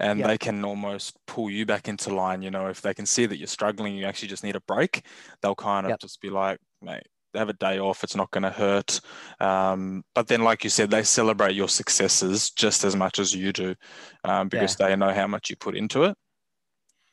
and 0.00 0.18
Yeah. 0.18 0.26
they 0.26 0.38
can 0.38 0.64
almost 0.64 1.16
pull 1.26 1.50
you 1.50 1.64
back 1.64 1.86
into 1.86 2.12
line. 2.12 2.42
You 2.42 2.50
know, 2.50 2.66
if 2.66 2.82
they 2.82 2.94
can 2.94 3.06
see 3.06 3.26
that 3.26 3.36
you're 3.36 3.46
struggling, 3.46 3.94
you 3.94 4.06
actually 4.06 4.26
just 4.26 4.42
need 4.42 4.56
a 4.56 4.60
break, 4.62 5.06
they'll 5.40 5.54
kind 5.54 5.86
of 5.86 5.90
Yep. 5.90 6.00
just 6.00 6.20
be 6.20 6.30
like, 6.30 6.58
mate, 6.80 7.06
have 7.32 7.48
a 7.48 7.52
day 7.52 7.78
off. 7.78 8.02
It's 8.02 8.16
not 8.16 8.32
going 8.32 8.42
to 8.42 8.50
hurt. 8.50 9.00
Um, 9.38 10.02
but 10.12 10.26
then, 10.26 10.42
like 10.42 10.64
you 10.64 10.70
said, 10.70 10.90
they 10.90 11.04
celebrate 11.04 11.54
your 11.54 11.68
successes 11.68 12.50
just 12.50 12.82
as 12.82 12.96
much 12.96 13.20
as 13.20 13.32
you 13.36 13.52
do 13.52 13.76
um, 14.24 14.48
because 14.48 14.74
they 14.74 14.96
know 14.96 15.14
how 15.14 15.28
much 15.28 15.48
you 15.48 15.54
put 15.54 15.76
into 15.76 16.02
it. 16.02 16.16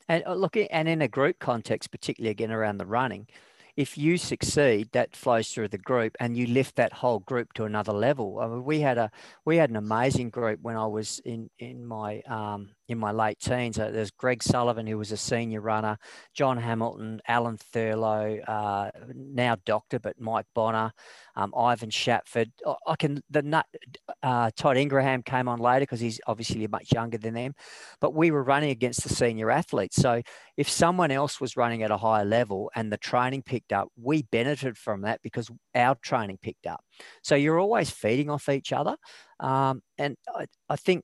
And 0.08 0.24
uh, 0.26 0.34
look, 0.34 0.58
and 0.58 0.89
in 0.89 1.04
a 1.04 1.08
group 1.08 1.38
context, 1.38 1.92
particularly 1.92 2.32
again 2.32 2.52
around 2.52 2.80
the 2.80 2.88
running, 2.88 3.28
if 3.80 3.98
you 3.98 4.18
succeed, 4.18 4.89
that 4.92 5.15
flows 5.15 5.54
through 5.54 5.70
the 5.70 5.78
group, 5.78 6.18
and 6.20 6.36
you 6.38 6.46
lift 6.48 6.76
that 6.76 6.92
whole 6.92 7.20
group 7.20 7.54
to 7.54 7.63
another 7.63 7.94
level. 7.94 8.39
I 8.42 8.48
mean, 8.48 8.65
we 8.65 8.82
had 8.82 8.98
a 8.98 9.10
we 9.46 9.56
had 9.56 9.70
an 9.70 9.78
amazing 9.78 10.32
group 10.32 10.60
when 10.62 10.76
I 10.76 10.86
was 10.86 11.22
in 11.24 11.50
in 11.60 11.86
my 11.86 12.20
um, 12.28 12.72
in 12.89 12.97
my 12.97 13.12
late 13.12 13.39
teens. 13.39 13.80
Uh, 13.80 13.91
there's 13.91 14.12
Greg 14.12 14.41
Sullivan, 14.41 14.88
who 14.88 14.97
was 14.97 15.12
a 15.12 15.17
senior 15.17 15.62
runner, 15.62 15.97
John 16.34 16.58
Hamilton, 16.58 17.21
Alan 17.28 17.58
Thurlow, 17.58 18.39
uh, 18.47 18.89
now 19.13 19.56
doctor, 19.65 19.99
but 19.99 20.19
Mike 20.19 20.47
Bonner, 20.56 20.91
um, 21.36 21.54
Ivan 21.56 21.91
Shatford. 21.91 22.52
I 22.88 22.95
can 22.97 23.21
the 23.30 23.63
uh, 24.23 24.49
Todd 24.56 24.78
Ingraham 24.78 25.21
came 25.21 25.47
on 25.47 25.60
later 25.60 25.82
because 25.82 25.99
he's 25.99 26.19
obviously 26.25 26.65
much 26.67 26.91
younger 26.91 27.19
than 27.19 27.36
them, 27.36 27.54
but 28.02 28.15
we 28.15 28.32
were 28.32 28.43
running 28.43 28.71
against 28.71 29.04
the 29.04 29.10
senior 29.10 29.52
athletes. 29.52 29.95
So 29.95 30.21
if 30.58 30.67
someone 30.67 31.12
else 31.12 31.39
was 31.39 31.56
running 31.56 31.84
at 31.84 31.91
a 31.91 31.97
higher 31.97 32.25
level 32.25 32.71
and 32.75 32.91
the 32.91 32.97
training 32.97 33.43
picked 33.43 33.71
up, 33.71 33.89
we 34.02 34.23
benefited 34.23 34.78
from 34.78 35.02
that 35.02 35.21
because 35.21 35.49
our 35.75 35.95
training 36.02 36.39
picked 36.41 36.65
up. 36.65 36.84
So 37.21 37.36
you're 37.36 37.60
always 37.60 37.91
feeding 37.91 38.30
off 38.30 38.49
each 38.49 38.73
other, 38.73 38.97
um, 39.39 39.82
and 39.97 40.17
I, 40.36 40.47
I 40.67 40.75
think 40.75 41.04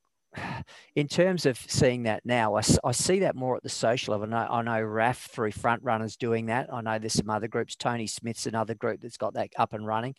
in 0.95 1.07
terms 1.07 1.45
of 1.45 1.57
seeing 1.57 2.03
that 2.03 2.25
now, 2.25 2.55
I, 2.55 2.61
I, 2.83 2.91
see 2.91 3.19
that 3.19 3.35
more 3.35 3.55
at 3.55 3.63
the 3.63 3.69
social 3.69 4.13
level. 4.13 4.33
I 4.33 4.45
know, 4.45 4.47
I 4.49 4.61
know 4.61 4.81
Raf 4.81 5.29
through 5.31 5.51
front 5.51 5.83
runners 5.83 6.15
doing 6.15 6.47
that. 6.47 6.73
I 6.73 6.81
know 6.81 6.99
there's 6.99 7.13
some 7.13 7.29
other 7.29 7.47
groups. 7.47 7.75
Tony 7.75 8.07
Smith's 8.07 8.45
another 8.45 8.75
group 8.75 9.01
that's 9.01 9.17
got 9.17 9.33
that 9.33 9.49
up 9.57 9.73
and 9.73 9.85
running. 9.85 10.15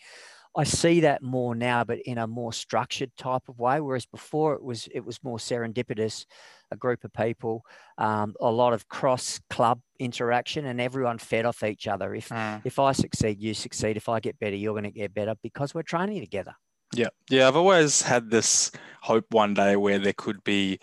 I 0.56 0.64
see 0.64 1.00
that 1.00 1.22
more 1.22 1.54
now, 1.54 1.84
but 1.84 1.98
in 2.00 2.16
a 2.16 2.26
more 2.26 2.52
structured 2.52 3.14
type 3.18 3.42
of 3.48 3.58
way. 3.58 3.78
Whereas 3.80 4.06
before 4.06 4.54
it 4.54 4.62
was 4.62 4.88
it 4.92 5.04
was 5.04 5.22
more 5.22 5.36
serendipitous, 5.36 6.24
a 6.70 6.76
group 6.76 7.04
of 7.04 7.12
people, 7.12 7.62
um, 7.98 8.34
a 8.40 8.50
lot 8.50 8.72
of 8.72 8.88
cross 8.88 9.38
club 9.50 9.80
interaction, 9.98 10.64
and 10.64 10.80
everyone 10.80 11.18
fed 11.18 11.44
off 11.44 11.62
each 11.62 11.86
other. 11.86 12.14
If 12.14 12.30
mm. 12.30 12.62
if 12.64 12.78
I 12.78 12.92
succeed, 12.92 13.38
you 13.38 13.52
succeed. 13.52 13.98
If 13.98 14.08
I 14.08 14.18
get 14.18 14.38
better, 14.38 14.56
you're 14.56 14.72
going 14.72 14.84
to 14.84 14.90
get 14.90 15.12
better 15.12 15.34
because 15.42 15.74
we're 15.74 15.82
training 15.82 16.20
together. 16.20 16.54
Yeah, 16.96 17.08
yeah. 17.28 17.46
I've 17.46 17.56
always 17.56 18.02
had 18.02 18.30
this 18.30 18.70
hope 19.02 19.26
one 19.30 19.54
day 19.54 19.76
where 19.76 19.98
there 19.98 20.14
could 20.14 20.42
be 20.44 20.78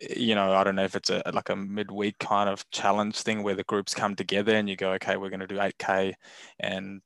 you 0.00 0.36
know, 0.36 0.52
I 0.52 0.62
don't 0.62 0.76
know 0.76 0.84
if 0.84 0.94
it's 0.94 1.10
a 1.10 1.22
like 1.34 1.48
a 1.48 1.56
midweek 1.56 2.18
kind 2.18 2.48
of 2.48 2.68
challenge 2.70 3.20
thing 3.22 3.42
where 3.42 3.56
the 3.56 3.64
groups 3.64 3.92
come 3.92 4.14
together 4.14 4.54
and 4.54 4.68
you 4.68 4.76
go, 4.76 4.92
okay, 4.92 5.16
we're 5.16 5.30
going 5.30 5.40
to 5.40 5.48
do 5.48 5.56
8K 5.56 6.14
and 6.60 7.00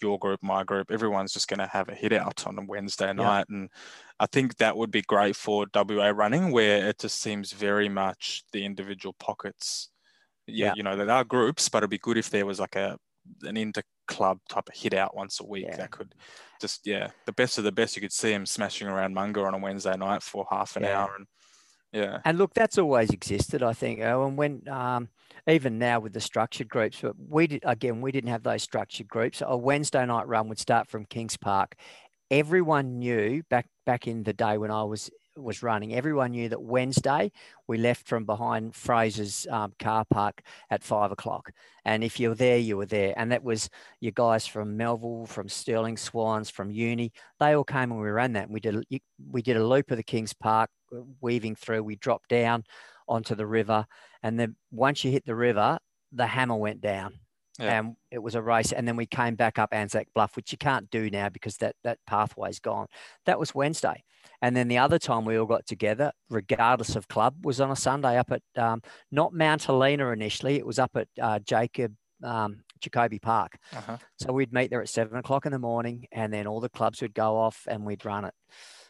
your 0.00 0.18
group, 0.18 0.42
my 0.42 0.64
group, 0.64 0.90
everyone's 0.90 1.34
just 1.34 1.48
going 1.48 1.58
to 1.58 1.66
have 1.66 1.90
a 1.90 1.94
hit 1.94 2.12
out 2.12 2.46
on 2.46 2.58
a 2.58 2.64
Wednesday 2.64 3.12
night. 3.12 3.44
Yeah. 3.50 3.56
And 3.56 3.68
I 4.18 4.26
think 4.26 4.56
that 4.56 4.76
would 4.76 4.90
be 4.90 5.02
great 5.02 5.36
for 5.36 5.66
WA 5.74 6.08
running, 6.08 6.50
where 6.52 6.88
it 6.88 6.98
just 6.98 7.20
seems 7.20 7.52
very 7.52 7.88
much 7.88 8.44
the 8.52 8.64
individual 8.64 9.14
pockets. 9.18 9.90
Yeah, 10.46 10.68
yeah. 10.68 10.72
you 10.76 10.82
know, 10.82 10.96
there 10.96 11.10
are 11.10 11.24
groups, 11.24 11.68
but 11.68 11.78
it'd 11.78 11.90
be 11.90 11.98
good 11.98 12.16
if 12.16 12.30
there 12.30 12.46
was 12.46 12.58
like 12.58 12.76
a 12.76 12.98
an 13.42 13.56
inter 13.56 13.82
club 14.10 14.38
type 14.48 14.68
of 14.68 14.74
hit 14.74 14.92
out 14.92 15.16
once 15.16 15.40
a 15.40 15.46
week 15.46 15.66
yeah. 15.68 15.76
that 15.76 15.90
could 15.90 16.14
just 16.60 16.86
yeah 16.86 17.08
the 17.26 17.32
best 17.32 17.56
of 17.58 17.64
the 17.64 17.72
best 17.72 17.96
you 17.96 18.02
could 18.02 18.12
see 18.12 18.32
him 18.32 18.44
smashing 18.44 18.88
around 18.88 19.14
Munga 19.14 19.46
on 19.46 19.54
a 19.54 19.58
Wednesday 19.58 19.96
night 19.96 20.22
for 20.22 20.46
half 20.50 20.76
an 20.76 20.84
hour 20.84 21.14
and 21.16 21.26
yeah 21.92 22.18
and 22.24 22.36
look 22.36 22.52
that's 22.52 22.78
always 22.78 23.10
existed 23.10 23.62
I 23.62 23.72
think 23.72 24.00
oh, 24.00 24.26
and 24.26 24.36
when 24.36 24.68
um, 24.68 25.08
even 25.48 25.78
now 25.78 26.00
with 26.00 26.12
the 26.12 26.20
structured 26.20 26.68
groups, 26.68 26.98
but 27.00 27.14
we 27.28 27.46
did 27.46 27.62
again, 27.64 28.00
we 28.00 28.12
didn't 28.12 28.30
have 28.30 28.42
those 28.42 28.62
structured 28.62 29.08
groups. 29.08 29.42
A 29.44 29.56
Wednesday 29.56 30.04
night 30.04 30.28
run 30.28 30.48
would 30.48 30.58
start 30.58 30.88
from 30.88 31.04
Kings 31.06 31.36
Park. 31.36 31.74
Everyone 32.30 32.98
knew 32.98 33.42
back 33.50 33.66
back 33.86 34.06
in 34.06 34.22
the 34.22 34.32
day 34.32 34.58
when 34.58 34.70
I 34.70 34.84
was 34.84 35.10
was 35.36 35.62
running. 35.62 35.94
Everyone 35.94 36.32
knew 36.32 36.48
that 36.48 36.62
Wednesday 36.62 37.32
we 37.66 37.78
left 37.78 38.06
from 38.06 38.24
behind 38.24 38.74
Fraser's 38.74 39.46
um, 39.50 39.72
car 39.78 40.04
park 40.10 40.42
at 40.70 40.82
five 40.82 41.12
o'clock, 41.12 41.52
and 41.84 42.02
if 42.04 42.20
you 42.20 42.30
were 42.30 42.34
there, 42.34 42.58
you 42.58 42.76
were 42.76 42.86
there. 42.86 43.14
And 43.16 43.32
that 43.32 43.42
was 43.42 43.68
your 44.00 44.12
guys 44.12 44.46
from 44.46 44.76
Melville, 44.76 45.26
from 45.26 45.48
Stirling 45.48 45.96
Swans, 45.96 46.50
from 46.50 46.70
Uni. 46.70 47.12
They 47.38 47.54
all 47.54 47.64
came 47.64 47.90
and 47.92 48.00
we 48.00 48.08
ran 48.08 48.32
that. 48.34 48.44
And 48.44 48.52
we 48.52 48.60
did 48.60 48.84
we 49.30 49.42
did 49.42 49.56
a 49.56 49.66
loop 49.66 49.90
of 49.90 49.96
the 49.96 50.02
Kings 50.02 50.32
Park, 50.32 50.70
weaving 51.20 51.56
through. 51.56 51.82
We 51.82 51.96
dropped 51.96 52.28
down 52.28 52.64
onto 53.08 53.34
the 53.34 53.46
river. 53.46 53.86
And 54.22 54.38
then 54.38 54.56
once 54.70 55.04
you 55.04 55.10
hit 55.10 55.24
the 55.24 55.34
river, 55.34 55.78
the 56.12 56.26
hammer 56.26 56.56
went 56.56 56.80
down. 56.80 57.20
Yeah. 57.60 57.78
And 57.78 57.96
it 58.10 58.18
was 58.18 58.34
a 58.34 58.42
race. 58.42 58.72
And 58.72 58.88
then 58.88 58.96
we 58.96 59.06
came 59.06 59.34
back 59.34 59.58
up 59.58 59.70
Anzac 59.72 60.08
Bluff, 60.14 60.36
which 60.36 60.52
you 60.52 60.58
can't 60.58 60.90
do 60.90 61.10
now 61.10 61.28
because 61.28 61.56
that, 61.58 61.76
that 61.84 61.98
pathway's 62.06 62.58
gone. 62.58 62.86
That 63.26 63.38
was 63.38 63.54
Wednesday. 63.54 64.04
And 64.42 64.56
then 64.56 64.68
the 64.68 64.78
other 64.78 64.98
time 64.98 65.24
we 65.24 65.36
all 65.36 65.46
got 65.46 65.66
together, 65.66 66.12
regardless 66.30 66.96
of 66.96 67.08
club, 67.08 67.44
was 67.44 67.60
on 67.60 67.70
a 67.70 67.76
Sunday 67.76 68.16
up 68.16 68.30
at 68.32 68.42
um, 68.56 68.82
not 69.10 69.34
Mount 69.34 69.64
Helena 69.64 70.10
initially. 70.10 70.56
It 70.56 70.66
was 70.66 70.78
up 70.78 70.92
at 70.94 71.08
uh, 71.20 71.38
Jacob 71.40 71.94
um, 72.22 72.64
Jacoby 72.80 73.18
Park. 73.18 73.58
Uh-huh. 73.74 73.96
So 74.18 74.32
we'd 74.32 74.52
meet 74.52 74.70
there 74.70 74.82
at 74.82 74.88
seven 74.88 75.18
o'clock 75.18 75.46
in 75.46 75.52
the 75.52 75.58
morning, 75.58 76.06
and 76.12 76.32
then 76.32 76.46
all 76.46 76.60
the 76.60 76.68
clubs 76.68 77.02
would 77.02 77.14
go 77.14 77.36
off 77.36 77.66
and 77.68 77.84
we'd 77.84 78.04
run 78.04 78.24
it. 78.24 78.34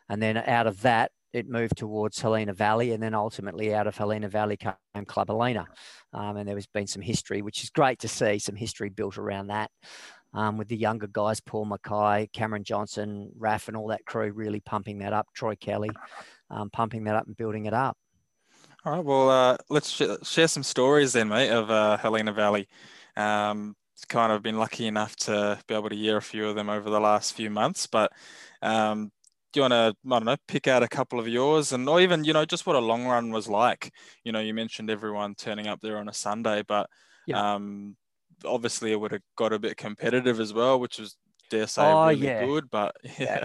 And 0.08 0.20
then 0.20 0.36
out 0.36 0.66
of 0.66 0.82
that, 0.82 1.12
it 1.32 1.48
moved 1.48 1.76
towards 1.76 2.20
Helena 2.20 2.52
Valley, 2.52 2.92
and 2.92 3.02
then 3.02 3.14
ultimately 3.14 3.74
out 3.74 3.86
of 3.86 3.96
Helena 3.96 4.28
Valley 4.28 4.56
came 4.56 5.04
Club 5.06 5.28
Helena. 5.28 5.66
Um, 6.12 6.36
and 6.36 6.48
there 6.48 6.56
has 6.56 6.66
been 6.66 6.86
some 6.86 7.02
history, 7.02 7.42
which 7.42 7.62
is 7.62 7.70
great 7.70 7.98
to 8.00 8.08
see 8.08 8.38
some 8.38 8.56
history 8.56 8.88
built 8.88 9.18
around 9.18 9.48
that. 9.48 9.70
Um, 10.32 10.56
with 10.56 10.68
the 10.68 10.76
younger 10.76 11.08
guys, 11.08 11.40
Paul 11.40 11.64
Mackay, 11.64 12.28
Cameron 12.32 12.62
Johnson, 12.62 13.30
Raf, 13.36 13.68
and 13.68 13.76
all 13.76 13.88
that 13.88 14.04
crew 14.04 14.30
really 14.32 14.60
pumping 14.60 14.98
that 14.98 15.12
up. 15.12 15.26
Troy 15.34 15.56
Kelly, 15.56 15.90
um, 16.50 16.70
pumping 16.70 17.04
that 17.04 17.16
up 17.16 17.26
and 17.26 17.36
building 17.36 17.66
it 17.66 17.74
up. 17.74 17.96
All 18.84 18.92
right, 18.92 19.04
well, 19.04 19.28
uh, 19.28 19.56
let's 19.68 19.90
sh- 19.90 20.02
share 20.22 20.48
some 20.48 20.62
stories 20.62 21.12
then, 21.12 21.28
mate, 21.28 21.50
of 21.50 21.70
uh, 21.70 21.96
Helena 21.96 22.32
Valley. 22.32 22.68
Um, 23.16 23.74
kind 24.08 24.32
of 24.32 24.42
been 24.42 24.58
lucky 24.58 24.86
enough 24.86 25.16
to 25.16 25.58
be 25.66 25.74
able 25.74 25.88
to 25.88 25.96
hear 25.96 26.16
a 26.16 26.22
few 26.22 26.48
of 26.48 26.54
them 26.54 26.70
over 26.70 26.90
the 26.90 27.00
last 27.00 27.34
few 27.34 27.50
months, 27.50 27.86
but 27.86 28.12
um, 28.62 29.10
do 29.52 29.60
you 29.60 29.62
want 29.62 29.72
to 29.72 29.94
I 30.06 30.18
don't 30.18 30.24
know 30.24 30.36
pick 30.46 30.68
out 30.68 30.82
a 30.82 30.88
couple 30.88 31.18
of 31.18 31.28
yours 31.28 31.72
and 31.72 31.88
or 31.88 32.00
even 32.00 32.24
you 32.24 32.32
know 32.32 32.44
just 32.44 32.66
what 32.66 32.76
a 32.76 32.80
long 32.80 33.06
run 33.06 33.30
was 33.30 33.48
like 33.48 33.92
you 34.24 34.32
know 34.32 34.40
you 34.40 34.54
mentioned 34.54 34.90
everyone 34.90 35.34
turning 35.34 35.66
up 35.66 35.80
there 35.80 35.98
on 35.98 36.08
a 36.08 36.14
Sunday 36.14 36.62
but 36.66 36.88
yeah. 37.26 37.54
um 37.54 37.96
obviously 38.44 38.92
it 38.92 39.00
would 39.00 39.12
have 39.12 39.22
got 39.36 39.52
a 39.52 39.58
bit 39.58 39.76
competitive 39.76 40.40
as 40.40 40.52
well 40.52 40.78
which 40.78 40.98
was 40.98 41.16
dare 41.50 41.66
say 41.66 41.82
oh, 41.82 42.08
really 42.08 42.26
yeah. 42.26 42.44
good 42.44 42.70
but 42.70 42.94
yeah. 43.04 43.12
yeah. 43.18 43.44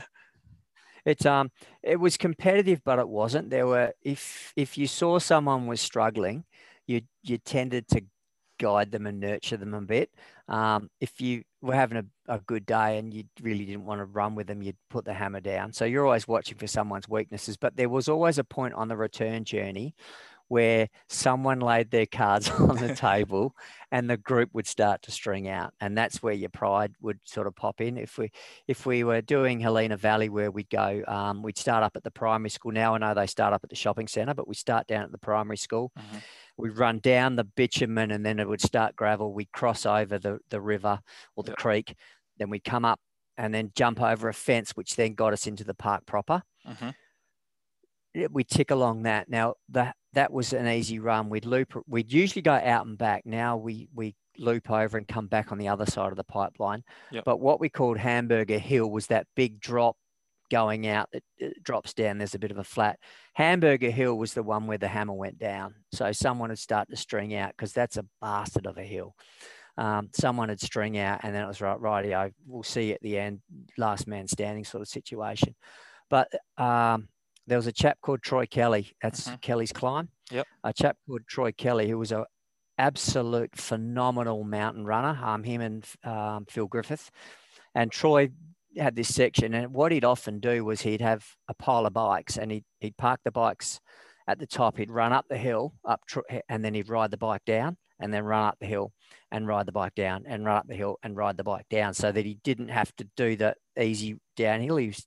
It's 1.05 1.25
um 1.25 1.51
it 1.83 1.99
was 1.99 2.17
competitive 2.17 2.81
but 2.83 2.99
it 2.99 3.07
wasn't 3.07 3.49
there 3.49 3.67
were 3.67 3.93
if 4.01 4.53
if 4.55 4.77
you 4.77 4.87
saw 4.87 5.19
someone 5.19 5.67
was 5.67 5.81
struggling 5.81 6.45
you 6.87 7.01
you 7.23 7.37
tended 7.37 7.87
to 7.89 8.01
guide 8.57 8.91
them 8.91 9.05
and 9.07 9.19
nurture 9.19 9.57
them 9.57 9.73
a 9.73 9.81
bit. 9.81 10.09
Um, 10.47 10.89
if 10.99 11.19
you 11.21 11.43
were 11.61 11.75
having 11.75 11.97
a, 11.97 12.05
a, 12.33 12.39
good 12.39 12.65
day 12.65 12.99
and 12.99 13.13
you 13.13 13.23
really 13.41 13.65
didn't 13.65 13.85
want 13.85 13.99
to 13.99 14.05
run 14.05 14.35
with 14.35 14.47
them, 14.47 14.61
you'd 14.61 14.77
put 14.89 15.05
the 15.05 15.13
hammer 15.13 15.39
down. 15.39 15.73
So 15.73 15.85
you're 15.85 16.05
always 16.05 16.27
watching 16.27 16.57
for 16.57 16.67
someone's 16.67 17.09
weaknesses. 17.09 17.57
But 17.57 17.75
there 17.75 17.89
was 17.89 18.07
always 18.07 18.37
a 18.37 18.43
point 18.43 18.75
on 18.75 18.87
the 18.87 18.95
return 18.95 19.43
journey 19.43 19.95
where 20.47 20.87
someone 21.09 21.59
laid 21.59 21.89
their 21.89 22.05
cards 22.05 22.49
on 22.59 22.75
the 22.75 22.93
table 22.95 23.55
and 23.91 24.09
the 24.09 24.17
group 24.17 24.49
would 24.53 24.67
start 24.67 25.01
to 25.01 25.11
string 25.11 25.47
out 25.47 25.73
and 25.81 25.97
that's 25.97 26.21
where 26.21 26.33
your 26.33 26.49
pride 26.49 26.93
would 27.01 27.19
sort 27.23 27.47
of 27.47 27.55
pop 27.55 27.81
in 27.81 27.97
if 27.97 28.17
we 28.17 28.31
if 28.67 28.85
we 28.85 29.03
were 29.03 29.21
doing 29.21 29.59
helena 29.59 29.97
valley 29.97 30.29
where 30.29 30.51
we'd 30.51 30.69
go 30.69 31.01
um, 31.07 31.41
we'd 31.41 31.57
start 31.57 31.83
up 31.83 31.95
at 31.95 32.03
the 32.03 32.11
primary 32.11 32.49
school 32.49 32.71
now 32.71 32.93
i 32.93 32.97
know 32.97 33.13
they 33.13 33.25
start 33.25 33.53
up 33.53 33.63
at 33.63 33.69
the 33.69 33.75
shopping 33.75 34.07
centre 34.07 34.33
but 34.33 34.47
we 34.47 34.53
start 34.53 34.85
down 34.87 35.03
at 35.03 35.11
the 35.11 35.17
primary 35.17 35.57
school 35.57 35.91
mm-hmm 35.97 36.17
we'd 36.57 36.77
run 36.77 36.99
down 36.99 37.35
the 37.35 37.43
bitumen 37.43 38.11
and 38.11 38.25
then 38.25 38.39
it 38.39 38.47
would 38.47 38.61
start 38.61 38.95
gravel. 38.95 39.33
We'd 39.33 39.51
cross 39.51 39.85
over 39.85 40.17
the, 40.17 40.39
the 40.49 40.61
river 40.61 40.99
or 41.35 41.43
the 41.43 41.51
yep. 41.51 41.57
creek. 41.57 41.95
Then 42.37 42.49
we'd 42.49 42.63
come 42.63 42.85
up 42.85 42.99
and 43.37 43.53
then 43.53 43.71
jump 43.75 44.01
over 44.01 44.29
a 44.29 44.33
fence, 44.33 44.71
which 44.71 44.95
then 44.95 45.13
got 45.13 45.33
us 45.33 45.47
into 45.47 45.63
the 45.63 45.73
park 45.73 46.05
proper. 46.05 46.41
Mm-hmm. 46.67 46.89
We 48.31 48.43
tick 48.45 48.71
along 48.71 49.03
that. 49.03 49.29
Now 49.29 49.55
that 49.69 49.95
that 50.13 50.31
was 50.31 50.53
an 50.53 50.67
easy 50.67 50.99
run. 50.99 51.29
We'd 51.29 51.45
loop. 51.45 51.73
We'd 51.85 52.13
usually 52.13 52.41
go 52.41 52.53
out 52.53 52.85
and 52.85 52.97
back. 52.97 53.25
Now 53.25 53.57
we 53.57 53.89
we 53.93 54.15
loop 54.37 54.71
over 54.71 54.97
and 54.97 55.07
come 55.07 55.27
back 55.27 55.51
on 55.51 55.57
the 55.57 55.67
other 55.67 55.85
side 55.85 56.11
of 56.11 56.15
the 56.15 56.23
pipeline. 56.23 56.83
Yep. 57.11 57.25
But 57.25 57.41
what 57.41 57.59
we 57.59 57.67
called 57.67 57.97
Hamburger 57.97 58.57
Hill 58.57 58.89
was 58.89 59.07
that 59.07 59.27
big 59.35 59.59
drop 59.59 59.97
going 60.49 60.87
out 60.87 61.09
it, 61.11 61.23
it, 61.37 61.63
drops 61.63 61.93
down 61.93 62.17
there's 62.17 62.35
a 62.35 62.39
bit 62.39 62.51
of 62.51 62.57
a 62.57 62.63
flat. 62.63 62.99
Hamburger 63.33 63.89
hill 63.89 64.17
was 64.17 64.33
the 64.33 64.43
one 64.43 64.67
where 64.67 64.77
the 64.77 64.87
hammer 64.87 65.13
went 65.13 65.37
down. 65.37 65.75
So 65.91 66.11
someone 66.11 66.49
would 66.49 66.59
start 66.59 66.89
to 66.89 66.95
string 66.95 67.35
out 67.35 67.51
because 67.55 67.73
that's 67.73 67.97
a 67.97 68.05
bastard 68.21 68.65
of 68.65 68.77
a 68.77 68.83
hill. 68.83 69.15
Um, 69.77 70.09
someone 70.13 70.49
would 70.49 70.61
string 70.61 70.97
out 70.97 71.21
and 71.23 71.35
then 71.35 71.43
it 71.43 71.47
was 71.47 71.59
right 71.59 71.77
rightio 71.77 72.31
we'll 72.47 72.63
see 72.63 72.93
at 72.93 73.01
the 73.01 73.17
end 73.17 73.41
last 73.77 74.07
man 74.07 74.27
standing 74.27 74.63
sort 74.63 74.81
of 74.81 74.87
situation. 74.87 75.55
But 76.09 76.31
um, 76.57 77.09
there 77.47 77.57
was 77.57 77.67
a 77.67 77.73
chap 77.73 77.97
called 78.01 78.21
troy 78.21 78.45
kelly 78.45 78.95
that's 79.01 79.27
mm-hmm. 79.27 79.35
kelly's 79.37 79.73
climb. 79.73 80.09
Yep. 80.31 80.47
a 80.63 80.73
chap 80.73 80.97
called 81.07 81.27
troy 81.27 81.51
kelly 81.51 81.89
who 81.89 81.97
was 81.97 82.11
a 82.11 82.25
absolute 82.77 83.55
phenomenal 83.55 84.43
mountain 84.43 84.85
runner 84.85 85.17
um, 85.23 85.43
him 85.43 85.61
and 85.61 85.85
um, 86.03 86.45
phil 86.49 86.67
griffith. 86.67 87.09
And 87.73 87.91
Troy 87.91 88.29
had 88.77 88.95
this 88.95 89.13
section, 89.13 89.53
and 89.53 89.73
what 89.73 89.91
he'd 89.91 90.05
often 90.05 90.39
do 90.39 90.65
was 90.65 90.81
he'd 90.81 91.01
have 91.01 91.25
a 91.47 91.53
pile 91.53 91.85
of 91.85 91.93
bikes, 91.93 92.37
and 92.37 92.51
he'd 92.51 92.65
he'd 92.79 92.97
park 92.97 93.19
the 93.23 93.31
bikes 93.31 93.79
at 94.27 94.39
the 94.39 94.47
top, 94.47 94.77
he'd 94.77 94.91
run 94.91 95.13
up 95.13 95.25
the 95.29 95.37
hill, 95.37 95.73
up, 95.87 96.01
and 96.49 96.65
then 96.65 96.73
he'd 96.73 96.89
ride 96.89 97.11
the 97.11 97.17
bike 97.17 97.45
down, 97.45 97.77
and 97.99 98.13
then 98.13 98.23
run 98.23 98.47
up 98.47 98.57
the 98.59 98.65
hill 98.65 98.91
and 99.31 99.47
ride 99.47 99.65
the 99.65 99.71
bike 99.71 99.95
down, 99.95 100.23
and 100.27 100.45
run 100.45 100.57
up 100.57 100.67
the 100.67 100.75
hill 100.75 100.97
and 101.03 101.15
ride 101.15 101.37
the 101.37 101.43
bike 101.43 101.67
down, 101.69 101.93
so 101.93 102.11
that 102.11 102.25
he 102.25 102.39
didn't 102.43 102.69
have 102.69 102.95
to 102.95 103.07
do 103.15 103.35
the 103.35 103.55
easy 103.79 104.17
downhill. 104.35 104.77
He 104.77 104.87
was, 104.87 105.05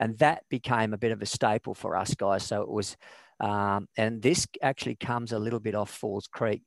and 0.00 0.16
that 0.18 0.44
became 0.48 0.94
a 0.94 0.98
bit 0.98 1.12
of 1.12 1.22
a 1.22 1.26
staple 1.26 1.74
for 1.74 1.96
us 1.96 2.14
guys. 2.14 2.42
So 2.42 2.62
it 2.62 2.70
was, 2.70 2.96
um, 3.40 3.86
and 3.96 4.22
this 4.22 4.46
actually 4.62 4.96
comes 4.96 5.32
a 5.32 5.38
little 5.38 5.60
bit 5.60 5.74
off 5.74 5.90
Falls 5.90 6.26
Creek. 6.26 6.62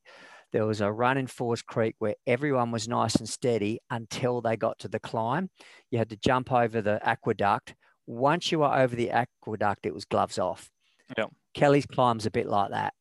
There 0.52 0.66
was 0.66 0.80
a 0.80 0.92
run 0.92 1.16
in 1.16 1.26
Falls 1.26 1.62
Creek 1.62 1.94
where 1.98 2.14
everyone 2.26 2.70
was 2.70 2.86
nice 2.86 3.14
and 3.16 3.28
steady 3.28 3.80
until 3.90 4.40
they 4.40 4.56
got 4.56 4.78
to 4.80 4.88
the 4.88 5.00
climb. 5.00 5.48
You 5.90 5.98
had 5.98 6.10
to 6.10 6.16
jump 6.16 6.52
over 6.52 6.82
the 6.82 7.00
aqueduct. 7.06 7.74
Once 8.06 8.52
you 8.52 8.58
were 8.58 8.74
over 8.74 8.94
the 8.94 9.10
aqueduct, 9.10 9.86
it 9.86 9.94
was 9.94 10.04
gloves 10.04 10.38
off. 10.38 10.70
Yep. 11.16 11.30
Kelly's 11.54 11.86
climb's 11.86 12.26
a 12.26 12.30
bit 12.30 12.46
like 12.46 12.70
that. 12.70 12.92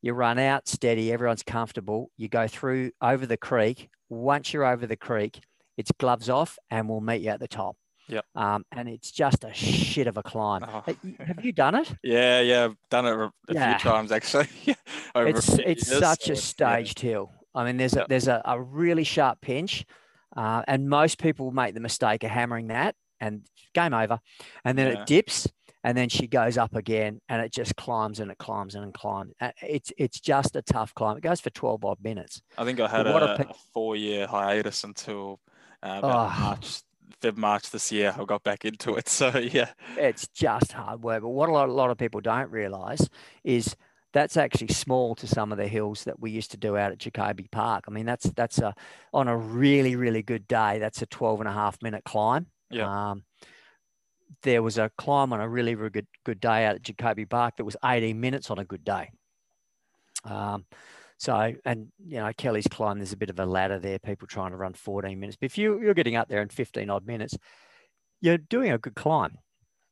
You 0.00 0.12
run 0.12 0.38
out 0.38 0.68
steady, 0.68 1.12
everyone's 1.12 1.42
comfortable. 1.42 2.10
You 2.16 2.28
go 2.28 2.46
through 2.46 2.92
over 3.02 3.26
the 3.26 3.36
creek. 3.36 3.88
Once 4.08 4.52
you're 4.52 4.64
over 4.64 4.86
the 4.86 4.96
creek, 4.96 5.40
it's 5.76 5.90
gloves 5.98 6.30
off, 6.30 6.58
and 6.70 6.88
we'll 6.88 7.00
meet 7.00 7.22
you 7.22 7.30
at 7.30 7.40
the 7.40 7.48
top. 7.48 7.76
Yep. 8.08 8.24
Um, 8.34 8.64
and 8.72 8.88
it's 8.88 9.10
just 9.10 9.42
a 9.44 9.52
shit 9.52 10.06
of 10.06 10.16
a 10.16 10.22
climb. 10.22 10.64
Oh. 10.64 10.82
Have 11.18 11.44
you 11.44 11.52
done 11.52 11.74
it? 11.74 11.92
Yeah, 12.02 12.40
yeah, 12.40 12.64
I've 12.66 12.76
done 12.90 13.06
it 13.06 13.12
a 13.14 13.32
Yeah. 13.52 13.76
few 13.78 13.90
times 13.90 14.12
actually. 14.12 14.48
over 15.14 15.28
it's 15.28 15.48
it's 15.58 15.88
years, 15.88 15.98
such 16.00 16.24
so, 16.24 16.32
a 16.32 16.34
yeah. 16.34 16.40
staged 16.40 17.00
hill. 17.00 17.32
I 17.54 17.64
mean, 17.64 17.76
there's 17.78 17.94
a 17.94 18.00
Yep. 18.00 18.08
there's 18.08 18.28
a, 18.28 18.42
a 18.44 18.60
really 18.60 19.04
sharp 19.04 19.40
pinch, 19.40 19.84
uh, 20.36 20.62
and 20.68 20.88
most 20.88 21.18
people 21.18 21.50
make 21.50 21.74
the 21.74 21.80
mistake 21.80 22.22
of 22.22 22.30
hammering 22.30 22.68
that, 22.68 22.94
and 23.20 23.42
game 23.74 23.94
over. 23.94 24.20
And 24.64 24.78
then 24.78 24.92
Yeah. 24.92 25.00
it 25.00 25.06
dips, 25.06 25.48
and 25.82 25.96
then 25.96 26.08
she 26.08 26.26
goes 26.28 26.58
up 26.58 26.74
again, 26.76 27.20
and 27.28 27.42
it 27.42 27.52
just 27.52 27.74
climbs 27.76 28.20
and 28.20 28.30
it 28.30 28.38
climbs 28.38 28.74
and 28.76 28.86
it 28.86 28.94
climbs. 28.94 29.32
Uh, 29.40 29.50
It's 29.62 29.92
it's 29.98 30.20
just 30.20 30.54
a 30.54 30.62
tough 30.62 30.94
climb. 30.94 31.16
It 31.16 31.22
goes 31.22 31.40
for 31.40 31.50
12 31.50 31.84
odd 31.84 31.98
minutes. 32.02 32.40
I 32.58 32.64
think 32.64 32.78
I 32.78 32.86
had 32.88 33.06
a 33.06 33.16
a, 33.16 33.50
a 33.50 33.54
four-year 33.74 34.26
hiatus 34.28 34.84
until 34.84 35.40
uh, 35.82 35.96
about 35.98 36.32
Oh. 36.36 36.40
March, 36.40 36.82
Feb, 37.20 37.36
March 37.36 37.70
this 37.70 37.90
year. 37.92 38.14
I 38.18 38.24
got 38.24 38.42
back 38.42 38.64
into 38.64 38.94
it. 38.96 39.08
So 39.16 39.38
yeah, 39.38 39.70
It's 39.96 40.28
just 40.28 40.72
hard 40.72 41.02
work. 41.02 41.22
But 41.22 41.30
what 41.30 41.48
a 41.48 41.52
lot, 41.52 41.68
a 41.68 41.72
lot 41.72 41.90
of 41.90 41.98
people 41.98 42.20
don't 42.20 42.50
realise 42.50 43.08
is 43.44 43.76
that's 44.12 44.36
actually 44.36 44.68
small 44.68 45.14
to 45.16 45.26
some 45.26 45.52
of 45.52 45.58
the 45.58 45.68
hills 45.68 46.04
that 46.04 46.20
we 46.20 46.30
used 46.30 46.50
to 46.52 46.56
do 46.56 46.76
out 46.76 46.92
at 46.92 46.98
Jacoby 46.98 47.48
Park. 47.50 47.84
I 47.86 47.90
mean, 47.90 48.06
that's 48.06 48.30
that's 48.30 48.58
a 48.58 48.74
on 49.12 49.28
a 49.28 49.36
really 49.36 49.96
really 49.96 50.22
good 50.22 50.46
day. 50.48 50.78
That's 50.78 51.02
a 51.02 51.06
12 51.06 51.40
and 51.40 51.48
a 51.48 51.52
half 51.52 51.82
minute 51.82 52.04
climb. 52.04 52.46
Yeah. 52.70 53.10
Um, 53.10 53.24
there 54.42 54.62
was 54.62 54.78
a 54.78 54.90
climb 54.98 55.32
on 55.32 55.40
a 55.40 55.48
really, 55.48 55.74
really 55.74 55.90
good 55.90 56.06
good 56.24 56.40
day 56.40 56.66
out 56.66 56.74
at 56.76 56.82
Jacoby 56.82 57.26
Park 57.26 57.56
that 57.56 57.64
was 57.64 57.76
18 57.84 58.18
minutes 58.18 58.50
on 58.50 58.58
a 58.58 58.64
good 58.64 58.84
day. 58.84 59.10
Um, 60.24 60.64
so, 61.18 61.52
and 61.64 61.88
you 62.04 62.18
know, 62.18 62.30
Kelly's 62.36 62.66
climb, 62.68 62.98
there's 62.98 63.12
a 63.12 63.16
bit 63.16 63.30
of 63.30 63.38
a 63.40 63.46
ladder 63.46 63.78
there, 63.78 63.98
people 63.98 64.26
trying 64.28 64.50
to 64.50 64.56
run 64.56 64.74
14 64.74 65.18
minutes. 65.18 65.36
But 65.40 65.46
if 65.46 65.58
you, 65.58 65.80
you're 65.80 65.94
getting 65.94 66.16
up 66.16 66.28
there 66.28 66.42
in 66.42 66.48
15 66.48 66.90
odd 66.90 67.06
minutes, 67.06 67.36
you're 68.20 68.38
doing 68.38 68.72
a 68.72 68.78
good 68.78 68.94
climb. 68.94 69.38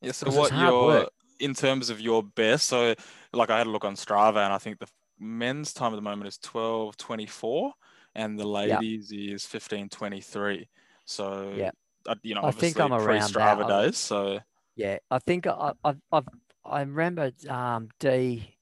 yeah. 0.01 0.12
So 0.12 0.31
what 0.31 0.53
your 0.53 0.87
work. 0.87 1.11
in 1.41 1.55
terms 1.55 1.91
of 1.91 2.01
your 2.01 2.22
best? 2.22 2.68
So 2.68 2.95
like 3.33 3.51
I 3.51 3.59
had 3.59 3.66
a 3.66 3.70
look 3.70 3.85
on 3.85 3.95
Strava, 3.97 4.45
and 4.45 4.53
I 4.53 4.59
think 4.59 4.79
the 4.79 4.89
men's 5.18 5.72
time 5.72 5.93
at 5.93 5.97
the 5.97 6.03
moment 6.03 6.29
is 6.29 6.39
twelve 6.39 6.97
twenty-four, 6.97 7.72
and 8.14 8.39
the 8.39 8.47
ladies 8.47 9.12
is 9.12 9.45
fifteen 9.47 9.89
twenty-three. 9.89 10.68
So 11.05 11.53
Yeah. 11.57 11.70
uh, 12.09 12.14
you 12.22 12.35
know, 12.35 12.43
I 12.45 12.51
think 12.51 12.79
I'm 12.81 12.93
around 12.93 13.33
pre-Strava 13.33 13.64
I- 13.64 13.85
days. 13.87 13.97
So 13.99 14.41
Yeah, 14.77 14.99
I 15.11 15.18
think 15.20 15.47
I, 15.47 15.72
I, 15.85 15.95
I've, 16.12 16.29
I 16.64 16.81
remember 16.81 17.31
um, 17.49 17.89
D. 18.01 18.53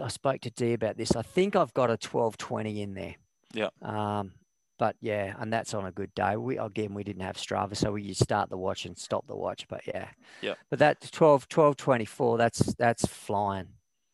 I 0.00 0.08
spoke 0.08 0.40
to 0.42 0.50
D 0.50 0.72
about 0.72 0.96
this. 0.96 1.14
I 1.16 1.22
think 1.22 1.56
I've 1.56 1.74
got 1.74 1.90
a 1.90 1.96
twelve 1.96 2.36
twenty 2.38 2.82
in 2.82 2.94
there. 2.94 3.14
Yeah. 3.52 3.68
Um, 3.82 4.32
but 4.78 4.96
yeah, 5.00 5.34
and 5.38 5.50
that's 5.52 5.72
on 5.72 5.86
a 5.86 5.92
good 5.92 6.14
day. 6.14 6.36
We 6.36 6.58
again 6.58 6.94
we 6.94 7.04
didn't 7.04 7.22
have 7.22 7.36
Strava, 7.36 7.76
so 7.76 7.92
we 7.92 8.02
you 8.02 8.14
start 8.14 8.50
the 8.50 8.58
watch 8.58 8.84
and 8.84 8.96
stop 8.98 9.26
the 9.26 9.36
watch. 9.36 9.66
But 9.68 9.86
yeah. 9.86 10.08
Yeah. 10.42 10.54
But 10.70 10.80
that 10.80 11.08
12, 11.12 11.48
12 11.48 11.76
24, 11.76 12.38
that's 12.38 12.74
that's 12.74 13.06
flying 13.06 13.68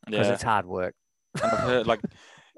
because 0.07 0.29
yeah, 0.29 0.33
it's 0.35 0.43
hard 0.43 0.67
work. 0.67 0.95
and 1.43 1.51
I've 1.51 1.59
heard 1.61 1.87
like 1.87 2.01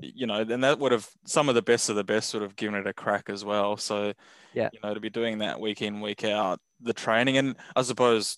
you 0.00 0.26
know, 0.26 0.40
and 0.40 0.64
that 0.64 0.80
would 0.80 0.90
have 0.92 1.08
some 1.24 1.48
of 1.48 1.54
the 1.54 1.62
best 1.62 1.88
of 1.88 1.94
the 1.96 2.02
best 2.04 2.34
would 2.34 2.42
have 2.42 2.56
given 2.56 2.74
it 2.74 2.86
a 2.86 2.92
crack 2.92 3.30
as 3.30 3.44
well. 3.44 3.76
So 3.76 4.12
Yeah. 4.52 4.68
you 4.72 4.80
know, 4.82 4.92
to 4.92 5.00
be 5.00 5.08
doing 5.10 5.38
that 5.38 5.60
week 5.60 5.80
in 5.82 6.00
week 6.00 6.24
out, 6.24 6.58
the 6.80 6.92
training, 6.92 7.38
and 7.38 7.54
I 7.76 7.82
suppose 7.82 8.36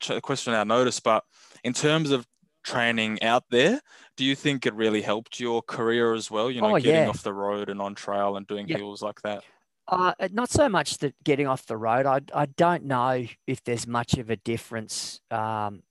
ch- 0.00 0.20
question 0.22 0.52
our 0.52 0.64
notice, 0.66 1.00
but 1.00 1.24
in 1.64 1.72
terms 1.72 2.10
of 2.10 2.26
training 2.66 3.22
out 3.22 3.44
there, 3.50 3.80
do 4.16 4.24
you 4.24 4.34
think 4.34 4.66
it 4.66 4.74
really 4.74 5.02
helped 5.02 5.40
your 5.40 5.62
career 5.62 6.14
as 6.14 6.30
well? 6.30 6.50
You 6.50 6.60
know, 6.60 6.72
Oh, 6.72 6.76
getting 6.76 7.04
yeah. 7.04 7.08
off 7.08 7.22
the 7.22 7.32
road 7.34 7.70
and 7.70 7.80
on 7.80 7.94
trail 7.94 8.36
and 8.36 8.46
doing 8.46 8.68
Yeah. 8.68 8.76
hills 8.78 9.02
like 9.02 9.22
that. 9.22 9.44
Uh, 9.88 10.12
not 10.32 10.50
so 10.50 10.68
much 10.68 10.98
that 10.98 11.14
getting 11.22 11.46
off 11.46 11.66
the 11.66 11.76
road. 11.76 12.06
I, 12.06 12.20
I 12.34 12.46
don't 12.46 12.84
know 12.84 13.24
if 13.46 13.62
there's 13.62 13.86
much 13.86 14.14
of 14.14 14.30
a 14.30 14.36
difference 14.36 15.20
um, 15.30 15.82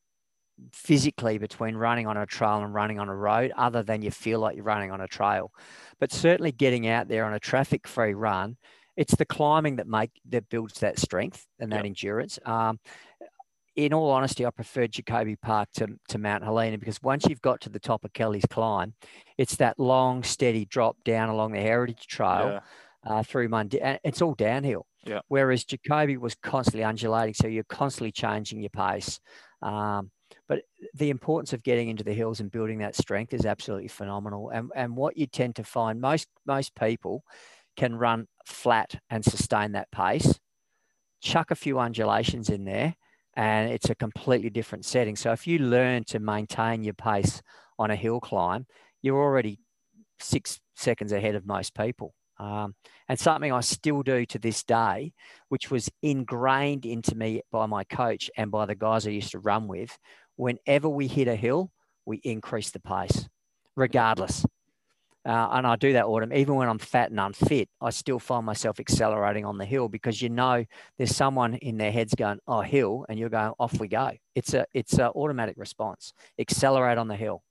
physically 0.74 1.38
between 1.38 1.76
running 1.76 2.08
on 2.08 2.18
a 2.18 2.26
trail 2.26 2.64
and 2.64 2.74
running 2.74 3.00
on 3.00 3.10
a 3.10 3.16
road, 3.16 3.54
other 3.56 3.84
than 3.84 4.02
you 4.02 4.12
feel 4.12 4.42
like 4.42 4.56
you're 4.56 4.66
running 4.66 4.92
on 4.92 5.02
a 5.02 5.08
trail. 5.08 5.52
But 6.00 6.12
certainly 6.12 6.52
getting 6.52 6.88
out 6.88 7.08
there 7.08 7.26
on 7.26 7.34
a 7.34 7.40
traffic-free 7.40 8.16
run, 8.16 8.58
it's 8.98 9.16
the 9.16 9.26
climbing 9.26 9.78
that 9.78 9.88
make 9.88 10.12
that 10.30 10.50
builds 10.50 10.80
that 10.82 11.00
strength 11.00 11.48
and 11.60 11.72
that 11.72 11.78
Yep. 11.78 11.86
endurance. 11.86 12.40
Um, 12.46 12.80
in 13.76 13.94
all 13.94 14.10
honesty, 14.12 14.46
I 14.46 14.52
prefer 14.52 14.88
Jacoby 14.88 15.36
Park 15.36 15.70
to, 15.76 15.88
to 16.10 16.18
Mount 16.18 16.44
Helena 16.44 16.78
because 16.78 17.02
once 17.02 17.26
you've 17.28 17.42
got 17.42 17.62
to 17.62 17.70
the 17.70 17.80
top 17.80 18.04
of 18.06 18.14
Kelly's 18.14 18.46
climb, 18.50 18.94
it's 19.38 19.56
that 19.58 19.80
long, 19.80 20.24
steady 20.24 20.66
drop 20.66 20.98
down 21.04 21.30
along 21.30 21.52
the 21.52 21.60
Heritage 21.62 22.08
Trail 22.08 22.62
Yeah. 23.06 23.12
uh, 23.18 23.24
through 23.24 23.50
Monday. 23.50 23.80
and 23.80 24.00
It's 24.04 24.22
all 24.22 24.34
downhill. 24.36 24.86
Yeah. 25.06 25.20
Whereas 25.28 25.66
Jacoby 25.66 26.18
was 26.18 26.36
constantly 26.36 26.84
undulating, 26.84 27.34
so 27.36 27.48
you're 27.48 27.64
constantly 27.66 28.12
changing 28.12 28.62
your 28.62 28.70
pace. 28.72 29.20
Um, 29.62 30.12
but 30.48 30.62
the 30.96 31.10
importance 31.10 31.54
of 31.54 31.64
getting 31.64 31.90
into 31.90 32.04
the 32.04 32.14
hills 32.14 32.40
and 32.40 32.52
building 32.52 32.80
that 32.80 32.96
strength 32.96 33.34
is 33.34 33.46
absolutely 33.46 33.88
phenomenal. 33.88 34.50
And 34.50 34.72
and 34.76 34.96
what 34.96 35.18
you 35.18 35.28
tend 35.28 35.56
to 35.58 35.64
find 35.64 36.00
most 36.02 36.28
most 36.46 36.74
people 36.76 37.24
can 37.78 37.96
run 37.96 38.28
flat 38.46 38.96
and 39.10 39.24
sustain 39.24 39.74
that 39.74 39.92
pace. 39.92 40.40
Chuck 41.22 41.52
a 41.52 41.56
few 41.56 41.80
undulations 41.80 42.50
in 42.50 42.66
there, 42.66 42.96
and 43.36 43.72
it's 43.72 43.90
a 43.90 43.96
completely 43.96 44.50
different 44.50 44.86
setting. 44.86 45.16
So 45.16 45.32
if 45.32 45.48
you 45.48 45.60
learn 45.60 46.04
to 46.06 46.20
maintain 46.20 46.84
your 46.84 46.94
pace 46.94 47.42
on 47.78 47.92
a 47.92 47.96
hill 47.96 48.20
climb, 48.20 48.66
you're 49.02 49.22
already 49.22 49.60
six 50.20 50.60
seconds 50.76 51.12
ahead 51.12 51.36
of 51.36 51.46
most 51.46 51.76
people. 51.76 52.14
Um, 52.38 52.76
and 53.08 53.18
something 53.18 53.52
I 53.52 53.62
still 53.62 54.04
do 54.04 54.26
to 54.26 54.40
this 54.40 54.64
day, 54.64 55.14
which 55.50 55.72
was 55.72 55.90
ingrained 56.02 56.86
into 56.86 57.16
me 57.16 57.42
by 57.52 57.66
my 57.66 57.84
coach 57.86 58.30
and 58.36 58.52
by 58.52 58.66
the 58.66 58.76
guys 58.76 59.08
I 59.08 59.12
used 59.12 59.32
to 59.32 59.40
run 59.40 59.68
with. 59.68 59.98
Whenever 60.36 60.90
we 60.90 61.08
hit 61.08 61.30
a 61.30 61.36
hill, 61.36 61.72
we 62.06 62.18
increase 62.18 62.72
the 62.72 62.80
pace, 62.80 63.30
regardless. 63.76 64.46
Uh, 65.26 65.50
and 65.54 65.66
I 65.66 65.76
do 65.76 65.94
that 65.94 66.06
autumn, 66.06 66.32
even 66.34 66.54
when 66.54 66.70
I'm 66.70 66.78
fat 66.78 67.10
and 67.10 67.20
unfit, 67.20 67.68
I 67.82 67.90
still 67.90 68.20
find 68.20 68.46
myself 68.46 68.80
accelerating 68.80 69.44
on 69.44 69.58
the 69.58 69.66
hill 69.66 69.90
because 69.90 70.22
you 70.22 70.30
know 70.30 70.64
there's 70.98 71.16
someone 71.16 71.56
in 71.56 71.78
their 71.78 71.92
heads 71.92 72.14
going, 72.14 72.40
"Oh, 72.48 72.62
hill," 72.62 73.06
and 73.10 73.18
you're 73.18 73.30
going, 73.30 73.54
"Off 73.60 73.80
we 73.80 73.88
go." 73.88 74.12
It's 74.36 74.54
a 74.54 74.68
it's 74.74 74.94
an 74.94 75.08
automatic 75.08 75.56
response. 75.58 76.14
Accelerate 76.38 77.00
on 77.00 77.08
the 77.08 77.16
hill, 77.16 77.42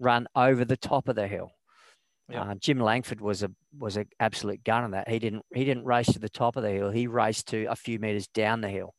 run 0.00 0.26
over 0.34 0.64
the 0.64 0.76
top 0.78 1.08
of 1.08 1.16
the 1.16 1.28
hill. 1.28 1.52
Yeah. 2.30 2.42
Uh, 2.42 2.54
Jim 2.54 2.80
Langford 2.80 3.20
was 3.20 3.42
a 3.42 3.50
was 3.78 3.98
an 3.98 4.06
absolute 4.18 4.64
gun 4.64 4.84
on 4.84 4.92
that. 4.92 5.08
He 5.08 5.18
didn't 5.18 5.44
he 5.54 5.66
didn't 5.66 5.84
race 5.84 6.10
to 6.12 6.18
the 6.18 6.30
top 6.30 6.56
of 6.56 6.62
the 6.62 6.70
hill. 6.70 6.90
He 6.90 7.06
raced 7.06 7.48
to 7.48 7.66
a 7.66 7.76
few 7.76 7.98
meters 7.98 8.26
down 8.28 8.62
the 8.62 8.70
hill, 8.70 8.94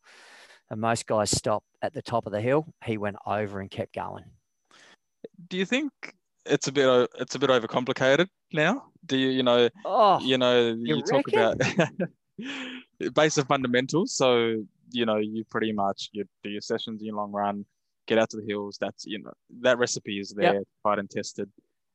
and 0.70 0.80
most 0.80 1.04
guys 1.06 1.32
stop 1.32 1.64
at 1.82 1.94
the 1.94 2.02
top 2.02 2.26
of 2.26 2.32
the 2.32 2.40
hill. 2.40 2.66
He 2.84 2.96
went 2.96 3.16
over 3.26 3.58
and 3.58 3.68
kept 3.68 3.92
going. 3.92 4.24
Do 5.48 5.56
you 5.56 5.66
think 5.66 5.92
it's 6.46 6.68
a 6.68 6.72
bit 6.72 7.10
it's 7.18 7.34
a 7.34 7.38
bit 7.38 7.50
overcomplicated 7.50 8.28
now? 8.52 8.84
Do 9.06 9.16
you 9.16 9.28
you 9.28 9.42
know 9.42 9.68
Oh, 9.84 10.20
you 10.20 10.38
know 10.38 10.68
you 10.84 10.96
you, 10.96 11.02
talk 11.02 11.28
about 11.28 11.58
basic 13.14 13.46
fundamentals 13.46 14.12
so 14.14 14.54
you 14.90 15.06
know 15.06 15.16
you 15.16 15.44
pretty 15.50 15.72
much 15.72 16.10
you 16.12 16.24
do 16.42 16.50
your 16.50 16.60
sessions 16.60 17.00
in 17.00 17.06
your 17.06 17.16
long 17.16 17.32
run 17.32 17.64
get 18.06 18.18
out 18.18 18.28
to 18.30 18.36
the 18.38 18.46
hills 18.46 18.76
that's 18.80 19.04
you 19.06 19.18
know 19.22 19.32
that 19.60 19.78
recipe 19.78 20.18
is 20.18 20.30
Yep. 20.40 20.56
there 20.56 20.60
tried 20.82 20.98
and 20.98 21.10
tested 21.10 21.48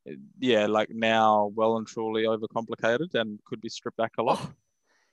uh, 0.10 0.14
yeah 0.40 0.66
like 0.66 0.90
now 0.92 1.52
well 1.56 1.78
and 1.78 1.88
truly 1.88 2.24
overcomplicated 2.24 3.14
and 3.16 3.40
could 3.46 3.62
be 3.62 3.70
stripped 3.70 3.98
back 3.98 4.12
a 4.18 4.24
lot 4.24 4.40
Oh, 4.40 4.54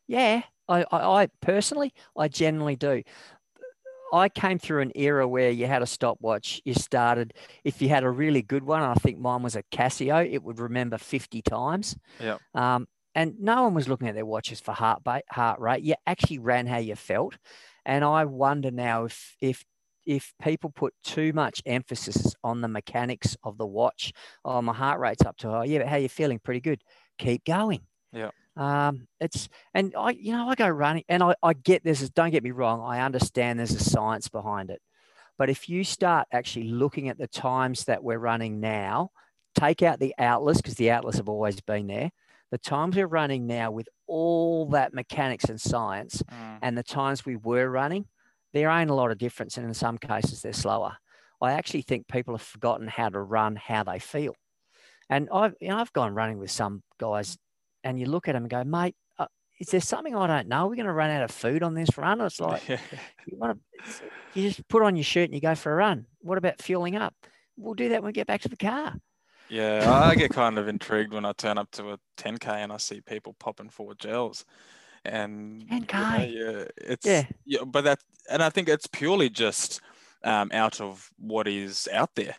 yeah, 0.07 0.43
I, 0.69 0.85
I, 0.91 1.23
I 1.23 1.27
personally, 1.41 1.93
I 2.17 2.29
generally 2.29 2.77
do. 2.77 3.03
I 4.13 4.29
came 4.29 4.59
through 4.59 4.83
an 4.83 4.93
era 4.95 5.27
where 5.27 5.51
you 5.51 5.67
had 5.67 5.83
a 5.83 5.87
stopwatch. 5.87 6.61
You 6.65 6.75
started, 6.75 7.33
if 7.65 7.81
you 7.81 7.89
had 7.89 8.05
a 8.05 8.11
really 8.11 8.43
good 8.43 8.63
one, 8.63 8.83
I 8.83 8.95
think 8.95 9.19
mine 9.19 9.43
was 9.43 9.57
a 9.57 9.63
Casio, 9.73 10.31
it 10.31 10.43
would 10.43 10.61
remember 10.61 10.99
50 10.99 11.41
times. 11.43 11.97
Yeah. 12.21 12.37
Um, 12.55 12.87
and 13.15 13.35
no 13.41 13.65
one 13.65 13.75
was 13.75 13.89
looking 13.89 14.09
at 14.09 14.15
their 14.15 14.27
watches 14.27 14.61
for 14.61 14.73
heart, 14.73 15.03
ba- 15.03 15.23
heart 15.31 15.61
rate. 15.61 15.83
You 15.83 15.95
actually 16.07 16.39
ran 16.39 16.67
how 16.67 16.79
you 16.79 16.95
felt. 16.95 17.37
And 17.85 18.05
I 18.05 18.25
wonder 18.27 18.71
now 18.71 19.05
if, 19.05 19.35
if 19.41 19.65
if 20.05 20.35
people 20.43 20.71
put 20.71 20.95
too 21.05 21.33
much 21.33 21.63
emphasis 21.65 22.35
on 22.43 22.61
the 22.61 22.69
mechanics 22.69 23.37
of 23.45 23.57
the 23.57 23.67
watch, 23.67 24.13
oh, 24.45 24.61
my 24.61 24.73
heart 24.73 24.99
rate's 24.99 25.25
up 25.25 25.37
to 25.39 25.49
oh, 25.49 25.63
yeah, 25.63 25.79
but 25.79 25.87
how 25.89 25.97
you 25.97 26.09
feeling? 26.09 26.41
Pretty 26.41 26.61
good. 26.61 26.83
Keep 27.19 27.45
going. 27.45 27.81
Yeah. 28.13 28.31
Um, 28.57 29.07
it's 29.21 29.49
and 29.75 29.95
I, 29.97 30.11
you 30.11 30.33
know, 30.33 30.49
I 30.49 30.55
go 30.55 30.69
running, 30.69 31.05
and 31.09 31.23
I, 31.23 31.35
I 31.43 31.55
get 31.55 31.85
this. 31.85 32.07
Don't 32.11 32.31
get 32.31 32.45
me 32.45 32.51
wrong. 32.51 32.83
I 32.83 33.01
understand 33.01 33.59
there's 33.59 33.75
a 33.75 33.81
science 33.83 34.29
behind 34.29 34.71
it, 34.71 34.83
but 35.39 35.49
if 35.49 35.69
you 35.69 35.85
start 35.85 36.29
actually 36.33 36.69
looking 36.69 37.09
at 37.09 37.19
the 37.19 37.29
times 37.29 37.85
that 37.85 38.05
we're 38.05 38.19
running 38.19 38.61
now, 38.61 39.11
take 39.55 39.83
out 39.83 40.01
the 40.01 40.15
outlets 40.19 40.61
because 40.61 40.75
the 40.75 40.91
outlets 40.91 41.17
have 41.17 41.29
always 41.29 41.61
been 41.61 41.87
there. 41.87 42.11
The 42.51 42.59
times 42.59 42.97
we're 42.97 43.07
running 43.07 43.47
now 43.47 43.71
with 43.71 43.89
all 44.07 44.67
that 44.71 44.93
mechanics 44.93 45.45
and 45.45 45.59
science, 45.61 46.23
Mm. 46.31 46.59
and 46.61 46.77
the 46.77 46.83
times 46.83 47.25
we 47.25 47.37
were 47.37 47.71
running, 47.71 48.05
there 48.53 48.69
ain't 48.69 48.91
a 48.91 48.95
lot 48.95 49.11
of 49.11 49.17
difference, 49.17 49.57
and 49.57 49.67
in 49.67 49.73
some 49.73 49.97
cases 49.97 50.43
they're 50.43 50.53
slower. 50.53 50.99
I 51.41 51.53
actually 51.53 51.83
think 51.83 52.07
people 52.09 52.35
have 52.35 52.43
forgotten 52.47 52.87
how 52.89 53.09
to 53.09 53.19
run 53.21 53.57
how 53.57 53.83
they 53.85 53.99
feel, 53.99 54.35
and 55.09 55.29
I've 55.33 55.55
you 55.61 55.69
know 55.71 55.79
I've 55.79 55.93
gone 55.95 56.15
running 56.15 56.37
with 56.39 56.51
some 56.51 56.83
guys, 56.99 57.39
and 57.85 57.99
you 57.99 58.07
look 58.07 58.29
at 58.29 58.33
them 58.33 58.45
and 58.45 58.51
go, 58.51 58.65
mate, 58.65 58.95
uh, 59.19 59.27
is 59.59 59.69
there 59.69 59.81
something 59.81 60.15
I 60.15 60.27
don't 60.27 60.49
know? 60.49 60.67
We're 60.67 60.77
going 60.77 60.87
to 60.87 60.93
run 60.93 61.11
out 61.11 61.23
of 61.23 61.31
food 61.31 61.63
on 61.63 61.75
this 61.75 61.97
run. 61.97 62.21
It's 62.21 62.41
like 62.41 62.69
you 62.69 62.79
want 63.37 63.61
to, 63.85 63.93
you 64.35 64.49
just 64.49 64.67
put 64.69 64.83
on 64.83 64.97
your 64.97 65.05
shirt 65.05 65.25
and 65.25 65.35
you 65.35 65.41
go 65.41 65.55
for 65.55 65.73
a 65.73 65.77
run. 65.77 66.07
What 66.21 66.39
about 66.39 66.61
fueling 66.61 66.97
up? 66.97 67.15
We'll 67.57 67.75
do 67.75 67.91
that 67.91 68.03
when 68.03 68.09
we 68.09 68.13
get 68.13 68.27
back 68.27 68.41
to 68.43 68.49
the 68.49 68.57
car. 68.57 68.95
Yeah, 69.49 69.93
I 69.93 70.15
get 70.15 70.31
kind 70.31 70.59
of 70.59 70.67
intrigued 70.67 71.13
when 71.13 71.27
I 71.27 71.33
turn 71.33 71.59
up 71.59 71.71
to 71.73 71.91
a 71.91 71.99
10k 72.17 72.47
and 72.49 72.73
I 72.73 72.79
see 72.79 73.03
people 73.03 73.35
popping 73.39 73.69
four 73.69 73.95
gels, 73.95 74.47
and 75.05 75.63
10K? 75.69 76.33
yeah, 76.33 76.65
it's 76.79 77.07
Yeah. 77.07 77.27
yeah, 77.45 77.65
but 77.65 77.85
that 77.85 77.99
and 78.31 78.43
I 78.43 78.49
think 78.49 78.71
it's 78.71 78.87
purely 78.87 79.29
just 79.29 79.83
um, 80.25 80.51
out 80.55 80.81
of 80.81 81.11
what 81.19 81.49
is 81.49 81.87
out 81.93 82.15
there. 82.15 82.35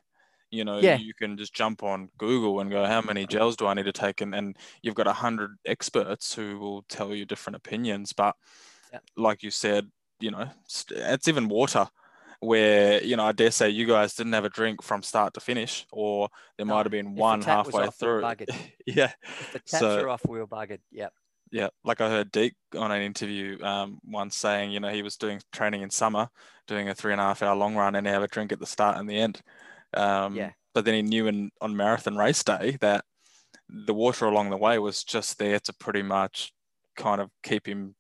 You 0.54 0.64
know, 0.64 0.78
Yeah. 0.80 0.98
you 0.98 1.14
can 1.16 1.36
just 1.36 1.54
jump 1.56 1.82
on 1.82 2.10
Google 2.20 2.60
and 2.60 2.70
go, 2.70 2.86
how 2.86 3.02
many 3.02 3.26
gels 3.26 3.56
do 3.56 3.66
I 3.66 3.74
need 3.74 3.86
to 3.86 3.92
take? 3.92 4.22
And, 4.22 4.36
and 4.36 4.56
you've 4.84 4.94
got 4.94 5.08
a 5.08 5.14
hundred 5.14 5.52
experts 5.66 6.36
who 6.36 6.60
will 6.60 6.84
tell 6.90 7.14
you 7.16 7.26
different 7.26 7.56
opinions. 7.56 8.14
But 8.14 8.36
Yeah. 8.92 9.00
like 9.18 9.42
you 9.42 9.50
said, 9.50 9.90
you 10.20 10.30
know, 10.30 10.48
it's 10.92 11.28
even 11.28 11.48
water 11.50 11.88
where, 12.40 13.04
you 13.04 13.16
know, 13.16 13.26
I 13.26 13.32
dare 13.32 13.50
say 13.50 13.70
you 13.72 13.88
guys 13.88 14.14
didn't 14.14 14.34
have 14.34 14.46
a 14.46 14.50
drink 14.50 14.84
from 14.84 15.02
start 15.02 15.34
to 15.34 15.40
finish, 15.40 15.88
or 15.92 16.30
there 16.58 16.68
No, 16.68 16.76
might 16.76 16.86
have 16.86 16.92
been 16.92 17.16
one 17.16 17.42
halfway 17.42 17.88
off, 17.88 17.98
through. 17.98 18.22
buggered. 18.22 18.50
yeah. 18.86 19.12
If 19.24 19.54
the 19.54 19.60
taps 19.60 19.80
So- 19.80 20.02
are 20.02 20.10
off, 20.10 20.22
we're 20.28 20.46
buggered. 20.46 20.82
Yep. 20.92 21.14
Yeah, 21.52 21.70
like 21.84 22.02
I 22.02 22.10
heard 22.10 22.32
Deke 22.32 22.56
on 22.78 22.92
an 22.92 23.02
interview 23.04 23.64
um, 23.64 24.00
once 24.06 24.36
saying, 24.36 24.72
you 24.72 24.80
know, 24.80 24.90
he 24.90 25.04
was 25.04 25.18
doing 25.18 25.40
training 25.52 25.82
in 25.84 25.90
summer, 25.92 26.30
doing 26.68 26.90
a 26.90 26.96
three 26.96 27.12
and 27.12 27.22
a 27.22 27.26
half 27.26 27.42
hour 27.44 27.56
long 27.56 27.76
run, 27.76 27.96
and 27.96 28.08
have 28.08 28.24
a 28.24 28.28
drink 28.28 28.52
at 28.52 28.60
the 28.60 28.66
start 28.66 28.98
and 28.98 29.08
the 29.10 29.20
end. 29.20 29.40
Um, 29.96 30.36
Yeah. 30.36 30.54
But 30.74 30.86
then 30.86 30.96
he 30.96 31.02
knew 31.04 31.28
in, 31.28 31.52
on 31.62 31.76
marathon 31.76 32.18
race 32.18 32.44
day 32.44 32.78
that 32.82 33.06
the 33.70 33.94
water 33.94 34.26
along 34.26 34.50
the 34.50 34.58
way 34.58 34.80
was 34.80 35.04
just 35.04 35.38
there 35.38 35.60
to 35.60 35.74
pretty 35.74 36.02
much 36.04 36.52
kind 36.96 37.22
of 37.22 37.30
keep 37.44 37.68
him 37.68 37.96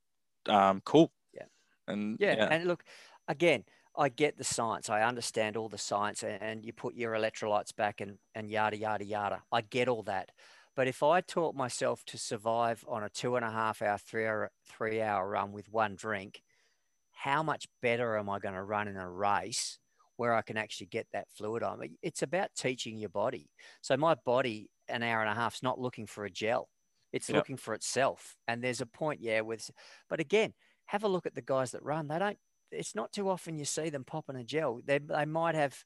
um, 0.48 0.82
cool. 0.82 1.12
Yeah. 1.34 1.46
And 1.88 2.18
Yeah. 2.20 2.36
yeah, 2.36 2.48
And 2.52 2.66
look, 2.66 2.84
again, 3.28 3.66
I 3.96 4.10
get 4.10 4.38
the 4.38 4.44
science. 4.44 4.90
I 4.90 5.04
understand 5.04 5.56
all 5.56 5.70
the 5.70 5.78
science, 5.78 6.24
a- 6.24 6.42
and 6.44 6.66
you 6.66 6.74
put 6.74 6.96
your 6.96 7.14
electrolytes 7.14 7.76
back 7.76 8.02
and, 8.02 8.18
and 8.34 8.50
yada, 8.50 8.78
yada, 8.78 9.06
yada. 9.06 9.44
I 9.52 9.62
get 9.62 9.88
all 9.88 10.04
that. 10.04 10.32
But 10.76 10.88
if 10.88 11.04
I 11.04 11.22
taught 11.22 11.56
myself 11.56 12.04
to 12.06 12.18
survive 12.18 12.84
on 12.88 13.04
a 13.04 13.10
two 13.10 13.36
and 13.36 13.46
a 13.46 13.52
half 13.52 13.82
hour, 13.84 13.98
three 14.00 14.26
hour, 14.26 14.52
three 14.66 15.02
hour 15.02 15.30
run 15.30 15.52
with 15.52 15.70
one 15.70 15.96
drink, 15.96 16.42
how 17.12 17.44
much 17.44 17.68
better 17.82 18.18
am 18.18 18.30
I 18.30 18.40
going 18.40 18.56
to 18.56 18.64
run 18.64 18.88
in 18.88 18.98
a 18.98 19.10
race 19.10 19.80
where 20.24 20.34
I 20.34 20.42
can 20.42 20.56
actually 20.58 20.88
get 20.88 21.06
that 21.12 21.28
fluid 21.36 21.64
on? 21.64 21.82
It's 22.02 22.22
about 22.22 22.56
teaching 22.56 22.98
your 22.98 23.10
body. 23.10 23.50
So 23.82 23.98
my 23.98 24.16
body, 24.26 24.70
an 24.88 25.04
hour 25.04 25.20
and 25.22 25.30
a 25.30 25.36
half, 25.36 25.56
is 25.56 25.64
not 25.64 25.80
looking 25.82 26.08
for 26.08 26.24
a 26.24 26.30
gel. 26.30 26.70
It's 27.12 27.28
Yep. 27.28 27.36
looking 27.36 27.58
for 27.58 27.74
itself. 27.74 28.38
And 28.48 28.64
there's 28.64 28.80
a 28.80 28.86
point, 28.86 29.20
yeah, 29.22 29.42
with, 29.42 29.70
but 30.10 30.22
again, 30.22 30.54
have 30.86 31.04
a 31.04 31.10
look 31.10 31.26
at 31.26 31.36
the 31.36 31.42
guys 31.42 31.72
that 31.72 31.84
run. 31.84 32.08
They 32.08 32.20
don't, 32.20 32.38
it's 32.72 32.96
not 32.96 33.12
too 33.12 33.30
often 33.30 33.58
you 33.58 33.66
see 33.66 33.90
them 33.90 34.06
popping 34.06 34.38
a 34.38 34.46
gel. 34.46 34.80
They, 34.86 35.00
they 35.00 35.26
might 35.26 35.56
have, 35.56 35.84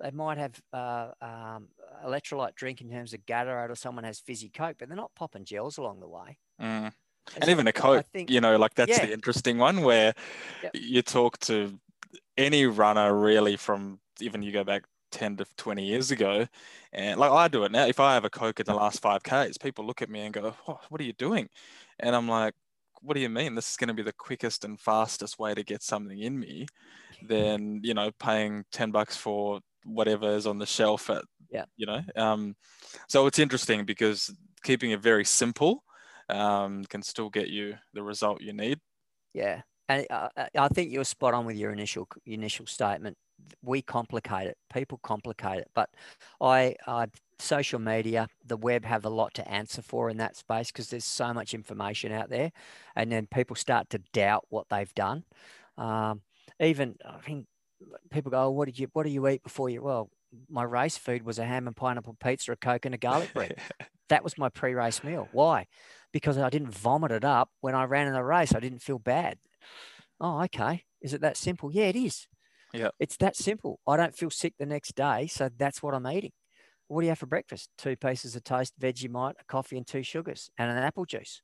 they 0.00 0.10
might 0.10 0.36
have 0.36 0.60
uh, 0.74 1.08
um, 1.22 1.68
electrolyte 2.04 2.54
drink 2.56 2.82
in 2.82 2.90
terms 2.90 3.14
of 3.14 3.24
Gatorade 3.24 3.70
or 3.70 3.74
someone 3.74 4.04
has 4.04 4.20
fizzy 4.20 4.50
Coke, 4.50 4.76
but 4.78 4.88
they're 4.88 4.96
not 4.96 5.14
popping 5.16 5.46
gels 5.46 5.78
along 5.78 6.00
the 6.00 6.08
way. 6.08 6.36
Mm. 6.60 6.92
And 7.34 7.42
and 7.42 7.50
even 7.50 7.66
a 7.66 7.70
I 7.70 7.72
coke, 7.72 8.06
think- 8.12 8.30
you 8.30 8.40
know, 8.40 8.56
like 8.56 8.74
that's 8.74 8.98
Yeah. 8.98 9.06
the 9.06 9.12
interesting 9.12 9.58
one 9.58 9.82
where 9.82 10.14
Yep. 10.62 10.72
you 10.74 11.02
talk 11.02 11.38
to 11.40 11.78
any 12.38 12.66
runner 12.66 13.18
really 13.18 13.56
from 13.58 14.00
even 14.20 14.42
you 14.42 14.52
go 14.52 14.64
back 14.64 14.84
10 15.12 15.36
to 15.38 15.46
20 15.58 15.86
years 15.86 16.12
ago 16.12 16.46
and 16.92 17.20
like 17.20 17.32
I 17.32 17.48
do 17.48 17.64
it 17.64 17.72
now. 17.72 17.86
If 17.86 18.00
I 18.00 18.14
have 18.14 18.26
a 18.26 18.30
coke 18.30 18.60
in 18.60 18.66
the 18.66 18.74
last 18.74 19.02
5k's 19.02 19.58
people 19.58 19.86
look 19.86 20.02
at 20.02 20.10
me 20.10 20.22
and 20.22 20.34
go 20.34 20.54
oh, 20.68 20.80
what 20.90 21.00
are 21.00 21.04
you 21.04 21.14
doing? 21.14 21.50
And 22.00 22.16
I'm 22.16 22.28
like 22.28 22.54
what 23.02 23.14
do 23.14 23.20
you 23.20 23.30
mean? 23.30 23.56
This 23.56 23.70
is 23.72 23.76
going 23.78 23.88
to 23.88 23.94
be 23.94 24.02
the 24.02 24.12
quickest 24.12 24.64
and 24.64 24.80
fastest 24.80 25.38
way 25.38 25.54
to 25.54 25.64
get 25.64 25.82
something 25.84 26.18
in 26.20 26.38
me 26.38 26.66
than 27.22 27.80
you 27.84 27.94
know 27.94 28.10
paying 28.20 28.64
10 28.72 28.90
bucks 28.92 29.16
for 29.16 29.60
whatever 29.84 30.34
is 30.36 30.46
on 30.46 30.58
the 30.58 30.66
shelf 30.66 31.10
at 31.10 31.24
Yeah. 31.50 31.66
you 31.76 31.86
know? 31.86 32.02
Um 32.16 32.56
so 33.08 33.26
it's 33.26 33.40
interesting 33.40 33.84
because 33.86 34.30
keeping 34.64 34.92
it 34.92 35.00
very 35.00 35.24
simple 35.26 35.84
um, 36.30 36.84
can 36.84 37.02
still 37.02 37.30
get 37.30 37.48
you 37.48 37.76
the 37.94 38.02
result 38.02 38.42
you 38.42 38.52
need. 38.52 38.80
Yeah, 39.32 39.62
and 39.88 40.06
uh, 40.10 40.28
uh, 40.36 40.46
I 40.56 40.68
think 40.68 40.92
you're 40.92 41.04
spot 41.04 41.34
on 41.34 41.46
with 41.46 41.56
your 41.56 41.72
initial 41.72 42.08
initial 42.26 42.66
statement. 42.66 43.16
We 43.62 43.82
complicate 43.82 44.48
it. 44.48 44.58
People 44.72 44.98
complicate 45.02 45.58
it, 45.58 45.70
but 45.74 45.90
I, 46.40 46.74
I 46.86 47.06
social 47.38 47.78
media, 47.78 48.28
the 48.44 48.56
web 48.56 48.84
have 48.84 49.04
a 49.04 49.08
lot 49.08 49.32
to 49.34 49.48
answer 49.48 49.80
for 49.80 50.10
in 50.10 50.16
that 50.18 50.36
space 50.36 50.72
because 50.72 50.90
there's 50.90 51.04
so 51.04 51.32
much 51.32 51.54
information 51.54 52.12
out 52.12 52.30
there, 52.30 52.52
and 52.96 53.10
then 53.12 53.26
people 53.26 53.56
start 53.56 53.90
to 53.90 53.98
doubt 54.12 54.46
what 54.48 54.68
they've 54.68 54.94
done. 54.94 55.24
Um, 55.76 56.22
even 56.60 56.96
I 57.04 57.18
think 57.18 57.46
people 58.10 58.30
go, 58.30 58.44
oh, 58.44 58.50
"What 58.50 58.66
did 58.66 58.78
you 58.78 58.88
What 58.92 59.04
do 59.04 59.10
you 59.10 59.26
eat 59.28 59.42
before 59.42 59.70
you?" 59.70 59.82
Well, 59.82 60.10
my 60.50 60.62
race 60.64 60.98
food 60.98 61.22
was 61.24 61.38
a 61.38 61.44
ham 61.44 61.66
and 61.66 61.76
pineapple 61.76 62.16
pizza, 62.22 62.52
a 62.52 62.56
coke, 62.56 62.84
and 62.84 62.94
a 62.94 62.98
garlic 62.98 63.32
bread. 63.32 63.54
that 64.08 64.24
was 64.24 64.36
my 64.38 64.48
pre-race 64.48 65.02
meal. 65.04 65.28
Why? 65.32 65.66
Because 66.12 66.38
I 66.38 66.50
didn't 66.50 66.70
vomit 66.70 67.12
it 67.12 67.24
up 67.24 67.50
when 67.60 67.74
I 67.74 67.84
ran 67.84 68.06
in 68.06 68.14
the 68.14 68.24
race. 68.24 68.54
I 68.54 68.60
didn't 68.60 68.80
feel 68.80 68.98
bad. 68.98 69.38
Oh, 70.20 70.42
okay. 70.44 70.84
Is 71.00 71.14
it 71.14 71.20
that 71.20 71.36
simple? 71.36 71.70
Yeah, 71.72 71.84
it 71.84 71.96
is. 71.96 72.26
Yeah. 72.72 72.90
It's 72.98 73.16
that 73.18 73.36
simple. 73.36 73.80
I 73.86 73.96
don't 73.96 74.16
feel 74.16 74.30
sick 74.30 74.54
the 74.58 74.66
next 74.66 74.94
day, 74.94 75.26
so 75.26 75.48
that's 75.56 75.82
what 75.82 75.94
I'm 75.94 76.06
eating. 76.06 76.32
What 76.88 77.02
do 77.02 77.06
you 77.06 77.10
have 77.10 77.18
for 77.18 77.26
breakfast? 77.26 77.70
Two 77.78 77.96
pieces 77.96 78.34
of 78.34 78.44
toast, 78.44 78.78
Vegemite, 78.80 79.34
a 79.40 79.44
coffee, 79.46 79.76
and 79.76 79.86
two 79.86 80.02
sugars, 80.02 80.50
and 80.58 80.70
an 80.70 80.78
apple 80.78 81.04
juice. 81.04 81.42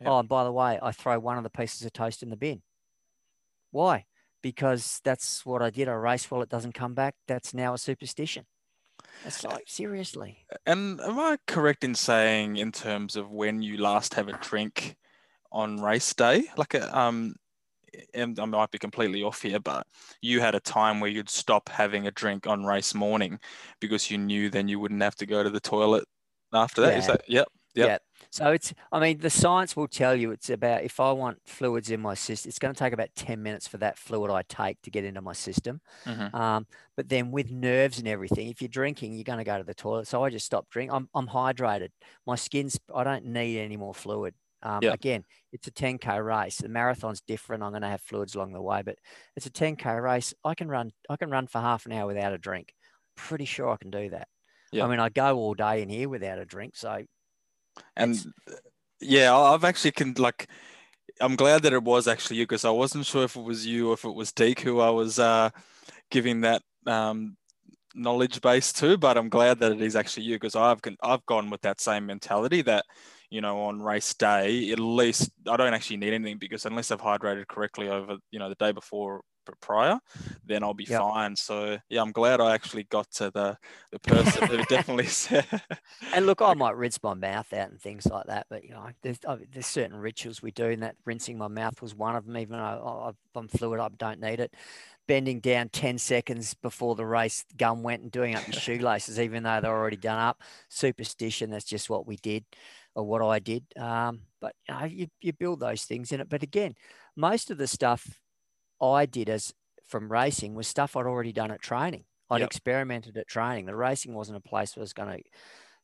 Yeah. 0.00 0.10
Oh, 0.10 0.18
and 0.18 0.28
by 0.28 0.44
the 0.44 0.52
way, 0.52 0.78
I 0.82 0.92
throw 0.92 1.18
one 1.18 1.38
of 1.38 1.44
the 1.44 1.50
pieces 1.50 1.84
of 1.84 1.92
toast 1.92 2.22
in 2.22 2.30
the 2.30 2.36
bin. 2.36 2.62
Why? 3.70 4.06
Because 4.42 5.00
that's 5.04 5.44
what 5.46 5.62
I 5.62 5.70
did. 5.70 5.88
I 5.88 5.92
race 5.92 6.30
while 6.30 6.42
it 6.42 6.48
doesn't 6.48 6.74
come 6.74 6.94
back. 6.94 7.14
That's 7.28 7.54
now 7.54 7.74
a 7.74 7.78
superstition. 7.78 8.46
It's 9.24 9.44
like 9.44 9.64
seriously. 9.66 10.46
And 10.66 11.00
am 11.00 11.18
I 11.18 11.38
correct 11.46 11.84
in 11.84 11.94
saying, 11.94 12.56
in 12.56 12.72
terms 12.72 13.16
of 13.16 13.30
when 13.30 13.62
you 13.62 13.76
last 13.76 14.14
have 14.14 14.28
a 14.28 14.38
drink 14.38 14.96
on 15.52 15.80
race 15.80 16.14
day, 16.14 16.44
like 16.56 16.74
a, 16.74 16.98
um, 16.98 17.34
and 18.14 18.38
I 18.38 18.44
might 18.44 18.70
be 18.70 18.78
completely 18.78 19.22
off 19.22 19.42
here, 19.42 19.60
but 19.60 19.86
you 20.22 20.40
had 20.40 20.54
a 20.54 20.60
time 20.60 21.00
where 21.00 21.10
you'd 21.10 21.28
stop 21.30 21.68
having 21.68 22.06
a 22.06 22.10
drink 22.10 22.46
on 22.46 22.64
race 22.64 22.94
morning 22.94 23.38
because 23.80 24.10
you 24.10 24.18
knew 24.18 24.50
then 24.50 24.68
you 24.68 24.78
wouldn't 24.80 25.02
have 25.02 25.16
to 25.16 25.26
go 25.26 25.42
to 25.42 25.50
the 25.50 25.60
toilet 25.60 26.04
after 26.52 26.80
that. 26.82 26.96
Is 26.96 27.06
Yeah. 27.06 27.12
that 27.12 27.28
yep? 27.28 27.48
Yep. 27.74 27.86
Yeah. 27.88 27.98
So 28.32 28.50
it's, 28.50 28.74
I 28.90 28.98
mean, 28.98 29.18
the 29.18 29.30
science 29.30 29.76
will 29.76 29.86
tell 29.86 30.14
you 30.16 30.32
it's 30.32 30.50
about 30.50 30.82
if 30.82 30.98
I 30.98 31.12
want 31.12 31.38
fluids 31.46 31.90
in 31.90 32.00
my 32.00 32.14
system, 32.14 32.48
it's 32.48 32.58
going 32.58 32.74
to 32.74 32.78
take 32.78 32.92
about 32.92 33.14
10 33.14 33.42
minutes 33.42 33.68
for 33.68 33.78
that 33.78 33.96
fluid 33.96 34.30
I 34.30 34.42
take 34.42 34.82
to 34.82 34.90
get 34.90 35.04
into 35.04 35.20
my 35.22 35.32
system. 35.32 35.80
Mhm. 36.04 36.34
Um, 36.34 36.66
but 36.96 37.08
then 37.08 37.30
with 37.30 37.50
nerves 37.50 37.98
and 37.98 38.08
everything, 38.08 38.48
if 38.48 38.60
you're 38.60 38.68
drinking, 38.68 39.14
you're 39.14 39.24
going 39.24 39.38
to 39.38 39.44
go 39.44 39.56
to 39.56 39.64
the 39.64 39.74
toilet. 39.74 40.08
So 40.08 40.24
I 40.24 40.30
just 40.30 40.46
stop 40.46 40.68
drinking. 40.68 40.94
I'm, 40.94 41.08
I'm 41.14 41.28
hydrated. 41.28 41.90
My 42.26 42.34
skin's, 42.34 42.78
I 42.94 43.04
don't 43.04 43.24
need 43.26 43.58
any 43.60 43.76
more 43.76 43.94
fluid. 43.94 44.34
Um, 44.62 44.80
Yeah. 44.82 44.92
Again, 44.92 45.24
it's 45.52 45.66
a 45.66 45.70
10K 45.70 46.24
race. 46.24 46.58
The 46.58 46.68
marathon's 46.68 47.20
different. 47.20 47.62
I'm 47.62 47.70
going 47.70 47.82
to 47.82 47.88
have 47.88 48.02
fluids 48.02 48.34
along 48.34 48.52
the 48.52 48.62
way, 48.62 48.82
but 48.82 48.96
it's 49.36 49.46
a 49.46 49.50
10K 49.50 50.02
race. 50.02 50.34
I 50.44 50.54
can 50.54 50.68
run, 50.68 50.92
I 51.08 51.16
can 51.16 51.30
run 51.30 51.46
for 51.46 51.60
half 51.60 51.86
an 51.86 51.92
hour 51.92 52.06
without 52.06 52.32
a 52.32 52.38
drink. 52.38 52.72
Pretty 53.16 53.44
sure 53.44 53.70
I 53.70 53.76
can 53.76 53.90
do 53.90 54.10
that. 54.10 54.28
Yeah. 54.72 54.84
I 54.84 54.88
mean, 54.88 55.00
I 55.00 55.08
go 55.08 55.36
all 55.36 55.54
day 55.54 55.82
in 55.82 55.88
here 55.88 56.08
without 56.08 56.38
a 56.38 56.44
drink. 56.44 56.76
So 56.76 57.02
And 57.96 58.16
yeah, 59.00 59.34
I've 59.34 59.64
actually 59.64 59.92
can 59.92 60.14
like. 60.18 60.48
I'm 61.20 61.36
glad 61.36 61.62
that 61.64 61.72
it 61.72 61.82
was 61.82 62.08
actually 62.08 62.36
you 62.36 62.44
because 62.44 62.64
I 62.64 62.70
wasn't 62.70 63.04
sure 63.04 63.24
if 63.24 63.36
it 63.36 63.42
was 63.42 63.66
you 63.66 63.90
or 63.90 63.94
if 63.94 64.04
it 64.04 64.14
was 64.14 64.32
Deke 64.32 64.60
who 64.60 64.80
I 64.80 64.90
was 64.90 65.18
uh, 65.18 65.50
giving 66.10 66.42
that 66.42 66.62
um, 66.86 67.36
knowledge 67.94 68.40
base 68.40 68.72
to, 68.74 68.96
but 68.96 69.18
I'm 69.18 69.28
glad 69.28 69.58
that 69.58 69.72
it 69.72 69.82
is 69.82 69.96
actually 69.96 70.24
you 70.24 70.36
because 70.36 70.56
I've 70.56 70.80
I've 71.02 71.26
gone 71.26 71.50
with 71.50 71.60
that 71.62 71.80
same 71.80 72.06
mentality 72.06 72.62
that 72.62 72.84
you 73.30 73.40
know 73.40 73.60
on 73.62 73.80
race 73.82 74.14
day 74.14 74.70
at 74.72 74.80
least 74.80 75.30
I 75.48 75.56
don't 75.56 75.74
actually 75.74 75.98
need 75.98 76.12
anything 76.14 76.38
because 76.38 76.66
unless 76.66 76.90
I've 76.90 77.00
hydrated 77.02 77.48
correctly 77.48 77.88
over 77.88 78.16
you 78.30 78.38
know 78.38 78.48
the 78.48 78.54
day 78.56 78.72
before 78.72 79.22
prior, 79.60 79.98
then 80.44 80.62
I'll 80.62 80.74
be 80.74 80.84
Yep. 80.86 81.06
fine. 81.08 81.34
So 81.36 81.78
yeah, 81.88 82.02
I'm 82.02 82.12
glad 82.12 82.40
I 82.40 82.54
actually 82.54 82.84
got 82.84 83.10
to 83.12 83.30
the 83.32 83.56
the 83.90 83.98
person 83.98 84.46
who 84.46 84.62
definitely 84.64 85.06
said. 85.06 85.46
And 86.12 86.26
look, 86.26 86.42
I 86.42 86.54
might 86.54 86.76
rinse 86.76 87.00
my 87.04 87.14
mouth 87.14 87.52
out 87.52 87.70
and 87.70 87.80
things 87.80 88.04
like 88.06 88.26
that, 88.26 88.46
but 88.50 88.64
you 88.64 88.70
know, 88.70 88.88
there's 89.02 89.18
there's 89.52 89.66
certain 89.66 89.96
rituals 89.96 90.42
we 90.42 90.50
do, 90.50 90.64
and 90.66 90.82
that 90.82 90.96
rinsing 91.04 91.38
my 91.38 91.46
mouth 91.46 91.80
was 91.80 91.94
one 91.94 92.16
of 92.16 92.26
them. 92.26 92.36
Even 92.36 92.58
though 92.58 92.64
I- 93.34 93.38
I'm 93.38 93.46
fluid, 93.46 93.78
I 93.78 93.88
don't 93.96 94.20
need 94.20 94.40
it. 94.40 94.52
Bending 95.06 95.38
down 95.38 95.68
ten 95.68 95.98
seconds 95.98 96.54
before 96.54 96.96
the 96.96 97.06
race 97.06 97.44
gun 97.56 97.84
went 97.84 98.02
and 98.02 98.10
doing 98.10 98.34
up 98.34 98.44
your 98.46 98.52
shoelaces, 98.54 99.20
even 99.20 99.44
though 99.44 99.60
they're 99.60 99.70
already 99.70 99.96
done 99.96 100.18
up. 100.18 100.42
Superstition. 100.68 101.50
That's 101.50 101.64
just 101.64 101.88
what 101.88 102.08
we 102.08 102.16
did, 102.16 102.44
or 102.94 103.04
what 103.04 103.22
I 103.22 103.38
did. 103.38 103.64
Um, 103.76 104.22
but 104.40 104.54
you 104.68 104.74
know, 104.74 104.84
you 104.84 105.06
you 105.20 105.32
build 105.32 105.60
those 105.60 105.84
things 105.84 106.12
in 106.12 106.20
it. 106.20 106.28
But 106.28 106.42
again, 106.42 106.74
most 107.16 107.50
of 107.50 107.58
the 107.58 107.66
stuff 107.66 108.20
I 108.80 109.06
did 109.06 109.28
as 109.28 109.52
from 109.86 110.10
racing 110.10 110.54
was 110.54 110.68
stuff 110.68 110.96
I'd 110.96 111.06
already 111.06 111.32
done 111.32 111.50
at 111.50 111.60
training. 111.62 112.04
I'd 112.30 112.42
Yep. 112.42 112.48
experimented 112.48 113.16
at 113.16 113.26
training. 113.28 113.66
The 113.66 113.74
racing 113.74 114.14
wasn't 114.14 114.38
a 114.38 114.48
place 114.48 114.76
where 114.76 114.82
I 114.82 114.84
was 114.84 114.92
going 114.92 115.22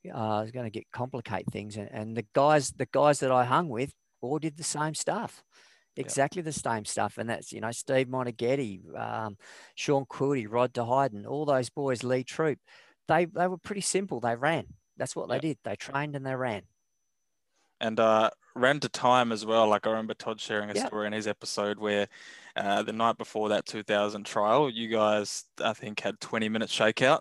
to 0.05 0.11
uh, 0.17 0.43
is 0.43 0.53
going 0.53 0.67
to 0.67 0.71
get 0.71 0.91
complicate 0.93 1.47
things. 1.51 1.77
And, 1.77 1.89
and 1.91 2.17
the 2.17 2.25
guys, 2.33 2.71
the 2.71 2.87
guys 2.87 3.21
that 3.21 3.33
I 3.33 3.45
hung 3.45 3.69
with, 3.69 3.93
all 4.21 4.39
did 4.39 4.57
the 4.57 4.63
same 4.65 4.95
stuff, 4.95 5.43
exactly 5.97 6.43
the 6.43 6.53
same 6.53 6.85
stuff. 6.85 7.19
And 7.19 7.29
that's 7.29 7.53
you 7.53 7.61
know 7.61 7.73
Steve 7.73 8.07
Moneghetti, 8.09 8.81
um, 8.99 9.37
Sean 9.75 10.07
Quilty, 10.07 10.47
Rod 10.49 10.73
de 10.73 10.85
Highden, 10.85 11.27
all 11.27 11.45
those 11.45 11.71
boys, 11.71 12.03
Lee 12.05 12.25
Troop. 12.25 12.59
They 13.09 13.25
they 13.27 13.47
were 13.49 13.59
pretty 13.59 13.81
simple. 13.83 14.21
They 14.21 14.37
ran. 14.37 14.67
That's 14.97 15.17
what 15.17 15.29
Yeah. 15.29 15.35
they 15.39 15.49
did. 15.49 15.59
They 15.65 15.77
trained 15.77 16.17
and 16.17 16.25
they 16.25 16.35
ran. 16.35 16.63
And 17.81 18.01
uh, 18.01 18.31
ran 18.55 18.81
to 18.81 18.89
time 18.89 19.33
as 19.33 19.45
well. 19.47 19.69
Like 19.69 19.87
I 19.87 19.91
remember 19.91 20.15
Todd 20.15 20.41
sharing 20.41 20.71
a 20.71 20.75
Yeah. 20.75 20.87
story 20.87 21.07
in 21.07 21.13
his 21.13 21.27
episode 21.27 21.79
where 21.79 22.09
uh, 22.57 22.83
the 22.83 22.93
night 22.93 23.19
before 23.19 23.49
that 23.51 23.67
2000 23.67 24.25
trial, 24.25 24.71
you 24.71 24.89
guys 24.89 25.45
I 25.63 25.73
think 25.73 26.01
had 26.01 26.21
20 26.21 26.49
minute 26.49 26.69
shakeout, 26.71 27.21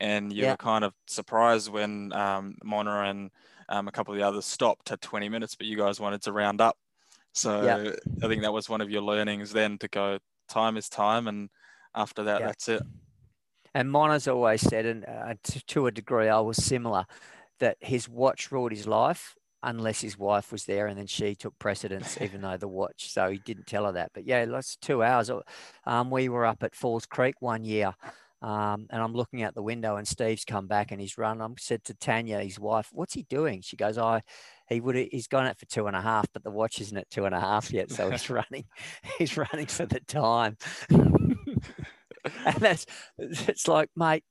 and 0.00 0.32
you 0.32 0.44
Yeah. 0.44 0.52
were 0.52 0.56
kind 0.56 0.84
of 0.84 0.94
surprised 1.06 1.70
when 1.70 2.12
um, 2.12 2.56
Mona 2.64 3.02
and 3.02 3.30
um, 3.68 3.88
a 3.88 3.92
couple 3.92 4.14
of 4.14 4.20
the 4.20 4.26
others 4.26 4.44
stopped 4.46 4.90
at 4.92 5.00
20 5.00 5.28
minutes, 5.28 5.54
but 5.56 5.66
you 5.66 5.76
guys 5.76 5.98
wanted 6.00 6.22
to 6.22 6.32
round 6.32 6.60
up. 6.60 6.76
So 7.34 7.94
I 8.22 8.28
think 8.28 8.42
that 8.42 8.52
was 8.52 8.68
one 8.68 8.80
of 8.80 8.90
your 8.90 9.02
learnings 9.02 9.52
then 9.52 9.78
to 9.78 9.88
go 9.88 10.18
time 10.48 10.76
is 10.76 10.88
time, 10.88 11.26
and 11.28 11.50
after 11.94 12.22
that, 12.24 12.40
Yeah. 12.40 12.46
that's 12.46 12.68
it. 12.68 12.82
And 13.74 13.90
Mona's 13.90 14.26
always 14.26 14.62
said, 14.62 14.86
and 14.86 15.04
uh, 15.04 15.34
to, 15.42 15.64
to 15.66 15.86
a 15.86 15.90
degree, 15.90 16.28
I 16.28 16.40
was 16.40 16.56
similar, 16.56 17.06
that 17.58 17.76
his 17.80 18.08
watch 18.08 18.50
ruled 18.50 18.72
his 18.72 18.86
life 18.86 19.34
unless 19.66 20.00
his 20.00 20.16
wife 20.16 20.52
was 20.52 20.64
there, 20.64 20.86
and 20.86 20.98
then 20.98 21.06
she 21.06 21.34
took 21.34 21.58
precedence, 21.58 22.16
even 22.20 22.40
though 22.40 22.56
the 22.56 22.68
watch. 22.68 23.12
So 23.12 23.30
he 23.30 23.38
didn't 23.38 23.66
tell 23.66 23.84
her 23.84 23.92
that. 23.92 24.12
But 24.14 24.24
yeah, 24.24 24.46
that's 24.46 24.76
two 24.76 25.02
hours. 25.02 25.30
Um, 25.84 26.10
we 26.10 26.28
were 26.28 26.46
up 26.46 26.62
at 26.62 26.74
Falls 26.74 27.04
Creek 27.04 27.34
one 27.40 27.64
year. 27.64 27.92
Um, 28.42 28.86
and 28.90 29.02
I'm 29.02 29.14
looking 29.14 29.42
out 29.42 29.54
the 29.54 29.62
window, 29.62 29.96
and 29.96 30.06
Steve's 30.06 30.44
come 30.44 30.66
back 30.66 30.92
and 30.92 31.00
he's 31.00 31.18
run. 31.18 31.40
I 31.40 31.48
said 31.58 31.82
to 31.84 31.94
Tanya, 31.94 32.40
his 32.40 32.60
wife, 32.60 32.88
"What's 32.92 33.14
he 33.14 33.24
doing?" 33.24 33.60
She 33.62 33.76
goes, 33.76 33.98
"I, 33.98 34.22
he 34.68 34.80
would. 34.80 34.94
He's 35.10 35.26
gone 35.26 35.46
out 35.46 35.58
for 35.58 35.66
two 35.66 35.86
and 35.86 35.96
a 35.96 36.02
half, 36.02 36.26
but 36.32 36.44
the 36.44 36.50
watch 36.50 36.80
isn't 36.80 36.96
at 36.96 37.10
two 37.10 37.24
and 37.24 37.34
a 37.34 37.40
half 37.40 37.72
yet, 37.72 37.90
so 37.90 38.10
he's 38.10 38.30
running. 38.30 38.66
He's 39.18 39.36
running 39.36 39.66
for 39.66 39.86
the 39.86 40.00
time." 40.00 40.58
and 40.90 42.56
that's 42.58 42.86
it's 43.18 43.66
like, 43.66 43.88
mate, 43.96 44.24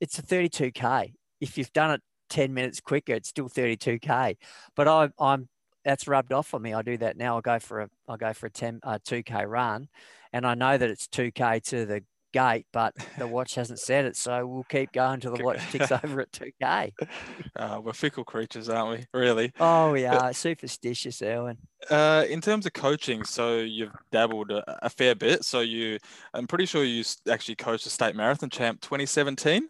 it's 0.00 0.18
a 0.18 0.22
32k. 0.22 1.12
If 1.40 1.56
you've 1.58 1.72
done 1.72 1.92
it 1.92 2.02
10 2.30 2.54
minutes 2.54 2.80
quicker, 2.80 3.12
it's 3.12 3.28
still 3.28 3.48
32k. 3.48 4.36
But 4.74 4.88
I, 4.88 5.10
I'm 5.18 5.48
that's 5.84 6.06
rubbed 6.06 6.32
off 6.32 6.54
on 6.54 6.62
me. 6.62 6.74
I 6.74 6.82
do 6.82 6.96
that 6.98 7.16
now. 7.16 7.38
I 7.38 7.40
go 7.40 7.58
for 7.58 7.80
a 7.80 7.88
I 8.08 8.16
go 8.16 8.32
for 8.32 8.46
a 8.46 8.50
10 8.50 8.80
uh, 8.82 8.98
2k 9.04 9.46
run, 9.46 9.88
and 10.32 10.46
I 10.46 10.54
know 10.54 10.76
that 10.76 10.90
it's 10.90 11.06
2k 11.08 11.62
to 11.64 11.86
the 11.86 12.02
gate, 12.32 12.66
but 12.72 12.94
the 13.18 13.26
watch 13.26 13.54
hasn't 13.54 13.78
said 13.78 14.04
it, 14.04 14.16
so 14.16 14.46
we'll 14.46 14.64
keep 14.64 14.92
going 14.92 15.20
till 15.20 15.34
the 15.34 15.42
watch 15.42 15.60
ticks 15.70 15.90
over 16.04 16.20
at 16.20 16.32
2k. 16.32 16.92
Uh, 17.56 17.78
we're 17.82 17.92
fickle 17.92 18.24
creatures, 18.24 18.70
aren't 18.70 18.98
we? 19.12 19.18
Really. 19.18 19.52
Oh 19.60 19.92
yeah, 19.92 20.30
superstitious, 20.30 21.20
Erwin. 21.20 21.58
Uh, 21.90 22.24
in 22.28 22.40
terms 22.40 22.64
of 22.64 22.72
coaching, 22.72 23.22
so 23.24 23.58
you've 23.58 23.92
dabbled 24.12 24.50
a, 24.50 24.86
a 24.86 24.88
fair 24.88 25.14
bit. 25.14 25.44
So 25.44 25.60
you, 25.60 25.98
I'm 26.32 26.46
pretty 26.46 26.64
sure 26.64 26.84
you 26.84 27.04
actually 27.28 27.56
coached 27.56 27.84
the 27.84 27.90
state 27.90 28.16
marathon 28.16 28.48
champ 28.48 28.80
2017. 28.80 29.64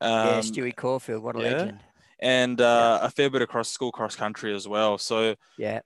Um, 0.00 0.10
yeah, 0.10 0.38
Stewie 0.38 0.74
Caulfield, 0.74 1.22
what 1.22 1.36
a 1.36 1.42
yeah. 1.42 1.50
legend. 1.50 1.80
And 2.20 2.60
uh, 2.60 3.00
a 3.02 3.10
fair 3.10 3.30
bit 3.30 3.42
across 3.42 3.68
school 3.68 3.92
cross 3.92 4.16
country 4.16 4.54
as 4.54 4.66
well. 4.68 4.98
So 4.98 5.36
Yeah. 5.56 5.80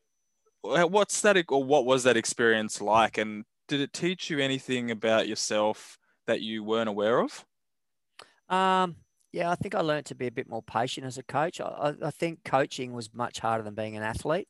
wh- 0.62 0.90
what's 0.90 1.20
that, 1.22 1.36
or 1.48 1.64
what 1.64 1.84
was 1.86 2.04
that 2.04 2.16
experience 2.16 2.80
like? 2.80 3.18
And 3.18 3.44
did 3.66 3.80
it 3.80 3.92
teach 3.92 4.30
you 4.30 4.38
anything 4.38 4.90
about 4.90 5.28
yourself 5.28 5.98
that 6.26 6.40
you 6.40 6.62
weren't 6.64 6.88
aware 6.88 7.20
of? 7.20 7.44
Um, 8.48 8.96
yeah, 9.32 9.50
I 9.50 9.56
think 9.56 9.74
I 9.74 9.80
learned 9.80 10.06
to 10.06 10.14
be 10.14 10.26
a 10.26 10.32
bit 10.32 10.48
more 10.48 10.62
patient 10.62 11.06
as 11.06 11.18
a 11.18 11.22
coach. 11.22 11.60
I, 11.60 11.94
I- 12.02 12.10
think 12.10 12.44
coaching 12.44 12.92
was 12.92 13.12
much 13.12 13.40
harder 13.40 13.62
than 13.64 13.74
being 13.74 13.96
an 13.96 14.02
athlete 14.02 14.48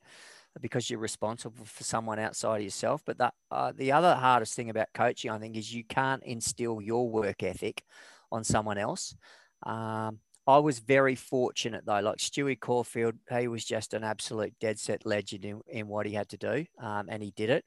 because 0.61 0.91
you're 0.91 1.01
responsible 1.01 1.65
for 1.65 1.85
someone 1.85 2.19
outside 2.19 2.59
of 2.59 2.65
yourself. 2.65 3.03
But 3.05 3.19
that, 3.19 3.35
uh, 3.51 3.73
the 3.73 3.93
other 3.93 4.15
hardest 4.15 4.55
thing 4.55 4.71
about 4.71 4.89
coaching, 4.95 5.31
I 5.31 5.39
think, 5.39 5.57
is 5.57 5.75
you 5.75 5.85
can't 5.85 6.23
instill 6.25 6.81
your 6.81 7.11
work 7.11 7.43
ethic 7.43 7.85
on 8.33 8.45
someone 8.45 8.79
else. 8.79 9.17
Um, 9.65 10.21
I 10.49 10.57
was 10.59 10.79
very 10.79 11.15
fortunate 11.15 11.85
though, 11.85 12.01
like 12.01 12.17
Stewie 12.17 12.59
Caulfield, 12.59 13.17
he 13.39 13.49
was 13.49 13.67
just 13.67 13.93
an 13.93 14.03
absolute 14.03 14.55
dead 14.59 14.79
set 14.79 15.05
legend 15.05 15.45
in, 15.45 15.61
in 15.69 15.89
what 15.89 16.07
he 16.07 16.15
had 16.15 16.31
to 16.31 16.39
do, 16.39 16.65
um, 16.83 17.09
and 17.11 17.23
he 17.23 17.33
did 17.37 17.51
it. 17.51 17.67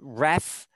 Raf 0.00 0.66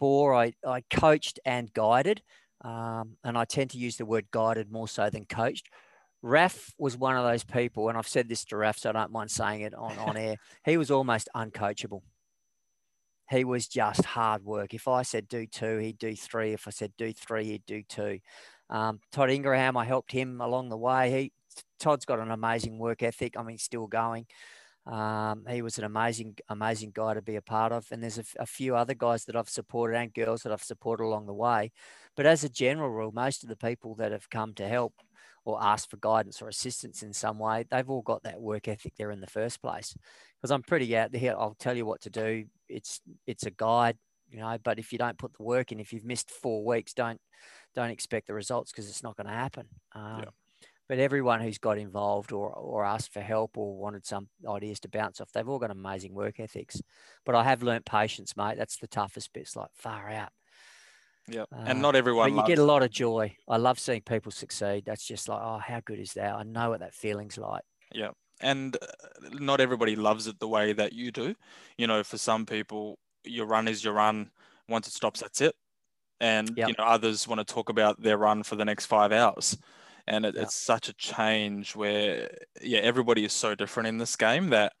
Bohr, 0.00 0.36
I, 0.36 0.52
I 0.68 0.82
coached 0.90 1.40
and 1.46 1.72
guided, 1.72 2.20
um, 2.62 3.16
and 3.24 3.38
I 3.38 3.46
tend 3.46 3.70
to 3.70 3.78
use 3.78 3.96
the 3.96 4.04
word 4.04 4.26
guided 4.30 4.70
more 4.70 4.88
so 4.88 5.08
than 5.08 5.24
coached. 5.24 5.70
Raf 6.20 6.74
was 6.78 6.98
one 6.98 7.16
of 7.16 7.24
those 7.24 7.44
people, 7.44 7.88
and 7.88 7.96
I've 7.96 8.06
said 8.06 8.28
this 8.28 8.44
to 8.46 8.58
Raf, 8.58 8.76
so 8.76 8.90
I 8.90 8.92
don't 8.92 9.10
mind 9.10 9.30
saying 9.30 9.62
it 9.62 9.74
on, 9.74 9.98
on 9.98 10.18
air. 10.18 10.36
He 10.66 10.76
was 10.76 10.90
almost 10.90 11.30
uncoachable. 11.34 12.02
He 13.30 13.44
was 13.44 13.68
just 13.68 14.04
hard 14.04 14.44
work. 14.44 14.74
If 14.74 14.86
I 14.86 15.00
said 15.00 15.28
do 15.28 15.46
two, 15.46 15.78
he'd 15.78 15.98
do 15.98 16.14
three. 16.14 16.52
If 16.52 16.68
I 16.68 16.72
said 16.72 16.92
do 16.98 17.10
three, 17.14 17.44
he'd 17.44 17.64
do 17.64 17.82
two. 17.88 18.18
Um, 18.70 19.00
Todd 19.12 19.30
Ingraham, 19.30 19.76
I 19.76 19.84
helped 19.84 20.12
him 20.12 20.40
along 20.40 20.68
the 20.68 20.76
way. 20.78 21.10
He 21.10 21.32
Todd's 21.78 22.04
got 22.04 22.20
an 22.20 22.30
amazing 22.30 22.78
work 22.78 23.02
ethic. 23.02 23.36
I 23.36 23.42
mean, 23.42 23.58
still 23.58 23.86
going. 23.86 24.26
Um, 24.86 25.44
he 25.48 25.62
was 25.62 25.78
an 25.78 25.84
amazing, 25.84 26.36
amazing 26.48 26.92
guy 26.94 27.14
to 27.14 27.22
be 27.22 27.36
a 27.36 27.42
part 27.42 27.72
of. 27.72 27.86
And 27.90 28.02
there's 28.02 28.20
a 28.38 28.46
few 28.46 28.76
other 28.76 28.94
guys 28.94 29.24
that 29.24 29.36
I've 29.36 29.48
supported 29.48 29.96
and 29.96 30.14
girls 30.14 30.42
that 30.42 30.52
I've 30.52 30.62
supported 30.62 31.04
along 31.04 31.26
the 31.26 31.34
way. 31.34 31.72
But 32.16 32.26
as 32.26 32.44
a 32.44 32.48
general 32.48 32.90
rule, 32.90 33.12
most 33.12 33.42
of 33.42 33.48
the 33.48 33.56
people 33.56 33.94
that 33.96 34.12
have 34.12 34.30
come 34.30 34.54
to 34.54 34.68
help 34.68 34.94
or 35.44 35.62
ask 35.62 35.88
for 35.88 35.96
guidance 35.96 36.42
or 36.42 36.48
assistance 36.48 37.02
in 37.02 37.12
some 37.12 37.38
way, 37.38 37.64
they've 37.70 37.88
all 37.88 38.02
got 38.02 38.22
that 38.24 38.40
work 38.40 38.68
ethic 38.68 38.94
there 38.96 39.10
in 39.10 39.20
the 39.20 39.26
first 39.26 39.62
place. 39.62 39.96
Because 40.36 40.50
I'm 40.50 40.62
pretty 40.62 40.96
out 40.96 41.12
there. 41.12 41.38
I'll 41.38 41.56
tell 41.58 41.76
you 41.76 41.86
what 41.86 42.02
to 42.02 42.10
do. 42.10 42.44
It's 42.68 43.00
it's 43.26 43.46
a 43.46 43.50
guide, 43.50 43.96
you 44.30 44.40
know. 44.40 44.56
But 44.62 44.78
if 44.78 44.92
you 44.92 44.98
don't 44.98 45.18
put 45.18 45.34
the 45.34 45.42
work 45.42 45.72
in, 45.72 45.80
if 45.80 45.92
you've 45.92 46.04
missed 46.04 46.30
four 46.30 46.64
weeks, 46.64 46.92
don't 46.94 47.20
don't 47.74 47.90
expect 47.90 48.26
the 48.26 48.34
results 48.34 48.72
because 48.72 48.88
it's 48.88 49.02
not 49.02 49.16
going 49.16 49.26
to 49.26 49.32
happen. 49.32 49.66
Um, 49.94 50.24
But 50.88 50.98
everyone 50.98 51.40
who's 51.40 51.58
got 51.58 51.78
involved 51.78 52.32
or, 52.32 52.50
or 52.52 52.84
asked 52.84 53.12
for 53.12 53.20
help 53.20 53.56
or 53.56 53.76
wanted 53.76 54.04
some 54.04 54.28
ideas 54.48 54.80
to 54.80 54.88
bounce 54.88 55.20
off, 55.20 55.30
they've 55.30 55.48
all 55.48 55.60
got 55.60 55.70
amazing 55.70 56.14
work 56.14 56.40
ethics. 56.40 56.82
But 57.24 57.36
I 57.36 57.44
have 57.44 57.62
learnt 57.62 57.84
patience, 57.86 58.36
mate. 58.36 58.58
That's 58.58 58.76
the 58.76 58.88
toughest 58.88 59.32
bit. 59.32 59.42
It's 59.42 59.54
like 59.54 59.70
far 59.72 60.10
out. 60.10 60.30
Yeah, 61.28 61.42
Uh, 61.52 61.62
and 61.66 61.80
not 61.80 61.94
everyone. 61.94 62.34
But 62.34 62.40
you 62.40 62.56
get 62.56 62.58
a 62.58 62.64
lot 62.64 62.82
of 62.82 62.90
joy. 62.90 63.36
I 63.46 63.56
love 63.56 63.78
seeing 63.78 64.02
people 64.02 64.32
succeed. 64.32 64.84
That's 64.84 65.06
just 65.06 65.28
like, 65.28 65.38
oh, 65.40 65.58
how 65.58 65.80
good 65.84 66.00
is 66.00 66.14
that? 66.14 66.34
I 66.34 66.42
know 66.42 66.70
what 66.70 66.80
that 66.80 66.94
feeling's 66.94 67.38
like. 67.38 67.62
Yeah. 67.94 68.10
And 68.40 68.76
uh, 68.82 68.86
not 69.38 69.60
everybody 69.60 69.94
loves 69.94 70.26
it 70.26 70.40
the 70.40 70.48
way 70.48 70.72
that 70.72 70.92
you 70.92 71.12
do. 71.12 71.36
You 71.78 71.86
know, 71.86 72.02
for 72.02 72.18
some 72.18 72.46
people, 72.46 72.98
your 73.24 73.46
run 73.46 73.68
is 73.68 73.84
your 73.84 73.94
run. 73.94 74.30
Once 74.68 74.88
it 74.88 74.92
stops, 74.92 75.20
that's 75.20 75.40
it. 75.40 75.54
And 76.20 76.56
Yep. 76.56 76.68
you 76.68 76.74
know, 76.78 76.84
others 76.84 77.26
want 77.26 77.38
to 77.46 77.54
talk 77.54 77.68
about 77.68 78.00
their 78.00 78.18
run 78.18 78.42
for 78.42 78.56
the 78.56 78.64
next 78.64 78.86
five 78.86 79.12
hours. 79.12 79.56
And 80.06 80.24
it, 80.26 80.34
Yep. 80.34 80.44
it's 80.44 80.54
such 80.54 80.88
a 80.88 80.94
change 80.94 81.74
where, 81.76 82.30
yeah, 82.60 82.80
everybody 82.80 83.24
is 83.24 83.32
so 83.32 83.54
different 83.54 83.88
in 83.88 83.98
this 83.98 84.16
game 84.16 84.50
that 84.50 84.72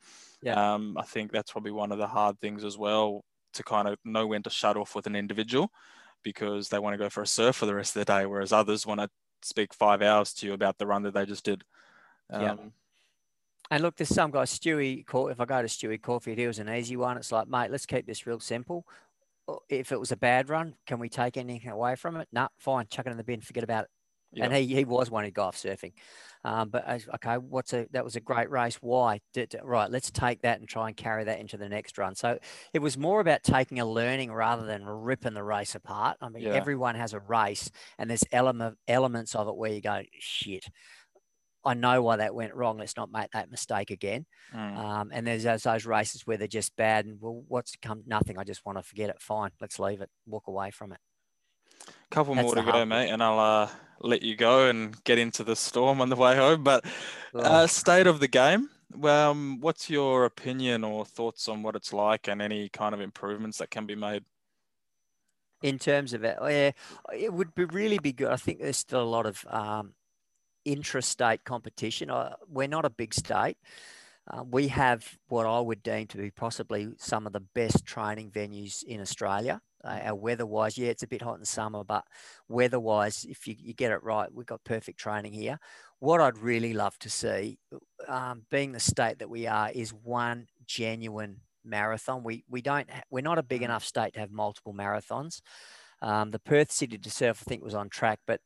Yep. 0.42 0.56
um, 0.56 0.96
I 0.98 1.02
think 1.02 1.32
that's 1.32 1.52
probably 1.52 1.72
one 1.72 1.92
of 1.92 1.98
the 1.98 2.06
hard 2.06 2.40
things 2.40 2.64
as 2.64 2.78
well 2.78 3.24
to 3.54 3.62
kind 3.62 3.88
of 3.88 3.98
know 4.04 4.26
when 4.26 4.42
to 4.42 4.50
shut 4.50 4.76
off 4.76 4.94
with 4.94 5.06
an 5.06 5.16
individual 5.16 5.70
because 6.22 6.68
they 6.68 6.78
want 6.78 6.94
to 6.94 6.98
go 6.98 7.08
for 7.08 7.22
a 7.22 7.26
surf 7.26 7.56
for 7.56 7.66
the 7.66 7.74
rest 7.74 7.96
of 7.96 8.00
the 8.00 8.12
day, 8.12 8.26
whereas 8.26 8.52
others 8.52 8.86
want 8.86 9.00
to 9.00 9.08
speak 9.42 9.72
five 9.74 10.02
hours 10.02 10.32
to 10.34 10.46
you 10.46 10.52
about 10.52 10.78
the 10.78 10.86
run 10.86 11.02
that 11.02 11.14
they 11.14 11.26
just 11.26 11.44
did. 11.44 11.64
Um, 12.30 12.72
And 13.70 13.82
look, 13.82 13.96
there's 13.96 14.08
some 14.08 14.30
guy, 14.30 14.42
Stewie, 14.44 15.04
if 15.30 15.40
I 15.40 15.44
go 15.44 15.62
to 15.62 15.68
Stewie 15.68 16.02
Caulfield, 16.02 16.38
he 16.38 16.46
was 16.46 16.58
an 16.58 16.68
easy 16.68 16.96
one. 16.96 17.16
It's 17.16 17.30
like, 17.30 17.48
mate, 17.48 17.70
let's 17.70 17.86
keep 17.86 18.06
this 18.06 18.26
real 18.26 18.40
simple. 18.40 18.84
If 19.68 19.92
it 19.92 20.00
was 20.00 20.12
a 20.12 20.16
bad 20.16 20.48
run, 20.48 20.74
can 20.86 20.98
we 20.98 21.08
take 21.08 21.36
anything 21.36 21.70
away 21.70 21.96
from 21.96 22.16
it? 22.16 22.28
No, 22.32 22.48
fine, 22.58 22.86
chuck 22.90 23.06
it 23.06 23.10
in 23.10 23.16
the 23.16 23.24
bin, 23.24 23.40
forget 23.40 23.64
about 23.64 23.84
it. 23.84 23.90
Yeah. 24.32 24.44
And 24.44 24.54
he, 24.54 24.66
he 24.74 24.84
was 24.84 25.10
one 25.10 25.24
who 25.24 25.30
got 25.32 25.48
off 25.48 25.56
surfing. 25.56 25.92
Um, 26.44 26.68
but 26.68 26.88
okay, 27.16 27.36
what's 27.36 27.72
a 27.72 27.86
that 27.90 28.04
was 28.04 28.14
a 28.14 28.20
great 28.20 28.48
race. 28.48 28.76
Why? 28.76 29.20
Did, 29.34 29.56
right, 29.62 29.90
let's 29.90 30.10
take 30.10 30.42
that 30.42 30.60
and 30.60 30.68
try 30.68 30.86
and 30.86 30.96
carry 30.96 31.24
that 31.24 31.40
into 31.40 31.56
the 31.56 31.68
next 31.68 31.98
run. 31.98 32.14
So 32.14 32.38
it 32.72 32.78
was 32.78 32.96
more 32.96 33.20
about 33.20 33.42
taking 33.42 33.80
a 33.80 33.84
learning 33.84 34.32
rather 34.32 34.64
than 34.64 34.84
ripping 34.84 35.34
the 35.34 35.42
race 35.42 35.74
apart. 35.74 36.16
I 36.20 36.28
mean, 36.28 36.44
yeah. 36.44 36.52
everyone 36.52 36.94
has 36.94 37.12
a 37.12 37.18
race, 37.18 37.70
and 37.98 38.08
there's 38.08 38.24
element 38.30 38.78
elements 38.86 39.34
of 39.34 39.48
it 39.48 39.56
where 39.56 39.72
you 39.72 39.80
go, 39.80 40.02
shit. 40.18 40.64
I 41.64 41.74
know 41.74 42.02
why 42.02 42.16
that 42.16 42.34
went 42.34 42.54
wrong. 42.54 42.78
Let's 42.78 42.96
not 42.96 43.12
make 43.12 43.32
that 43.32 43.50
mistake 43.50 43.90
again. 43.90 44.26
Mm. 44.54 44.76
Um, 44.76 45.10
and 45.12 45.26
there's 45.26 45.44
those, 45.44 45.62
those, 45.62 45.86
races 45.86 46.26
where 46.26 46.36
they're 46.36 46.48
just 46.48 46.74
bad 46.76 47.06
and 47.06 47.20
well, 47.20 47.42
what's 47.48 47.76
come? 47.82 48.02
Nothing. 48.06 48.38
I 48.38 48.44
just 48.44 48.64
want 48.64 48.78
to 48.78 48.82
forget 48.82 49.10
it. 49.10 49.20
Fine, 49.20 49.50
let's 49.60 49.78
leave 49.78 50.00
it. 50.00 50.10
Walk 50.26 50.46
away 50.46 50.70
from 50.70 50.92
it. 50.92 50.98
A 51.86 51.92
Couple 52.10 52.34
That's 52.34 52.44
more 52.44 52.54
to 52.54 52.62
go, 52.62 52.84
mate, 52.84 53.10
and 53.10 53.22
I'll 53.22 53.38
uh, 53.38 53.68
let 54.00 54.22
you 54.22 54.36
go 54.36 54.68
and 54.68 55.02
get 55.04 55.18
into 55.18 55.44
the 55.44 55.56
storm 55.56 56.00
on 56.00 56.08
the 56.08 56.16
way 56.16 56.36
home. 56.36 56.64
But 56.64 56.84
uh, 57.34 57.66
state 57.66 58.06
of 58.06 58.20
the 58.20 58.28
game. 58.28 58.68
Um, 59.04 59.60
what's 59.60 59.88
your 59.88 60.24
opinion 60.24 60.82
or 60.82 61.04
thoughts 61.04 61.48
on 61.48 61.62
what 61.62 61.76
it's 61.76 61.92
like 61.92 62.26
and 62.26 62.42
any 62.42 62.68
kind 62.68 62.92
of 62.92 63.00
improvements 63.00 63.58
that 63.58 63.70
can 63.70 63.86
be 63.86 63.94
made? 63.94 64.24
In 65.62 65.78
terms 65.78 66.14
of 66.14 66.24
it, 66.24 66.38
yeah, 66.40 66.70
it 67.14 67.32
would 67.32 67.54
be 67.54 67.66
really 67.66 67.98
be 67.98 68.12
good. 68.12 68.30
I 68.30 68.36
think 68.36 68.60
there's 68.60 68.78
still 68.78 69.02
a 69.02 69.04
lot 69.04 69.26
of 69.26 69.44
um, 69.48 69.92
intrastate 70.66 71.44
competition. 71.44 72.10
Uh, 72.10 72.34
we're 72.48 72.68
not 72.68 72.84
a 72.84 72.90
big 72.90 73.14
state. 73.14 73.56
Uh, 74.30 74.44
we 74.48 74.68
have 74.68 75.18
what 75.28 75.46
I 75.46 75.60
would 75.60 75.82
deem 75.82 76.06
to 76.08 76.18
be 76.18 76.30
possibly 76.30 76.88
some 76.98 77.26
of 77.26 77.32
the 77.32 77.40
best 77.54 77.84
training 77.84 78.30
venues 78.30 78.82
in 78.82 79.00
Australia. 79.00 79.60
Uh, 79.82 79.98
our 80.04 80.14
weather-wise, 80.14 80.76
yeah, 80.76 80.88
it's 80.88 81.02
a 81.02 81.08
bit 81.08 81.22
hot 81.22 81.38
in 81.38 81.44
summer, 81.44 81.82
but 81.82 82.04
weather-wise, 82.48 83.24
if 83.28 83.46
you, 83.48 83.56
you 83.58 83.72
get 83.72 83.90
it 83.90 84.02
right, 84.02 84.32
we've 84.32 84.46
got 84.46 84.62
perfect 84.62 84.98
training 84.98 85.32
here. 85.32 85.58
What 86.00 86.20
I'd 86.20 86.38
really 86.38 86.74
love 86.74 86.98
to 86.98 87.10
see, 87.10 87.58
um, 88.06 88.42
being 88.50 88.72
the 88.72 88.80
state 88.80 89.18
that 89.18 89.30
we 89.30 89.46
are, 89.46 89.70
is 89.70 89.90
one 89.90 90.46
genuine 90.66 91.40
marathon. 91.64 92.22
We 92.22 92.44
we 92.48 92.62
don't 92.62 92.88
we're 93.10 93.20
not 93.22 93.38
a 93.38 93.42
big 93.42 93.60
mm. 93.60 93.66
enough 93.66 93.84
state 93.84 94.14
to 94.14 94.20
have 94.20 94.30
multiple 94.30 94.74
marathons. 94.74 95.40
Um, 96.02 96.30
the 96.30 96.38
Perth 96.38 96.72
City 96.72 96.96
to 96.96 97.10
Surf, 97.10 97.42
I 97.46 97.48
think, 97.48 97.62
was 97.62 97.74
on 97.74 97.90
track, 97.90 98.20
but 98.26 98.40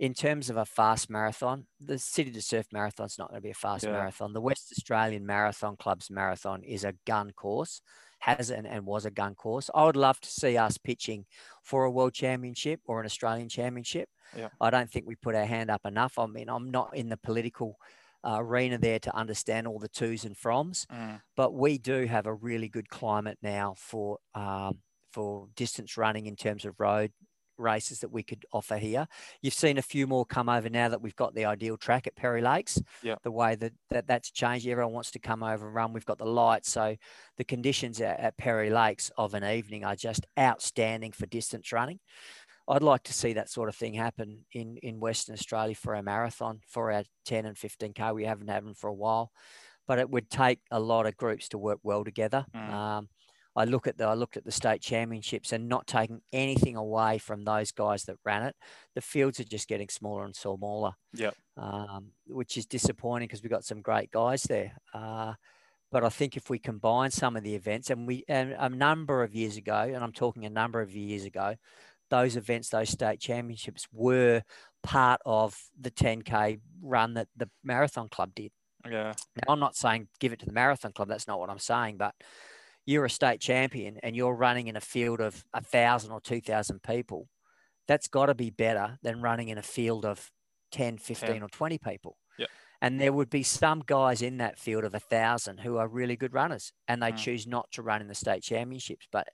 in 0.00 0.14
terms 0.14 0.48
of 0.48 0.56
a 0.56 0.64
fast 0.64 1.10
marathon, 1.10 1.66
the 1.78 1.98
City 1.98 2.30
to 2.30 2.40
Surf 2.40 2.64
Marathon 2.72 3.04
is 3.04 3.18
not 3.18 3.28
going 3.28 3.36
to 3.36 3.42
be 3.42 3.50
a 3.50 3.54
fast 3.54 3.84
yeah. 3.84 3.92
marathon. 3.92 4.32
The 4.32 4.40
West 4.40 4.72
Australian 4.72 5.26
Marathon 5.26 5.76
Club's 5.76 6.10
marathon 6.10 6.62
is 6.62 6.84
a 6.84 6.94
gun 7.06 7.32
course, 7.32 7.82
has 8.20 8.50
and, 8.50 8.66
and 8.66 8.86
was 8.86 9.04
a 9.04 9.10
gun 9.10 9.34
course. 9.34 9.68
I 9.74 9.84
would 9.84 9.96
love 9.96 10.18
to 10.20 10.30
see 10.30 10.56
us 10.56 10.78
pitching 10.78 11.26
for 11.62 11.84
a 11.84 11.90
world 11.90 12.14
championship 12.14 12.80
or 12.86 13.00
an 13.00 13.04
Australian 13.04 13.50
championship. 13.50 14.08
Yeah. 14.34 14.48
I 14.58 14.70
don't 14.70 14.90
think 14.90 15.06
we 15.06 15.16
put 15.16 15.34
our 15.34 15.44
hand 15.44 15.70
up 15.70 15.82
enough. 15.84 16.18
I 16.18 16.24
mean, 16.24 16.48
I'm 16.48 16.70
not 16.70 16.96
in 16.96 17.10
the 17.10 17.18
political 17.18 17.76
uh, 18.24 18.38
arena 18.40 18.78
there 18.78 19.00
to 19.00 19.14
understand 19.14 19.66
all 19.66 19.78
the 19.78 19.88
twos 19.88 20.24
and 20.24 20.34
froms, 20.34 20.86
mm. 20.86 21.20
but 21.36 21.52
we 21.52 21.76
do 21.76 22.06
have 22.06 22.24
a 22.24 22.32
really 22.32 22.70
good 22.70 22.88
climate 22.88 23.36
now 23.42 23.74
for 23.76 24.16
um, 24.34 24.78
for 25.12 25.48
distance 25.56 25.98
running 25.98 26.24
in 26.24 26.36
terms 26.36 26.64
of 26.64 26.78
road 26.78 27.12
races 27.60 28.00
that 28.00 28.10
we 28.10 28.22
could 28.22 28.44
offer 28.52 28.76
here. 28.76 29.06
You've 29.42 29.54
seen 29.54 29.78
a 29.78 29.82
few 29.82 30.06
more 30.06 30.24
come 30.24 30.48
over 30.48 30.68
now 30.68 30.88
that 30.88 31.00
we've 31.02 31.16
got 31.16 31.34
the 31.34 31.44
ideal 31.44 31.76
track 31.76 32.06
at 32.06 32.16
Perry 32.16 32.42
Lakes. 32.42 32.80
Yeah. 33.02 33.16
The 33.22 33.30
way 33.30 33.54
that, 33.56 33.72
that 33.90 34.06
that's 34.06 34.30
changed, 34.30 34.66
everyone 34.66 34.94
wants 34.94 35.10
to 35.12 35.18
come 35.18 35.42
over 35.42 35.66
and 35.66 35.74
run. 35.74 35.92
We've 35.92 36.04
got 36.04 36.18
the 36.18 36.24
lights, 36.26 36.70
so 36.70 36.96
the 37.36 37.44
conditions 37.44 38.00
at, 38.00 38.18
at 38.18 38.36
Perry 38.36 38.70
Lakes 38.70 39.10
of 39.16 39.34
an 39.34 39.44
evening 39.44 39.84
are 39.84 39.96
just 39.96 40.26
outstanding 40.38 41.12
for 41.12 41.26
distance 41.26 41.72
running. 41.72 42.00
I'd 42.68 42.82
like 42.82 43.02
to 43.04 43.12
see 43.12 43.32
that 43.32 43.50
sort 43.50 43.68
of 43.68 43.74
thing 43.74 43.94
happen 43.94 44.44
in 44.52 44.76
in 44.82 45.00
Western 45.00 45.34
Australia 45.34 45.74
for 45.74 45.96
our 45.96 46.02
marathon, 46.02 46.60
for 46.68 46.92
our 46.92 47.04
10 47.24 47.46
and 47.46 47.56
15k. 47.56 48.14
We 48.14 48.24
haven't 48.24 48.48
had 48.48 48.64
them 48.64 48.74
for 48.74 48.88
a 48.88 48.94
while, 48.94 49.32
but 49.88 49.98
it 49.98 50.08
would 50.08 50.30
take 50.30 50.60
a 50.70 50.78
lot 50.78 51.06
of 51.06 51.16
groups 51.16 51.48
to 51.48 51.58
work 51.58 51.80
well 51.82 52.04
together. 52.04 52.46
Mm. 52.54 52.72
Um, 52.72 53.08
I 53.56 53.64
look 53.64 53.86
at 53.86 53.98
the 53.98 54.04
I 54.04 54.14
looked 54.14 54.36
at 54.36 54.44
the 54.44 54.52
state 54.52 54.80
championships 54.80 55.52
and 55.52 55.68
not 55.68 55.86
taking 55.86 56.20
anything 56.32 56.76
away 56.76 57.18
from 57.18 57.44
those 57.44 57.72
guys 57.72 58.04
that 58.04 58.16
ran 58.24 58.44
it. 58.44 58.56
The 58.94 59.00
fields 59.00 59.40
are 59.40 59.44
just 59.44 59.68
getting 59.68 59.88
smaller 59.88 60.24
and 60.24 60.36
smaller. 60.36 60.92
Yeah. 61.12 61.30
Um, 61.56 62.12
which 62.26 62.56
is 62.56 62.66
disappointing 62.66 63.26
because 63.26 63.42
we've 63.42 63.50
got 63.50 63.64
some 63.64 63.82
great 63.82 64.10
guys 64.10 64.44
there. 64.44 64.72
Uh, 64.94 65.34
but 65.90 66.04
I 66.04 66.08
think 66.08 66.36
if 66.36 66.48
we 66.48 66.58
combine 66.58 67.10
some 67.10 67.36
of 67.36 67.42
the 67.42 67.54
events 67.54 67.90
and 67.90 68.06
we 68.06 68.24
and 68.28 68.54
a 68.58 68.68
number 68.68 69.22
of 69.24 69.34
years 69.34 69.56
ago, 69.56 69.90
and 69.92 70.02
I'm 70.04 70.12
talking 70.12 70.44
a 70.44 70.50
number 70.50 70.80
of 70.80 70.94
years 70.94 71.24
ago, 71.24 71.56
those 72.10 72.36
events, 72.36 72.68
those 72.68 72.90
state 72.90 73.20
championships 73.20 73.86
were 73.92 74.42
part 74.82 75.20
of 75.26 75.56
the 75.78 75.90
10k 75.90 76.60
run 76.82 77.14
that 77.14 77.28
the 77.36 77.50
marathon 77.64 78.08
club 78.08 78.30
did. 78.34 78.52
Yeah. 78.88 79.12
Now 79.36 79.52
I'm 79.52 79.60
not 79.60 79.76
saying 79.76 80.08
give 80.20 80.32
it 80.32 80.38
to 80.40 80.46
the 80.46 80.52
marathon 80.52 80.92
club. 80.92 81.08
That's 81.08 81.26
not 81.26 81.40
what 81.40 81.50
I'm 81.50 81.58
saying, 81.58 81.96
but 81.96 82.14
you're 82.90 83.04
a 83.04 83.10
state 83.10 83.40
champion 83.40 83.98
and 84.02 84.16
you're 84.16 84.34
running 84.34 84.66
in 84.66 84.76
a 84.76 84.80
field 84.80 85.20
of 85.20 85.44
a 85.54 85.62
thousand 85.62 86.10
or 86.10 86.20
two 86.20 86.40
thousand 86.40 86.82
people, 86.82 87.28
that's 87.86 88.08
got 88.08 88.26
to 88.26 88.34
be 88.34 88.50
better 88.50 88.98
than 89.02 89.22
running 89.22 89.48
in 89.48 89.58
a 89.58 89.62
field 89.62 90.04
of 90.04 90.30
10, 90.72 90.98
15 90.98 91.36
yeah. 91.36 91.42
or 91.42 91.48
20 91.48 91.78
people. 91.78 92.16
Yeah. 92.38 92.46
And 92.80 93.00
there 93.00 93.12
would 93.12 93.30
be 93.30 93.42
some 93.42 93.82
guys 93.84 94.22
in 94.22 94.38
that 94.38 94.58
field 94.58 94.84
of 94.84 94.94
a 94.94 95.00
thousand 95.00 95.58
who 95.60 95.76
are 95.76 95.88
really 95.88 96.16
good 96.16 96.32
runners 96.32 96.72
and 96.88 97.02
they 97.02 97.12
mm. 97.12 97.16
choose 97.16 97.46
not 97.46 97.70
to 97.72 97.82
run 97.82 98.00
in 98.00 98.08
the 98.08 98.14
state 98.14 98.42
championships. 98.42 99.06
But 99.10 99.28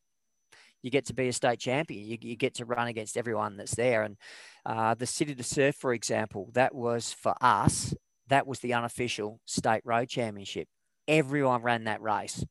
you 0.83 0.91
get 0.91 1.07
to 1.07 1.15
be 1.15 1.29
a 1.29 1.33
state 1.33 1.61
champion. 1.61 2.07
You, 2.07 2.19
you 2.21 2.37
get 2.37 2.55
to 2.55 2.65
run 2.65 2.89
against 2.89 3.17
everyone 3.17 3.57
that's 3.57 3.75
there. 3.75 4.03
And 4.03 4.17
uh, 4.65 4.95
the 4.95 5.07
City 5.07 5.35
to 5.35 5.43
Surf, 5.43 5.77
for 5.77 5.93
example, 5.93 6.51
that 6.55 6.75
was 6.75 7.13
for 7.13 7.35
us, 7.41 7.95
that 8.29 8.47
was 8.47 8.61
the 8.61 8.75
unofficial 8.75 9.41
state 9.47 9.83
road 9.85 10.09
championship. 10.09 10.69
Everyone 11.07 11.63
ran 11.63 11.85
that 11.85 12.03
race. 12.03 12.45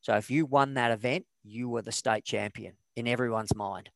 So 0.00 0.16
if 0.16 0.30
you 0.30 0.46
won 0.46 0.74
that 0.74 0.90
event, 0.90 1.26
you 1.44 1.68
were 1.68 1.82
the 1.82 1.92
state 1.92 2.24
champion 2.24 2.74
in 2.96 3.06
everyone's 3.06 3.54
mind. 3.54 3.90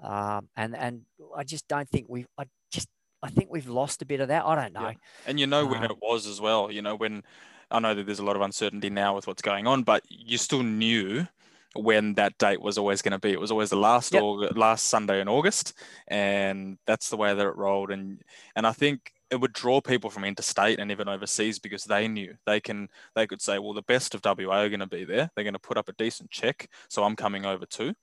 Um, 0.00 0.48
and 0.56 0.76
and 0.76 1.02
I 1.36 1.44
just 1.44 1.68
don't 1.68 1.88
think 1.88 2.06
we've. 2.08 2.26
I 2.36 2.44
just 2.70 2.88
I 3.22 3.30
think 3.30 3.50
we've 3.50 3.68
lost 3.68 4.02
a 4.02 4.06
bit 4.06 4.20
of 4.20 4.28
that. 4.28 4.44
I 4.44 4.54
don't 4.54 4.72
know. 4.72 4.88
Yeah. 4.88 4.94
And 5.26 5.38
you 5.38 5.46
know 5.46 5.64
when 5.66 5.84
um, 5.84 5.84
it 5.84 5.96
was 6.02 6.26
as 6.26 6.40
well. 6.40 6.70
You 6.70 6.82
know 6.82 6.96
when 6.96 7.22
I 7.70 7.78
know 7.78 7.94
that 7.94 8.06
there's 8.06 8.18
a 8.18 8.24
lot 8.24 8.36
of 8.36 8.42
uncertainty 8.42 8.90
now 8.90 9.14
with 9.14 9.26
what's 9.26 9.42
going 9.42 9.66
on, 9.66 9.82
but 9.82 10.02
you 10.08 10.38
still 10.38 10.62
knew 10.62 11.26
when 11.74 12.14
that 12.14 12.36
date 12.38 12.60
was 12.60 12.76
always 12.76 13.00
going 13.00 13.12
to 13.12 13.18
be. 13.18 13.32
It 13.32 13.40
was 13.40 13.50
always 13.50 13.70
the 13.70 13.76
last 13.76 14.12
yep. 14.12 14.22
August, 14.22 14.56
last 14.56 14.88
Sunday 14.88 15.20
in 15.20 15.28
August, 15.28 15.72
and 16.08 16.78
that's 16.86 17.08
the 17.08 17.16
way 17.16 17.32
that 17.32 17.46
it 17.46 17.56
rolled. 17.56 17.90
And 17.90 18.20
and 18.56 18.66
I 18.66 18.72
think 18.72 19.12
it 19.32 19.40
would 19.40 19.54
draw 19.54 19.80
people 19.80 20.10
from 20.10 20.24
interstate 20.24 20.78
and 20.78 20.90
even 20.90 21.08
overseas 21.08 21.58
because 21.58 21.84
they 21.84 22.06
knew 22.06 22.34
they 22.44 22.60
can 22.60 22.86
they 23.16 23.26
could 23.26 23.40
say, 23.40 23.58
well, 23.58 23.72
the 23.72 23.82
best 23.82 24.14
of 24.14 24.20
WA 24.22 24.60
are 24.60 24.68
going 24.68 24.80
to 24.80 24.86
be 24.86 25.04
there. 25.04 25.30
They're 25.34 25.44
going 25.44 25.54
to 25.54 25.58
put 25.58 25.78
up 25.78 25.88
a 25.88 25.94
decent 25.94 26.30
check, 26.30 26.68
so 26.88 27.02
I'm 27.02 27.16
coming 27.16 27.46
over 27.46 27.64
too. 27.64 27.94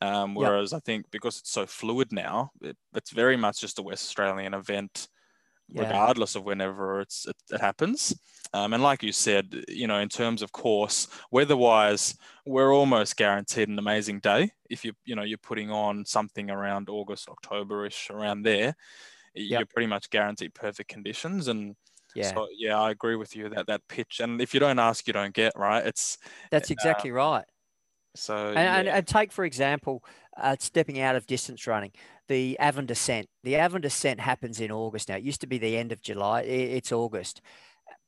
Um, 0.00 0.34
whereas 0.34 0.72
yep. 0.72 0.78
I 0.78 0.80
think 0.86 1.10
because 1.10 1.40
it's 1.40 1.50
so 1.50 1.66
fluid 1.66 2.10
now, 2.10 2.52
it, 2.62 2.76
it's 2.94 3.10
very 3.10 3.36
much 3.36 3.60
just 3.60 3.78
a 3.78 3.82
West 3.82 4.06
Australian 4.06 4.54
event, 4.54 5.08
yeah. 5.68 5.82
regardless 5.82 6.36
of 6.36 6.44
whenever 6.44 7.02
it's 7.02 7.26
it, 7.26 7.36
it 7.50 7.60
happens. 7.60 8.18
Um, 8.54 8.72
and 8.72 8.82
like 8.82 9.02
you 9.02 9.12
said, 9.12 9.64
you 9.68 9.88
know, 9.88 9.98
in 9.98 10.08
terms 10.08 10.40
of 10.40 10.52
course, 10.52 11.06
weather-wise, 11.30 12.16
we're 12.46 12.72
almost 12.72 13.18
guaranteed 13.18 13.68
an 13.68 13.78
amazing 13.78 14.20
day. 14.20 14.52
If 14.70 14.86
you 14.86 14.94
you 15.04 15.16
know 15.16 15.24
you're 15.24 15.36
putting 15.36 15.70
on 15.70 16.06
something 16.06 16.50
around 16.50 16.88
August, 16.88 17.28
October-ish, 17.28 18.08
around 18.08 18.44
there 18.44 18.74
you're 19.38 19.66
pretty 19.66 19.86
much 19.86 20.10
guaranteed 20.10 20.54
perfect 20.54 20.88
conditions. 20.88 21.48
And 21.48 21.76
yeah, 22.14 22.34
so, 22.34 22.48
yeah, 22.56 22.80
I 22.80 22.90
agree 22.90 23.16
with 23.16 23.36
you 23.36 23.48
that 23.50 23.66
that 23.66 23.82
pitch. 23.88 24.20
And 24.20 24.40
if 24.40 24.54
you 24.54 24.60
don't 24.60 24.78
ask, 24.78 25.06
you 25.06 25.12
don't 25.12 25.34
get. 25.34 25.52
Right? 25.56 25.84
It's 25.86 26.18
that's 26.50 26.70
uh, 26.70 26.74
exactly 26.74 27.10
uh, 27.10 27.14
right. 27.14 27.44
So 28.14 28.48
and, 28.48 28.54
yeah. 28.56 28.76
and, 28.76 28.88
and, 28.88 29.06
take 29.06 29.30
for 29.30 29.44
example, 29.44 30.02
uh, 30.36 30.56
stepping 30.58 31.00
out 31.00 31.14
of 31.14 31.26
distance 31.26 31.66
running, 31.66 31.92
the 32.26 32.56
Avon 32.60 32.86
Descent. 32.86 33.28
The 33.44 33.54
Avon 33.54 33.80
Descent 33.80 34.20
happens 34.20 34.60
in 34.60 34.72
August 34.72 35.08
now. 35.08 35.16
It 35.16 35.22
used 35.22 35.40
to 35.42 35.46
be 35.46 35.58
the 35.58 35.76
end 35.76 35.92
of 35.92 36.02
July. 36.02 36.42
It's 36.42 36.90
August 36.90 37.40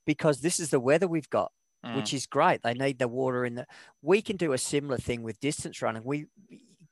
because 0.07 0.41
this 0.41 0.59
is 0.59 0.71
the 0.71 0.81
weather 0.81 1.07
we've 1.07 1.31
got. 1.31 1.53
Mm. 1.85 1.97
Which 1.97 2.13
is 2.13 2.27
great. 2.27 2.63
They 2.63 2.75
need 2.75 2.99
the 2.99 3.09
water 3.09 3.47
in 3.47 3.55
the. 3.55 3.67
We 4.03 4.21
can 4.21 4.37
do 4.37 4.53
a 4.53 4.59
similar 4.59 4.99
thing 4.99 5.23
with 5.23 5.41
distance 5.41 5.81
running. 5.81 6.05
We 6.05 6.27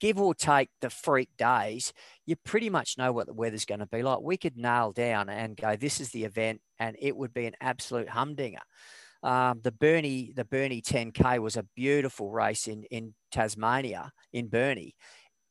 give 0.01 0.18
or 0.18 0.34
take 0.34 0.70
the 0.80 0.90
freak 0.90 1.30
days, 1.36 1.92
you 2.26 2.36
pretty 2.36 2.70
much 2.70 2.99
know 2.99 3.12
what 3.12 3.26
the 3.26 3.34
weather's 3.34 3.64
going 3.64 3.80
to 3.80 3.86
be 3.86 4.03
like. 4.03 4.20
We 4.20 4.36
could 4.36 4.57
nail 4.57 4.92
down 4.92 5.28
and 5.28 5.57
go, 5.57 5.76
this 5.76 6.01
is 6.01 6.11
the 6.11 6.24
event, 6.24 6.61
and 6.78 6.96
it 7.01 7.16
would 7.16 7.32
be 7.34 7.46
an 7.46 7.55
absolute 7.61 8.09
humdinger. 8.09 8.61
Um, 9.22 9.61
the 9.62 9.72
Burnie, 9.72 10.32
the 10.34 10.44
Burnie 10.44 10.82
10K 10.82 11.40
was 11.40 11.57
a 11.57 11.66
beautiful 11.74 12.30
race 12.30 12.68
in, 12.68 12.84
in 12.84 13.14
Tasmania, 13.32 14.12
in 14.32 14.49
Burnie. 14.49 14.94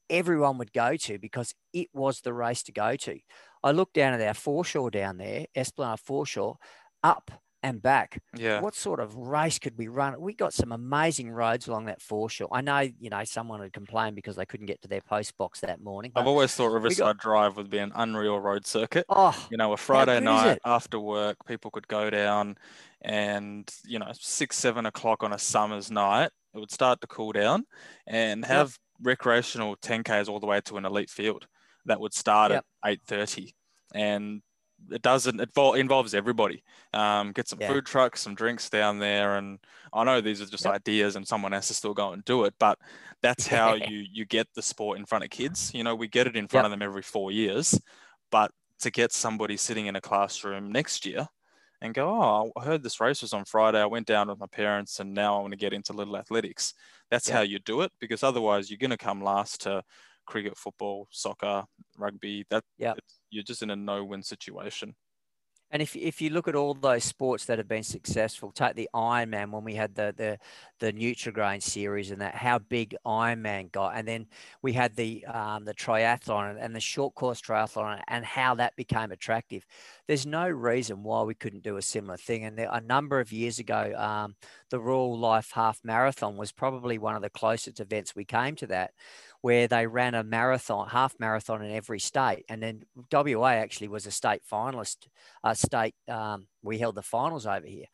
Everyone 0.10 0.58
would 0.58 0.72
go 0.72 0.96
to 0.96 1.20
because 1.20 1.54
it 1.74 1.88
was 1.94 2.22
the 2.22 2.34
race 2.34 2.64
to 2.64 2.72
go 2.72 2.96
to. 2.96 3.20
I 3.64 3.72
looked 3.72 3.96
down 3.96 4.14
at 4.14 4.26
our 4.26 4.34
foreshore 4.34 4.90
down 4.90 5.18
there, 5.18 5.48
Esplanade 5.54 6.00
foreshore, 6.00 6.56
up 7.04 7.30
and 7.68 7.82
back. 7.82 8.22
Yeah. 8.36 8.62
What 8.62 8.76
sort 8.76 9.00
of 9.00 9.16
race 9.16 9.60
could 9.60 9.78
we 9.78 9.88
run? 9.88 10.20
We 10.20 10.34
got 10.34 10.54
some 10.54 10.72
amazing 10.72 11.30
roads 11.32 11.68
along 11.68 11.86
that 11.86 12.02
foreshore. 12.02 12.48
I 12.52 12.62
know, 12.62 12.80
you 12.80 13.10
know, 13.10 13.24
someone 13.24 13.62
had 13.62 13.74
complained 13.74 14.16
because 14.16 14.36
they 14.36 14.46
couldn't 14.46 14.66
get 14.68 14.82
to 14.84 14.88
their 14.88 15.02
post 15.02 15.38
box 15.38 15.60
that 15.62 15.82
morning. 15.82 16.12
I've 16.16 16.28
always 16.28 16.54
thought 16.56 16.68
Riverside 16.72 16.98
got- 16.98 17.18
Drive 17.18 17.58
would 17.58 17.70
be 17.70 17.78
an 17.80 17.92
unreal 17.96 18.40
road 18.40 18.66
circuit. 18.66 19.06
oh, 19.10 19.36
You 19.52 19.58
know, 19.58 19.74
a 19.74 19.78
Friday 19.78 20.20
night 20.20 20.60
after 20.66 21.00
work, 21.00 21.38
people 21.46 21.70
could 21.72 21.88
go 21.88 22.10
down 22.10 22.58
and, 23.02 23.70
you 23.86 24.00
know, 24.00 24.12
six, 24.14 24.58
seven 24.58 24.86
o'clock 24.86 25.24
on 25.24 25.34
a 25.34 25.40
summer's 25.40 25.92
night, 25.92 26.32
it 26.56 26.60
would 26.60 26.72
start 26.72 27.02
to 27.02 27.08
cool 27.08 27.32
down 27.32 27.66
and 28.08 28.42
Yep. 28.42 28.50
have 28.50 28.80
recreational 29.02 29.76
10Ks 29.78 30.28
all 30.28 30.40
the 30.40 30.48
way 30.48 30.62
to 30.62 30.78
an 30.78 30.86
elite 30.86 31.10
field 31.10 31.48
that 31.86 32.00
would 32.00 32.14
start 32.14 32.52
Yep. 32.52 32.66
at 32.84 32.90
8.30. 32.90 33.54
And 33.94 34.42
it 34.92 35.02
doesn't, 35.02 35.40
it 35.40 35.50
involves 35.76 36.14
everybody. 36.14 36.64
Um, 36.94 37.32
get 37.32 37.48
some 37.48 37.60
Yeah. 37.60 37.68
food 37.68 37.86
trucks, 37.86 38.22
some 38.22 38.36
drinks 38.36 38.70
down 38.70 39.00
there. 39.00 39.38
And 39.38 39.60
I 39.94 40.04
know 40.04 40.22
these 40.22 40.42
are 40.42 40.46
just 40.46 40.66
Yep. 40.66 40.76
ideas 40.76 41.16
and 41.16 41.28
someone 41.28 41.52
has 41.52 41.68
to 41.68 41.74
still 41.74 41.94
go 41.94 42.14
and 42.14 42.24
do 42.26 42.46
it, 42.46 42.54
but 42.60 42.80
that's 43.22 43.48
how 43.48 43.74
you, 43.76 44.06
you 44.12 44.26
get 44.26 44.48
the 44.56 44.62
sport 44.62 44.98
in 45.00 45.06
front 45.06 45.24
of 45.24 45.30
kids. 45.30 45.72
You 45.74 45.84
know, 45.84 45.96
we 45.96 46.08
get 46.08 46.28
it 46.28 46.36
in 46.36 46.48
front 46.48 46.64
Yep. 46.64 46.66
of 46.66 46.72
them 46.72 46.82
every 46.82 47.02
four 47.02 47.32
years, 47.32 47.80
but 48.32 48.52
to 48.80 48.92
get 48.92 49.12
somebody 49.12 49.58
sitting 49.58 49.88
in 49.88 49.96
a 49.96 50.02
classroom 50.02 50.72
next 50.72 51.06
year 51.06 51.28
and 51.82 51.94
go, 51.94 52.10
oh, 52.10 52.52
I 52.56 52.64
heard 52.64 52.84
this 52.84 53.00
race 53.00 53.22
was 53.22 53.34
on 53.34 53.46
Friday. 53.46 53.80
I 53.82 53.86
went 53.86 54.08
down 54.08 54.30
with 54.30 54.40
my 54.40 54.48
parents 54.48 55.00
and 55.00 55.14
now 55.14 55.38
I 55.38 55.42
want 55.42 55.52
to 55.52 55.58
get 55.58 55.74
into 55.74 55.94
little 55.94 56.18
athletics. 56.18 56.74
That's 57.12 57.28
Yeah. 57.28 57.36
how 57.36 57.42
you 57.42 57.60
do 57.60 57.82
it 57.82 57.92
because 58.00 58.24
otherwise 58.24 58.70
you're 58.70 58.78
going 58.78 58.92
to 58.92 58.98
come 58.98 59.24
last 59.24 59.62
to 59.62 59.84
cricket, 60.26 60.58
football, 60.58 61.08
soccer, 61.12 61.66
rugby. 61.98 62.46
That 62.50 62.64
Yep. 62.78 63.00
You're 63.30 63.44
just 63.44 63.62
in 63.62 63.70
a 63.70 63.76
no-win 63.76 64.24
situation. 64.24 64.96
And 65.70 65.82
if 65.82 65.98
if 65.98 66.22
you 66.22 66.30
look 66.30 66.48
at 66.48 66.56
all 66.56 66.74
those 66.74 67.04
sports 67.04 67.46
that 67.46 67.58
have 67.58 67.68
been 67.68 67.84
successful, 67.84 68.54
take 68.54 68.76
the 68.76 68.90
Ironman 68.96 69.52
when 69.52 69.66
we 69.66 69.76
had 69.76 69.96
the 69.96 70.14
the 70.16 70.40
the 70.80 70.94
Nutrigrain 70.94 71.62
series 71.62 72.10
and 72.10 72.22
that 72.22 72.36
how 72.36 72.60
big 72.60 72.96
Ironman 73.06 73.70
got, 73.74 73.96
and 73.98 74.08
then 74.08 74.28
we 74.62 74.72
had 74.72 74.96
the 74.96 75.26
um, 75.26 75.66
the 75.66 75.74
triathlon 75.74 76.58
and 76.58 76.74
the 76.74 76.80
short 76.80 77.16
course 77.16 77.42
triathlon 77.42 78.02
and 78.08 78.24
how 78.24 78.56
that 78.56 78.78
became 78.78 79.12
attractive. 79.12 79.66
There's 80.08 80.26
no 80.26 80.48
reason 80.48 81.04
why 81.04 81.24
we 81.24 81.36
couldn't 81.36 81.64
do 81.64 81.78
a 81.78 81.82
similar 81.82 82.18
thing. 82.18 82.46
And 82.46 82.58
there, 82.58 82.70
a 82.72 82.80
number 82.80 83.20
of 83.20 83.32
years 83.32 83.60
ago, 83.60 83.94
um, 83.98 84.36
the 84.70 84.80
Rural 84.80 85.18
Life 85.18 85.52
Half 85.54 85.82
Marathon 85.84 86.38
was 86.38 86.52
probably 86.52 86.98
one 86.98 87.16
of 87.16 87.22
the 87.22 87.30
closest 87.30 87.80
events 87.80 88.16
we 88.16 88.24
came 88.24 88.56
to 88.56 88.68
that, 88.68 88.92
where 89.42 89.68
they 89.68 89.86
ran 89.86 90.16
a 90.16 90.24
marathon, 90.24 90.88
half 90.88 91.14
marathon 91.20 91.62
in 91.62 91.72
every 91.72 92.00
state, 92.00 92.46
and 92.48 92.64
then 92.64 92.84
WA 93.12 93.50
actually 93.50 93.90
was 93.90 94.06
a 94.06 94.12
state 94.12 94.42
finalist 94.50 95.08
uh, 95.44 95.54
state, 95.54 95.96
um, 96.08 96.48
we 96.64 96.78
held 96.78 96.96
the 96.96 97.02
finals 97.02 97.46
over 97.46 97.66
here. 97.66 97.86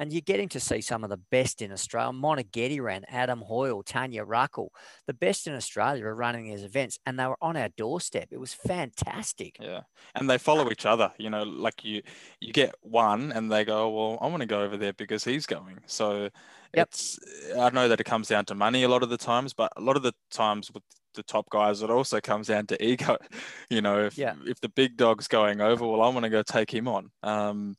And 0.00 0.12
you're 0.12 0.22
getting 0.22 0.48
to 0.48 0.60
see 0.60 0.80
some 0.80 1.04
of 1.04 1.10
the 1.10 1.18
best 1.18 1.60
in 1.60 1.70
Australia. 1.70 2.12
Moneghetti 2.18 2.80
ran, 2.80 3.04
Adam 3.06 3.42
Hoyle, 3.42 3.82
Tanya 3.82 4.24
Ruckle. 4.24 4.72
The 5.06 5.12
best 5.12 5.46
in 5.46 5.54
Australia 5.54 6.06
are 6.06 6.14
running 6.14 6.48
these 6.48 6.64
events, 6.64 6.98
and 7.04 7.18
they 7.18 7.26
were 7.26 7.36
on 7.42 7.56
our 7.56 7.68
doorstep. 7.68 8.28
It 8.30 8.40
was 8.40 8.54
fantastic. 8.54 9.58
Yeah, 9.60 9.82
and 10.14 10.28
they 10.28 10.38
follow 10.38 10.70
each 10.70 10.86
other. 10.86 11.12
You 11.18 11.28
know, 11.28 11.42
like 11.42 11.84
you 11.84 12.02
you 12.40 12.52
get 12.52 12.74
one, 12.80 13.30
and 13.30 13.52
they 13.52 13.64
go, 13.64 13.90
well, 13.90 14.18
I 14.22 14.26
want 14.28 14.40
to 14.40 14.46
go 14.46 14.62
over 14.62 14.78
there 14.78 14.94
because 14.94 15.22
he's 15.22 15.44
going. 15.46 15.78
So 15.86 16.30
Yep. 16.74 16.88
it's 16.88 17.18
I 17.58 17.68
know 17.70 17.88
that 17.88 18.00
it 18.00 18.04
comes 18.04 18.28
down 18.28 18.46
to 18.46 18.54
money 18.54 18.84
a 18.84 18.88
lot 18.88 19.02
of 19.02 19.10
the 19.10 19.18
times, 19.18 19.52
but 19.52 19.70
a 19.76 19.80
lot 19.80 19.96
of 19.96 20.02
the 20.02 20.14
times 20.30 20.70
with 20.72 20.82
the 21.14 21.22
top 21.24 21.50
guys, 21.50 21.82
it 21.82 21.90
also 21.90 22.20
comes 22.20 22.46
down 22.46 22.66
to 22.68 22.82
ego. 22.82 23.18
You 23.68 23.82
know, 23.82 24.06
if 24.06 24.16
Yeah. 24.16 24.34
if 24.46 24.60
the 24.60 24.68
big 24.70 24.96
dog's 24.96 25.28
going 25.28 25.60
over, 25.60 25.86
well, 25.86 26.02
I 26.02 26.08
want 26.08 26.24
to 26.24 26.30
go 26.30 26.42
take 26.42 26.72
him 26.72 26.88
on. 26.88 27.10
Um, 27.22 27.76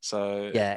so 0.00 0.50
Yeah, 0.54 0.76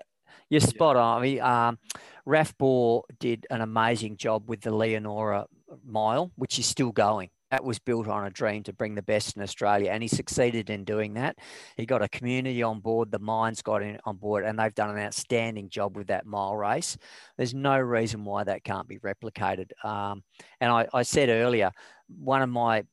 you're 0.49 0.61
spot 0.61 0.95
on. 0.95 1.19
I 1.19 1.21
mean, 1.21 1.41
um, 1.41 1.79
Raf 2.25 2.57
Bohr 2.57 3.03
did 3.19 3.47
an 3.49 3.61
amazing 3.61 4.17
job 4.17 4.49
with 4.49 4.61
the 4.61 4.71
Leonora 4.71 5.47
Mile, 5.85 6.31
which 6.35 6.59
is 6.59 6.65
still 6.65 6.91
going. 6.91 7.29
That 7.51 7.63
was 7.63 7.79
built 7.79 8.07
on 8.07 8.25
a 8.25 8.29
dream 8.29 8.63
to 8.63 8.73
bring 8.73 8.95
the 8.95 9.01
best 9.01 9.35
in 9.35 9.41
Australia, 9.41 9.91
and 9.91 10.03
he 10.03 10.07
succeeded 10.07 10.69
in 10.69 10.83
doing 10.83 11.13
that. 11.15 11.37
He 11.77 11.85
got 11.85 12.01
a 12.01 12.09
community 12.09 12.63
on 12.63 12.79
board, 12.79 13.11
the 13.11 13.19
mines 13.19 13.61
got 13.61 13.81
in 13.81 13.99
on 14.05 14.17
board, 14.17 14.45
and 14.45 14.59
they've 14.59 14.75
done 14.75 14.91
an 14.91 15.03
outstanding 15.03 15.69
job 15.69 15.97
with 15.97 16.07
that 16.07 16.25
mile 16.25 16.55
race. 16.55 16.97
There's 17.37 17.53
no 17.53 17.77
reason 17.79 18.23
why 18.23 18.43
that 18.43 18.63
can't 18.63 18.87
be 18.87 18.99
replicated. 18.99 19.71
Um, 19.83 20.23
and 20.61 20.71
I, 20.71 20.87
I 20.93 21.03
said 21.03 21.29
earlier, 21.29 21.71
one 22.07 22.41
of 22.41 22.49
my 22.49 22.83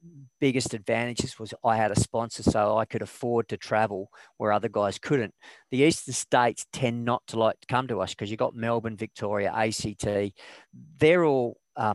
biggest 0.41 0.75
advantages 0.75 1.39
was 1.39 1.55
I 1.65 1.77
had 1.77 1.91
a 1.91 1.99
sponsor, 1.99 2.43
so 2.43 2.77
I 2.77 2.85
could 2.85 3.03
afford 3.03 3.49
to 3.49 3.57
travel 3.57 4.11
where 4.37 4.53
other 4.53 4.69
guys 4.69 4.99
couldn't 4.99 5.35
the 5.71 5.79
eastern 5.79 6.15
states 6.15 6.67
tend 6.73 7.05
not 7.05 7.27
to 7.29 7.39
like 7.39 7.61
to 7.61 7.67
come 7.67 7.89
to 7.89 8.01
us 8.01 8.11
because 8.11 8.31
you've 8.31 8.39
got 8.39 8.55
Melbourne, 8.55 8.97
Victoria, 8.97 9.53
ACT. 9.53 10.33
They're 10.99 11.25
all 11.25 11.57
uh, 11.77 11.95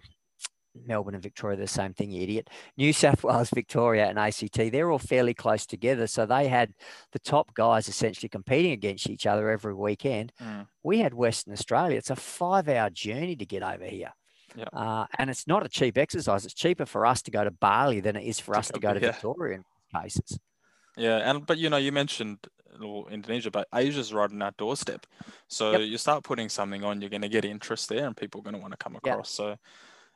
Melbourne 0.85 1.15
and 1.15 1.23
Victoria, 1.23 1.57
the 1.57 1.67
same 1.67 1.93
thing, 1.93 2.11
you 2.11 2.21
idiot. 2.23 2.49
New 2.77 2.93
South 2.93 3.23
Wales, 3.23 3.49
Victoria, 3.49 4.07
and 4.07 4.19
ACT, 4.19 4.71
they're 4.71 4.91
all 4.91 4.99
fairly 4.99 5.33
close 5.33 5.65
together. 5.65 6.07
So 6.07 6.25
they 6.25 6.47
had 6.47 6.73
the 7.11 7.19
top 7.19 7.53
guys 7.53 7.87
essentially 7.87 8.29
competing 8.29 8.71
against 8.71 9.09
each 9.09 9.25
other 9.25 9.49
every 9.49 9.73
weekend. 9.73 10.33
Mm. 10.41 10.67
We 10.83 10.99
had 10.99 11.13
Western 11.13 11.53
Australia. 11.53 11.97
It's 11.97 12.09
a 12.09 12.15
five 12.15 12.69
hour 12.69 12.89
journey 12.89 13.35
to 13.35 13.45
get 13.45 13.63
over 13.63 13.85
here. 13.85 14.13
Yep. 14.55 14.69
Uh, 14.73 15.05
and 15.17 15.29
it's 15.29 15.47
not 15.47 15.65
a 15.65 15.69
cheap 15.69 15.97
exercise. 15.97 16.45
It's 16.45 16.53
cheaper 16.53 16.85
for 16.85 17.05
us 17.05 17.21
to 17.23 17.31
go 17.31 17.43
to 17.43 17.51
Bali 17.51 18.01
than 18.01 18.15
it 18.15 18.25
is 18.25 18.39
for 18.39 18.57
us 18.57 18.69
to 18.69 18.79
go- 18.79 18.93
to 18.93 18.99
yeah. 18.99 19.11
Victoria 19.11 19.57
in 19.59 19.63
cases. 20.01 20.39
Yeah, 20.97 21.17
and 21.29 21.45
but 21.45 21.57
you 21.57 21.69
know, 21.69 21.77
you 21.77 21.93
mentioned 21.93 22.39
well, 22.79 23.07
Indonesia, 23.09 23.51
but 23.51 23.67
Asia's 23.73 24.13
right 24.13 24.29
on 24.29 24.41
our 24.41 24.51
doorstep. 24.57 25.05
So 25.47 25.71
Yep. 25.71 25.81
you 25.81 25.97
start 25.97 26.23
putting 26.23 26.49
something 26.49 26.83
on, 26.83 27.01
you're 27.01 27.09
going 27.09 27.21
to 27.21 27.29
get 27.29 27.45
interest 27.45 27.89
there, 27.89 28.05
and 28.05 28.15
people 28.15 28.41
are 28.41 28.43
going 28.43 28.55
to 28.55 28.59
want 28.61 28.71
to 28.73 28.77
come 28.77 28.95
across. 28.95 29.29
So, 29.31 29.55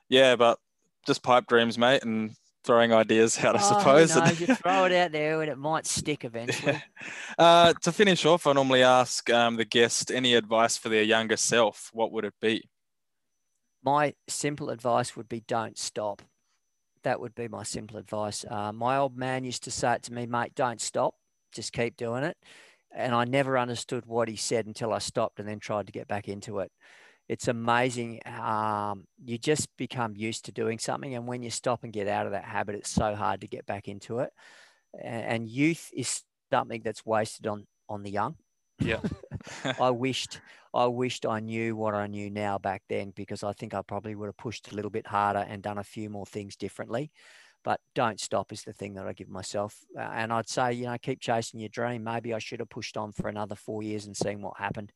yeah, 0.10 0.36
but 0.36 0.60
just 1.06 1.24
pipe 1.24 1.48
dreams, 1.48 1.78
mate, 1.78 2.04
and 2.04 2.32
throwing 2.64 2.94
ideas 2.94 3.38
out, 3.44 3.56
I 3.56 3.60
Oh, 3.62 3.80
suppose. 3.80 4.16
knows? 4.16 4.42
you 4.42 4.48
throw 4.48 4.86
it 4.86 4.92
out 4.92 5.12
there 5.12 5.42
and 5.42 5.52
it 5.52 5.58
might 5.58 5.86
stick 5.86 6.24
eventually. 6.26 6.82
uh, 7.38 7.74
to 7.82 7.92
finish 7.92 8.26
off, 8.26 8.48
I 8.48 8.54
normally 8.54 8.84
ask 8.84 9.30
um, 9.30 9.56
the 9.56 9.66
guest 9.66 10.12
any 10.12 10.34
advice 10.34 10.78
for 10.78 10.90
their 10.90 11.04
younger 11.04 11.38
self. 11.38 11.90
What 11.94 12.12
would 12.12 12.26
it 12.26 12.34
be? 12.42 12.70
my 13.84 14.16
simple 14.28 14.72
advice 14.72 15.16
would 15.16 15.30
be 15.30 15.42
don't 15.42 15.78
stop. 15.78 16.24
That 17.04 17.20
would 17.20 17.36
be 17.36 17.48
my 17.48 17.62
simple 17.64 17.98
advice. 17.98 18.44
Uh, 18.50 18.74
my 18.74 18.98
old 18.98 19.16
man 19.16 19.44
used 19.44 19.64
to 19.66 19.72
say 19.72 19.94
it 19.94 20.04
to 20.04 20.14
me, 20.14 20.26
mate, 20.26 20.56
don't 20.56 20.82
stop, 20.82 21.14
just 21.54 21.72
keep 21.72 21.96
doing 21.96 22.24
it. 22.24 22.36
And 22.92 23.14
I 23.14 23.26
never 23.26 23.60
understood 23.60 24.06
what 24.08 24.28
he 24.28 24.36
said 24.38 24.66
until 24.66 24.92
I 24.92 24.98
stopped 25.00 25.40
and 25.40 25.48
then 25.48 25.60
tried 25.60 25.86
to 25.86 25.92
get 25.92 26.08
back 26.08 26.28
into 26.28 26.60
it. 26.60 26.72
It's 27.28 27.48
amazing. 27.48 28.22
Um, 28.26 29.06
you 29.24 29.38
just 29.38 29.76
become 29.78 30.16
used 30.16 30.46
to 30.46 30.52
doing 30.52 30.78
something. 30.78 31.16
And 31.16 31.28
when 31.28 31.42
you 31.42 31.50
stop 31.50 31.84
and 31.84 31.92
get 31.92 32.08
out 32.08 32.28
of 32.28 32.34
that 32.34 32.46
habit, 32.46 32.76
it's 32.76 32.90
so 32.90 33.16
hard 33.16 33.42
to 33.42 33.48
get 33.48 33.66
back 33.66 33.88
into 33.88 34.20
it. 34.20 34.32
And, 35.02 35.26
and 35.26 35.50
youth 35.50 35.90
is 35.96 36.22
something 36.52 36.82
that's 36.84 37.06
wasted 37.06 37.48
on, 37.48 37.66
on 37.90 38.04
the 38.04 38.12
young. 38.12 38.36
Yeah. 38.80 39.00
I 39.80 39.90
wished 39.90 40.40
I 40.74 40.88
wished 40.88 41.26
I 41.26 41.40
knew 41.40 41.76
what 41.76 41.96
I 41.96 42.08
knew 42.08 42.30
now 42.30 42.58
back 42.58 42.84
then 42.90 43.14
because 43.16 43.44
I 43.44 43.54
think 43.54 43.74
I 43.74 43.82
probably 43.82 44.14
would 44.14 44.26
have 44.26 44.38
pushed 44.38 44.72
a 44.72 44.76
little 44.76 44.92
bit 44.92 45.08
harder 45.08 45.46
and 45.48 45.64
done 45.64 45.78
a 45.78 45.84
few 45.84 46.10
more 46.10 46.26
things 46.26 46.58
differently. 46.58 47.12
But 47.64 47.80
don't 47.96 48.20
stop 48.20 48.52
is 48.52 48.64
the 48.64 48.74
thing 48.74 48.94
that 48.96 49.08
I 49.08 49.14
give 49.14 49.30
myself. 49.30 49.78
Uh, 49.98 50.02
and 50.02 50.34
I'd 50.34 50.50
say, 50.50 50.74
you 50.74 50.86
know, 50.86 50.98
keep 51.02 51.22
chasing 51.22 51.62
your 51.62 51.70
dream. 51.70 52.04
Maybe 52.04 52.34
I 52.34 52.40
should 52.40 52.60
have 52.60 52.70
pushed 52.70 52.98
on 52.98 53.14
for 53.14 53.30
another 53.30 53.56
four 53.56 53.82
years 53.82 54.06
and 54.06 54.16
seen 54.16 54.42
what 54.42 54.58
happened. 54.58 54.92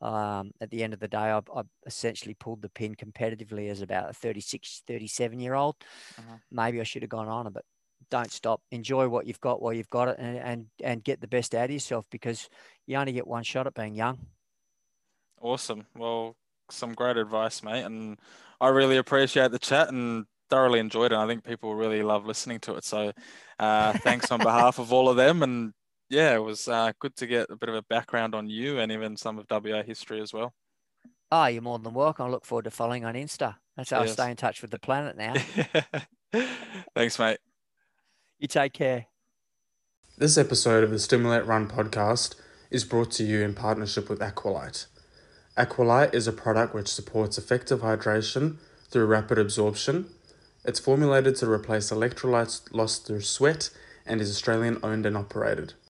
Um, 0.00 0.52
at 0.60 0.70
the 0.70 0.82
end 0.82 0.92
of 0.92 1.00
the 1.00 1.08
day, 1.08 1.16
I, 1.16 1.38
I 1.38 1.62
essentially 1.86 2.34
pulled 2.34 2.62
the 2.62 2.68
pin 2.68 2.94
competitively 2.94 3.70
as 3.70 3.80
about 3.80 4.10
a 4.10 4.12
36, 4.12 4.82
37 4.86 5.40
year 5.40 5.54
old. 5.54 5.76
Mhm. 6.20 6.40
Maybe 6.50 6.80
I 6.80 6.84
should 6.84 7.02
have 7.02 7.10
gone 7.10 7.28
on, 7.28 7.50
but 7.52 7.64
don't 8.10 8.30
stop. 8.30 8.60
Enjoy 8.70 9.08
what 9.08 9.26
you've 9.26 9.40
got 9.40 9.62
while 9.62 9.72
you've 9.72 9.90
got 9.90 10.08
it 10.08 10.16
and, 10.18 10.38
and, 10.38 10.66
and 10.82 11.04
get 11.04 11.20
the 11.20 11.28
best 11.28 11.54
out 11.54 11.64
of 11.64 11.70
yourself 11.70 12.06
because 12.10 12.48
you 12.86 12.96
only 12.96 13.12
get 13.12 13.26
one 13.26 13.42
shot 13.42 13.66
at 13.66 13.74
being 13.74 13.94
young. 13.94 14.18
Awesome. 15.40 15.86
Well, 15.96 16.36
some 16.70 16.94
great 16.94 17.16
advice, 17.16 17.62
mate. 17.62 17.84
And 17.84 18.18
I 18.60 18.68
really 18.68 18.96
appreciate 18.96 19.50
the 19.50 19.58
chat 19.58 19.88
and 19.88 20.26
thoroughly 20.50 20.78
enjoyed 20.78 21.12
it. 21.12 21.18
I 21.18 21.26
think 21.26 21.44
people 21.44 21.74
really 21.74 22.02
love 22.02 22.26
listening 22.26 22.60
to 22.60 22.74
it. 22.74 22.84
So 22.84 23.12
uh, 23.58 23.92
thanks 23.94 24.30
on 24.30 24.38
behalf 24.42 24.78
of 24.78 24.92
all 24.92 25.08
of 25.08 25.16
them. 25.16 25.42
And 25.42 25.72
yeah, 26.08 26.34
it 26.34 26.42
was 26.42 26.68
uh, 26.68 26.92
good 26.98 27.16
to 27.16 27.26
get 27.26 27.50
a 27.50 27.56
bit 27.56 27.68
of 27.68 27.74
a 27.74 27.82
background 27.82 28.34
on 28.34 28.48
you 28.48 28.78
and 28.78 28.92
even 28.92 29.16
some 29.16 29.38
of 29.38 29.46
WA 29.50 29.82
history 29.82 30.20
as 30.20 30.32
well. 30.32 30.54
Oh, 31.32 31.46
you're 31.46 31.62
more 31.62 31.78
than 31.78 31.94
welcome. 31.94 32.26
I 32.26 32.28
look 32.28 32.44
forward 32.44 32.64
to 32.64 32.70
following 32.70 33.04
on 33.04 33.14
Insta. 33.14 33.56
That's 33.76 33.90
how 33.90 34.00
Yes. 34.02 34.10
I 34.10 34.12
stay 34.12 34.30
in 34.30 34.36
touch 34.36 34.62
with 34.62 34.70
the 34.70 34.78
planet 34.78 35.16
now. 35.16 35.34
thanks, 36.94 37.18
mate. 37.18 37.38
you 38.38 38.46
take 38.48 38.72
care. 38.72 39.06
This 40.18 40.38
episode 40.38 40.84
of 40.84 40.90
the 40.90 40.98
Stimulate 40.98 41.44
Run 41.46 41.68
podcast 41.68 42.36
is 42.70 42.84
brought 42.84 43.10
to 43.12 43.24
you 43.24 43.42
in 43.42 43.54
partnership 43.54 44.08
with 44.08 44.20
Aqualite. 44.20 44.86
Aqualite 45.58 46.14
is 46.14 46.26
a 46.26 46.32
product 46.32 46.74
which 46.74 46.88
supports 46.88 47.38
effective 47.38 47.80
hydration 47.80 48.56
through 48.88 49.06
rapid 49.06 49.38
absorption. 49.38 50.06
It's 50.64 50.80
formulated 50.80 51.36
to 51.36 51.50
replace 51.50 51.90
electrolytes 51.90 52.62
lost 52.72 53.06
through 53.06 53.22
sweat 53.22 53.70
and 54.06 54.20
is 54.20 54.30
Australian 54.30 54.78
owned 54.82 55.06
and 55.06 55.16
operated. 55.16 55.74